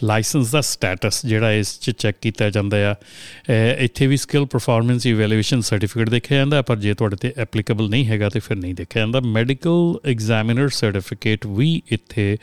ਲਾਇਸੈਂਸ 0.05 0.51
ਦਾ 0.51 0.61
ਸਟੇਟਸ 0.61 1.27
ਜਿਹੜਾ 1.27 1.53
ਇਸ 1.53 1.81
ਚ 1.81 1.91
ਚੈੱਕ 1.91 2.19
ਕੀਤਾ 2.23 2.51
ਜਾਂਦਾ 2.51 2.91
ਆ। 2.91 2.95
ਅਹ 2.95 3.53
ਇੱਥੇ 3.79 4.07
ਵੀ 4.07 4.17
ਸਕਿੱਲ 4.17 4.47
ਪਰਫਾਰਮੈਂਸ 4.47 5.07
ਇਵੈਲੂਏਸ਼ਨ 5.07 5.61
ਸਰਟੀਫਿਕੇਟ 5.61 6.09
ਦੇਖਿਆ 6.09 6.39
ਜਾਂਦਾ, 6.39 6.63
ਪਰ 6.63 6.77
ਜੇ 6.77 6.95
ਤੁਹਾਡੇ 6.95 7.17
ਤੇ 7.17 7.33
ਐਪਲੀਕੇਬਲ 7.39 7.89
ਨਹੀਂ 7.89 8.07
ਹੈਗਾ 8.07 8.29
ਤੇ 8.29 8.41
ਫਿਰ 8.41 8.57
ਨਹੀਂ 8.57 8.75
ਦੇਖਿਆ 8.75 9.03
ਜਾਂਦਾ। 9.03 9.21
ਮੈਡੀਕਲ 9.21 10.11
ਐਗਜ਼ਾਮੀਨਰ 10.11 10.69
ਸਰਟੀਫਿਕੇਟ 10.69 11.47
ਵੀ 11.47 11.83
ਇੱਥੇ 11.89 12.37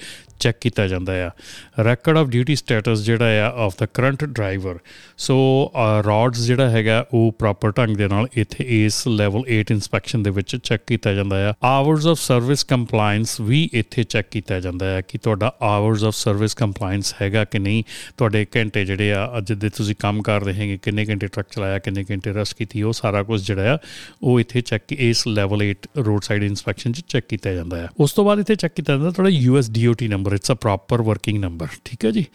ਚੈੱਕ 0.44 0.58
ਕੀਤਾ 0.62 0.88
ਜਾਂਦਾ 0.88 1.14
ਆ। 1.26 1.30
ਰੈਕੋਰਡ 1.84 2.18
ਆਫ 2.18 2.28
ਡਿਊਟੀ 2.30 2.56
ਸਟੇਟਸ 2.56 3.04
ਜਿਹੜਾ 3.04 3.26
ਆ 3.42 3.52
ਆਫ 3.66 3.76
ਦਾ 3.80 3.86
ਕਰੰਟ 3.94 4.24
ਡਰਾਈਵਰ 4.26 4.78
ਸੋ 5.18 5.38
ਰੋਡਸ 6.06 6.46
ਜਿਹੜਾ 6.46 6.70
ਹੈਗਾ, 6.70 7.06
ਉਹ 7.14 7.32
ਪ੍ਰੋਪਰ 7.40 7.72
ਢੰਗ 7.72 7.96
ਦੇ 7.98 8.08
ਨਾਲ 8.08 8.28
ਇੱਥੇ 8.38 8.66
ਇਸ 8.78 9.08
ਲੈਵਲ 9.08 9.44
8 9.52 9.72
ਇਨਸਪੈਕਸ਼ਨ 9.72 10.24
ਦੇ 10.24 10.30
ਵਿੱਚ 10.30 10.56
ਚੈੱਕ 10.56 10.84
ਕੀਤਾ 10.88 11.14
ਜਾਂਦਾ 11.14 11.50
ਆ। 11.50 11.54
ਆਵਰਸ 11.64 12.08
ਆਫ 12.08 12.18
ਸਰਵਿਸ 12.20 12.64
ਕੰਪਲਾਈਂਸ 12.64 13.40
ਵੀ 13.42 13.70
ਇੱਥੇ 13.74 14.04
ਚੈੱਕ 14.04 14.28
ਕੀਤਾ 14.32 14.60
ਜਾਂਦਾ 14.60 14.86
ਹੈ 14.86 15.02
ਕਿ 15.02 15.18
ਤੁਹਾਡਾ 15.18 15.52
ਆਵਰਸ 15.64 16.04
ਆਫ 16.04 16.14
ਸਰਵਿਸ 16.16 16.54
ਕੰਪਲਾਈਂਸ 16.56 17.14
ਹੈਗਾ 17.22 17.44
ਕਿ 17.46 17.60
ਨਹੀਂ। 17.60 17.84
ਤੁਹਾਡੇ 18.18 18.46
ਘੰਟੇ 18.56 18.86
ਜਿਹੜੇ 18.86 19.12
ਆ, 19.14 19.28
ਅੱਜ 19.38 19.54
ਦੇ 19.54 19.70
ਤੁਸੀਂ 19.70 19.96
ਕੰਮ 20.00 20.22
ਕਰ 20.22 20.44
ਰਹੇ 20.44 20.54
ਹੈਗੇ, 20.54 20.78
ਕਿੰਨੇ 20.84 21.06
ਘੰਟੇ 21.06 21.28
ਟਰੱਕ 21.28 21.48
ਚਲਾਇਆ, 21.52 21.80
ਕਿੰਨੇ 21.80 22.04
ਘੰਟੇ 22.12 22.34
ਰੈਸਟ 22.34 22.58
ਕੀਤੀ, 22.58 22.82
ਉਹ 22.82 22.94
ਸਾਰਾ 22.94 23.24
ਕੁਝ 23.24 23.42
ਜਿਹੜਾ 23.44 23.74
ਆ, 23.74 23.78
ਉਹ 24.24 24.40
ਇੱਥੇ 24.40 24.62
ਚੈੱਕ 24.62 24.92
ਇਸ 24.94 25.26
ਲੈਵਲ 25.28 25.64
8 25.64 25.88
ਰੋਡ 26.06 26.24
ਸਾਈਡ 26.24 26.44
ਇਨਸਪੈਕਸ਼ਨ 26.44 26.92
'ਚ 26.92 27.04
ਚੈੱਕ 27.08 27.26
ਕੀਤਾ 27.30 27.54
ਜਾਂਦਾ 27.54 27.78
ਹੈ 27.78 27.88
ਉਸ 28.00 28.14
ਤੋਂ 28.14 28.26
ਬਾਅਦ 28.26 28.40
ਇੱਥੇ 28.40 28.56
ਚੈੱਕ 28.56 28.74
ਕੀਤਾ 28.76 28.94
ਜਾਂਦਾ, 28.94 29.12
ਤੁਹਾਡਾ 29.12 29.30
US 29.30 29.70
DOT 29.72 30.08
number 30.08 30.33
it's 30.34 30.52
a 30.52 30.54
proper 30.54 31.02
working 31.02 31.38
number 31.40 31.68
ਠੀਕ 31.86 32.06
ਹੈ 32.06 32.12
ਜੀ? 32.12 32.26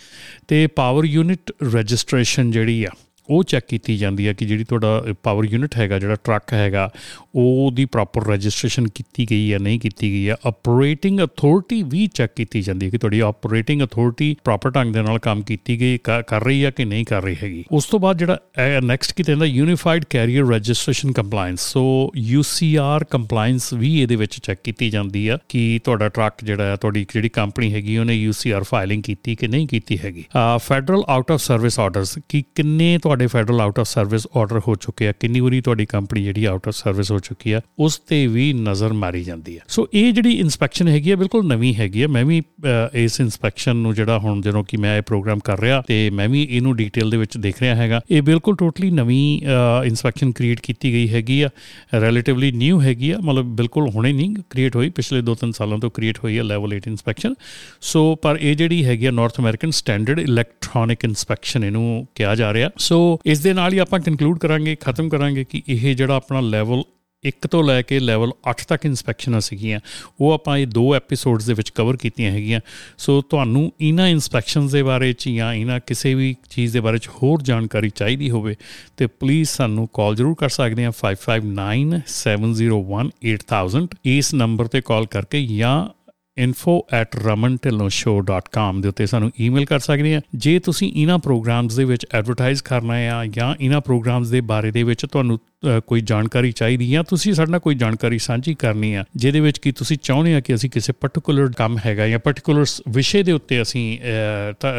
ਤੇ 0.49 0.67
ਪਾਵਰ 0.67 1.05
ਯੂਨਿਟ 1.05 1.53
ਰਜਿਸਟ੍ਰੇਸ਼ਨ 1.75 2.51
ਜਿਹੜੀ 2.51 2.85
ਆ 2.85 2.91
ਉਹ 3.29 3.45
ਚੈੱਕ 3.45 3.67
ਕੀਤੀ 3.67 3.97
ਜਾਂਦੀ 3.97 4.29
ਹੈ 4.29 4.33
ਕਿ 4.33 4.47
ਜਿਹੜੀ 4.47 4.65
ਤੁਹਾਡਾ 4.65 5.05
ਪਾਵਰ 5.23 5.45
ਯੂਨਿਟ 5.45 5.77
ਹੈਗਾ, 5.77 5.99
ਜਿਹੜਾ 5.99 6.15
ਟਰੱਕ 6.15 6.53
ਹੈਗਾ, 6.53 6.91
ਉਹਦੀ 7.35 7.85
ਪ੍ਰੋਪਰ 7.85 8.27
ਰਜਿਸਟ੍ਰੇਸ਼ਨ 8.27 8.89
ਕੀਤੀ 8.89 9.27
ਗਈ 9.31 9.53
ਹੈ, 9.53 9.59
ਨਹੀਂ 9.59 9.81
ਕੀਤੀ 9.81 10.11
ਗਈ 10.11 10.29
ਹੈ। 10.29 10.37
ਆਪਰੇਟਿੰਗ 10.45 11.21
ਅਥਾਰਟੀ 11.21 11.83
ਵੀ 11.83 12.07
ਚੈੱਕ 12.07 12.33
ਕੀਤੀ 12.37 12.63
ਜਾਂਦੀ 12.63 12.87
ਹੈ 12.87 12.91
ਕਿ 12.91 12.99
ਤੁਹਾਡੀ 12.99 13.21
ਆਪਰੇਟਿੰਗ 13.21 13.83
ਅਥਾਰਟੀ 13.83 14.37
ਪ੍ਰੋਪਰ 14.45 14.71
ਢੰਗ 14.71 14.95
ਦੇ 14.95 15.03
ਨਾਲ 15.03 15.19
ਕੰਮ 15.19 15.43
ਕੀਤੀ 15.43 15.81
ਗਈ, 15.81 15.99
ਕ- 16.05 16.25
ਕਰ 16.27 16.45
ਰਹੀ 16.45 16.65
ਹੈ 16.65 16.71
ਕਿ 16.71 16.85
ਨਹੀਂ 16.85 17.05
ਕਰ 17.05 17.23
ਰਹੀ 17.23 17.37
ਹੈਗੀ। 17.43 17.65
ਉਸ 17.73 17.85
ਤੋਂ 17.85 18.01
ਬਾਅਦ 18.01 18.19
ਜਿਹੜਾ 18.19 18.39
ਨੈਕਸਟ 18.85 19.15
ਕੀਤਾ 19.15 19.33
ਜਾਂਦਾ 19.33 19.47
unified 19.47 20.05
carrier 20.11 20.47
registration 20.47 21.13
compliance 21.13 21.61
so 21.61 22.13
UCR 22.17 23.05
compliance 23.05 23.73
ਵੀ 23.73 24.03
ਇਹਦੇ 24.03 24.17
ਵਿੱਚ 24.17 24.39
ਚੈੱਕ 24.43 24.61
ਕੀਤੀ 24.65 24.91
ਜਾਂਦੀ 24.91 25.29
ਆ 25.29 25.39
ਕਿ 25.49 25.81
ਤੁਹਾਡਾ 25.85 26.09
ਟਰੱਕ 26.09 26.45
ਜਿਹੜਾ 26.45 26.65
ਹੈ, 26.65 26.77
ਤੁਹਾਡੀ 26.77 27.07
ਜਿਹੜੀ 27.15 27.29
ਕੰਪਨੀ 27.29 27.75
ਹੈਗੀ, 27.75 27.99
ਉਹਨੇ 27.99 28.15
ਯੂਸੀਆਰ 28.15 28.63
ਫਾਈਲਿੰਗ 28.63 29.03
ਕੀਤੀ 29.03 29.35
ਕਿ 29.35 29.49
ਨਹੀਂ 29.49 29.69
ਕੀਤੀ 29.69 29.99
ਹੈਗੀ। 30.05 30.25
Federal 30.57 31.03
out 31.07 31.31
of 31.31 31.41
service 31.41 31.81
orders 31.81 32.19
ਕਿ 32.29 32.43
ਕਿੰਨੇ 32.55 32.99
ਤੁਹਾਡੇ 33.19 33.27
federal 33.27 33.61
out 33.61 33.79
of 33.79 33.87
service 33.87 34.27
order 34.37 34.61
ਹੋ 34.69 34.75
ਚੁੱਕੇ 34.75 35.09
ਆ 35.09 35.13
ਕਿੰਨੀ 35.13 35.41
ਵਾਰੀ 35.41 35.61
ਤੁਹਾਡੀ 35.61 35.85
ਕੰਪਨੀ 35.87 36.23
ਜਿਹੜੀ 36.25 36.45
ਆਊਟ 36.45 36.69
ਆਫ 36.69 36.75
ਸਰਵਿਸ 36.75 37.11
ਹੋ 37.11 37.19
ਚੁੱਕੀ 37.19 37.53
ਆ 37.53 37.61
ਉਸ 37.79 37.99
ਤੇ 37.99 38.27
ਵੀ 38.27 38.53
ਨਜ਼ਰ 38.53 38.93
ਮਾਰੀ 38.93 39.23
ਜਾਂਦੀ 39.25 39.57
ਹੈ 39.57 39.63
ਸੋ 39.69 39.87
ਇਹ 39.95 40.13
ਜਿਹੜੀ 40.13 40.33
ਇਨਸਪੈਕਸ਼ਨ 40.33 40.89
ਹੈਗੀ 40.89 41.11
ਆ 41.11 41.17
ਬਿਲਕੁਲ 41.17 41.47
ਨਵੀਂ 41.47 41.75
ਹੈਗੀ 41.75 42.03
ਆ। 42.03 42.09
ਮੈਂ 42.09 42.25
ਵੀ 42.25 42.41
ਅ, 42.41 42.91
ਇਸ 42.95 43.21
ਇਨਸਪੈਕਸ਼ਨ 43.21 43.77
ਨੂੰ 43.77 43.95
ਜਿਹੜਾ 43.95 44.19
ਹੁਣ 44.19 44.41
ਜਦੋਂ 44.41 44.63
ਕਿ 44.65 44.77
ਮੈਂ 44.77 44.97
ਇਹ 44.97 45.03
ਪ੍ਰੋਗਰਾਮ 45.03 45.39
ਕਰ 45.39 45.61
ਰਿਹਾ 45.61 45.81
ਤੇ 45.87 45.99
ਮੈਂ 46.11 46.29
ਵੀ 46.29 46.43
ਇਹਨੂੰ 46.51 46.77
ਡਿਟੇਲ 46.77 47.11
ਦੇ 47.11 47.17
ਵਿੱਚ 47.17 47.37
ਦੇਖ 47.39 47.61
ਰਿਹਾ 47.63 47.75
ਹੈਗਾ। 47.75 48.01
ਇਹ 48.11 48.23
ਬਿਲਕੁਲ 48.23 48.57
ਟੋਟਲੀ 48.57 48.91
ਨਵੀਂ 48.91 49.41
ਇਨਸਪੈਕਸ਼ਨ 49.85 50.33
ਕ੍ਰੀਏਟ 50.33 50.61
ਕੀਤੀ 50.61 50.93
ਗਈ 50.93 51.09
ਹੈਗੀ 51.09 51.41
ਆ 51.43 51.49
ਰਿਲੇਟਿਵਲੀ 51.95 52.53
ਨਿਊ 52.53 52.81
ਹੈਗੀ 52.81 53.11
ਆ 53.11 53.19
ਮਤਲਬ 53.19 53.57
ਬਿਲਕੁਲ 53.57 53.89
ਹੁਣੇ 53.89 54.13
ਨਹੀਂ 54.13 54.35
ਕ੍ਰੀਏਟ 54.51 54.77
ਹੋਈ 54.77 54.89
ਪਿਛਲੇ 54.91 55.23
2-3 55.23 55.53
ਸਾਲਾਂ 55.53 55.79
ਤੋਂ 55.79 55.91
ਕ੍ਰੀਏਟ 55.91 56.19
ਹੋਈ 56.25 56.39
ਹੈ 56.39 56.43
ਲੈਵਲ 56.43 56.77
8 56.77 56.81
ਇਨਸਪੈਕਸ਼ਨ 56.87 57.35
ਸੋ 57.81 58.05
ਪਰ 58.23 58.39
ਇਹ 58.41 58.57
ਜਿਹੜੀ 58.57 58.85
ਹੈਗੀ 58.85 59.07
ਆ 59.07 59.11
north 59.11 59.41
American 59.41 59.71
standard 59.71 60.21
electronic 60.21 61.05
inspection 61.05 61.65
ਇਹਨੂੰ 61.65 62.07
ਕਿਹਾ 62.15 62.35
ਜਾ 62.35 62.53
ਰਿਹਾ। 62.53 62.71
ਸੋ 62.79 63.08
ਇਸ 63.27 63.41
ਦੇ 63.41 63.53
ਨਾਲ 63.53 63.73
ਹੀ 63.73 63.79
ਆਪਾਂ 63.79 64.01
ਕੰਕਲੂਡ 64.01 64.39
ਕਰਾਂਗੇ, 64.39 64.77
ਖਤਮ 64.81 65.09
ਕਰਾਂਗੇ 65.09 65.45
ਕਿ 65.45 65.63
ਇਹ 65.69 65.97
ਜਿਹੜਾ 65.97 66.15
ਆਪਣਾ 66.15 66.41
ਲੈਵਲ 66.41 66.83
1 67.25 67.47
ਤੋਂ 67.51 67.65
ਲੈ 67.65 67.83
ਕੇ 67.83 68.01
ਲੈਵਲ 68.01 68.33
8 68.51 68.65
ਤੱਕ 68.69 68.87
ਇਨਸਪੈਕਸ਼ਨਾਂ 68.87 69.41
ਸੀਗੀਆਂ, 69.41 69.81
ਉਹ 70.21 70.33
ਆਪਾਂ 70.33 70.59
ਇਹ 70.59 70.67
ਦੋ 70.67 70.95
ਐਪੀਸੋਡਸ 70.95 71.47
ਦੇ 71.47 71.55
ਵਿੱਚ 71.55 71.71
ਕਵਰ 71.71 71.97
ਕੀਤੀਆਂ 71.97 72.33
ਹੈਗੀਆਂ। 72.33 72.61
ਸੋ 72.99 73.21
ਤੁਹਾਨੂੰ 73.21 73.73
ਇਹਨਾਂ 73.81 74.09
ਇਨਸਪੈਕਸ਼ਨਸ 74.09 74.73
ਦੇ 74.73 74.83
ਬਾਰੇ 74.83 75.13
ਚ 75.13 75.29
ਜਾਂ 75.29 75.55
ਇਹਨਾਂ 75.55 75.81
ਕਿਸੇ 75.87 76.15
ਵੀ 76.15 76.37
ਚੀਜ਼ 76.51 76.73
ਦੇ 76.73 76.81
ਬਾਰੇ 76.81 76.99
ਚ 76.99 77.09
ਹੋਰ 77.23 77.43
ਜਾਣਕਾਰੀ 77.43 77.91
ਚਾਹੀਦੀ 77.91 78.31
ਹੋਵੇ, 78.31 78.57
ਤੇ 78.97 79.07
ਪਲੀਜ਼ 79.07 79.49
ਸਾਨੂੰ 79.49 79.89
ਕਾਲ 79.95 80.15
ਜ਼ਰੂਰ 80.15 80.35
ਕਰ 80.39 80.49
ਸਕਦੇ 80.49 80.85
ਆ 80.85 80.93
5597018000 81.03 83.89
ਇਸ 84.05 84.35
ਨੰਬਰ 84.35 84.67
ਤੇ 84.67 84.81
ਕਾਲ 84.81 85.07
ਕਰਕੇ 85.07 85.47
ਜਾਂ 85.47 85.98
info@ramantilloshow.com 86.45 88.83
ਦੇ 88.83 88.89
ਉੱਤੇ 88.89 89.07
ਸਾਨੂੰ 89.07 89.33
ਈਮੇਲ 89.41 89.65
ਕਰ 89.65 89.79
ਸਕਦੇ 89.79 90.17
ਆ। 90.17 90.21
ਜੇ 90.35 90.59
ਤੁਸੀਂ 90.59 90.93
ਇਹਨਾਂ 90.97 91.19
ਪ੍ਰੋਗਰਾਮਸ 91.19 91.77
ਦੇ 91.77 91.85
ਵਿੱਚ 91.85 92.07
ਐਡਵਰਟਾਈਜ਼ 92.15 92.63
ਕਰਨਾ 92.63 92.95
ਆ 92.95 93.27
ਜਾਂ 93.27 93.55
ਇਹਨਾਂ 93.61 93.81
ਪ੍ਰੋਗਰਾਮਸ 93.81 94.29
ਦੇ 94.29 94.41
ਬਾਰੇ 94.41 94.71
ਦੇ 94.71 94.83
ਵਿੱਚ 94.83 95.07
ਤੁਹਾਨੂੰ 95.07 95.37
ਅ, 95.37 95.41
ਕੋਈ 95.87 96.01
ਜਾਣਕਾਰੀ 96.01 96.53
ਚਾਹੀਦੀ 96.53 96.95
ਆ 96.95 97.03
ਤੁਸੀਂ 97.03 97.35
ਸਾਡੇ 97.35 97.51
ਨਾਲ 97.51 97.61
ਕੋਈ 97.61 97.75
ਜਾਣਕਾਰੀ 97.75 98.19
ਸਾਂਝੀ 98.19 98.55
ਕਰਨੀ 98.55 98.95
ਆ 98.95 99.05
ਜਿਹਦੇ 99.17 99.41
ਵਿੱਚ 99.41 99.59
ਕੀ 99.59 99.73
ਤੁਸੀਂ 99.73 99.97
ਚਾਹੁੰਦੇ 100.03 100.35
ਆ 100.35 100.41
ਕਿ 100.41 100.55
ਅਸੀਂ 100.55 100.71
ਕਿਸੇ 100.71 100.93
ਪਾਰਟਿਕੂਲਰ 100.93 101.53
ਕੰਮ 101.57 101.79
ਹੈਗਾ 101.87 102.09
ਜਾਂ 102.09 102.19
ਪਾਰਟਿਕੂਲਰ 102.19 102.65
ਵਿਸ਼ੇ 102.89 103.23
ਦੇ 103.23 103.33
ਉੱਤੇ 103.33 103.63
ਅਸੀਂ 103.63 103.99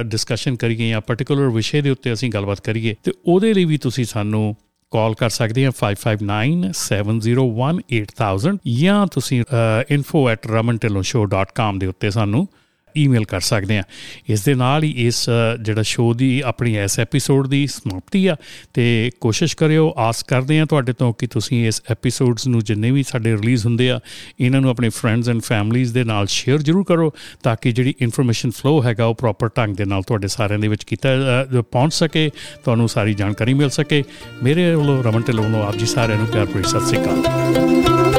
ਡਿਸਕਸ਼ਨ 0.06 0.56
ਕਰੀਏ 0.56 0.90
ਜਾਂ 0.90 1.02
ਪਾਰਟਿਕੂਲਰ 1.02 1.50
ਵਿਸ਼ੇ 1.50 1.82
ਦੇ 1.82 1.90
ਉੱਤੇ 1.90 2.14
ਅਸੀਂ 2.14 2.30
ਗੱਲਬਾਤ 2.30 2.60
ਕਰੀਏ 2.60 2.96
ਤੇ 3.04 3.12
ਉਹਦੇ 3.26 3.54
ਲਈ 3.54 3.66
ਵੀ 3.66 3.78
ਤੁਸੀਂ 3.78 4.06
ਸਾਨੂੰ 4.06 4.56
ਕਾਲ 4.92 5.14
ਕਰ 5.14 5.30
ਸਕਦੇ 5.30 5.66
ਆ 5.66 5.70
5597018000 5.70 8.58
ਜਾਂ 8.82 9.08
ਤੁਸੀਂ 9.08 9.44
info@ramantilloshow.com 9.96 11.78
ਦੇ 11.78 11.86
ਉੱਤੇ 11.86 12.10
ਸਾਨੂੰ 12.10 12.48
ਈਮੇਲ 12.98 13.26
ਕਰ 13.26 13.40
ਸਕਦੇ 13.40 13.78
ਆ। 13.78 13.84
ਇਸ 14.30 14.44
ਦੇ 14.44 14.56
ਨਾਲ 14.56 14.84
ਹੀ 14.84 14.94
ਇਸ 14.98 15.30
ਅ, 15.30 15.58
ਜਿਹੜਾ 15.62 15.82
ਸ਼ੋਅ 15.82 16.14
ਦੀ 16.14 16.42
ਆਪਣੀ 16.46 16.78
ਇਸ 16.78 17.00
ਐਪੀਸੋਡ 17.00 17.48
ਦੀ 17.48 17.68
ਸਮਾਪਤੀ 17.68 18.28
ਆ। 18.28 18.36
ਤੇ 18.74 19.10
ਕੋਸ਼ਿਸ਼ 19.22 19.58
ਕਰਿਓ 19.58 19.94
ਆਸ 19.98 20.24
ਕਰਦੇ 20.24 20.60
ਆ 20.60 20.66
ਤੁਹਾਡੇ 20.66 20.94
ਤੋਂ 20.94 21.14
ਕਿ 21.14 21.28
ਤੁਸੀਂ 21.28 21.68
ਇਸ 21.68 21.82
ਐਪੀਸੋਡਸ 21.92 22.48
ਨੂੰ 22.48 22.64
ਜਿੰਨੇ 22.64 22.92
ਵੀ 22.92 23.04
ਸਾਡੇ 23.04 23.32
ਰਿਲੀਜ਼ 23.32 23.66
ਹੁੰਦੇ 23.66 23.92
ਆ 23.92 24.00
ਇਹਨਾਂ 24.40 24.62
ਨੂੰ 24.62 24.70
ਆਪਣੇ 24.70 24.90
ਫਰੈਂਡਸ 24.90 25.30
ਐਂਡ 25.30 25.42
ਫੈਮਲੀਜ਼ 25.42 25.94
ਦੇ 25.94 26.04
ਨਾਲ 26.04 26.28
ਸ਼ੇਅਰ 26.28 26.58
ਜ਼ਰੂਰ 26.58 26.84
ਕਰੋ 26.84 27.14
ਤਾਂ 27.44 27.56
ਕਿ 27.62 27.72
ਜਿਹੜੀ 27.72 27.94
ਇਨਫੋਰਮੇਸ਼ਨ 28.02 28.52
ਫਲੋ 28.52 28.84
ਹੈਗਾ 28.84 29.06
ਉਹ 29.06 29.16
ਪ੍ਰੋਪਰ 29.16 29.50
ਢੰਗ 29.58 29.76
ਦੇ 29.76 29.86
ਨਾਲ 29.86 30.04
ਤੁਹਾਡੇ 30.04 30.28
ਸਾਰਿਆਂ 30.28 30.60
ਦੇ 30.60 30.68
ਵਿੱਚ 30.68 30.84
ਕੀਤਾ 30.84 31.10
ਅ, 31.42 31.62
ਪਹੁੰਚ 31.62 31.94
ਸਕੇ 31.94 32.30
ਤੁਹਾਨੂੰ 32.64 32.90
ਸਾਰੀ 32.90 33.14
ਜਾਣਕਾਰੀ 33.14 33.54
ਮਿਲ 33.54 33.70
ਸਕੇ। 33.70 34.04
ਮੇਰੇ 34.44 34.76
ਵੱਲੋਂ 34.76 35.04
ਰਮਨ 35.04 35.22
ਢਿੱਲੋਂ 35.22 35.44
ਵੱਲੋਂ 35.44 35.64
ਆਪ 35.68 35.76
ਜੀ 35.78 35.86
ਸਾਰਿਆਂ 35.86 36.18
ਨੂੰ 36.18 36.28
ਪਿਆਰ 36.28 36.46
ਭਰੀ 36.46 36.64
ਸਤਿ 36.64 36.80
ਸ੍ਰੀ 36.80 36.98
ਅਕਾਲ। 36.98 38.19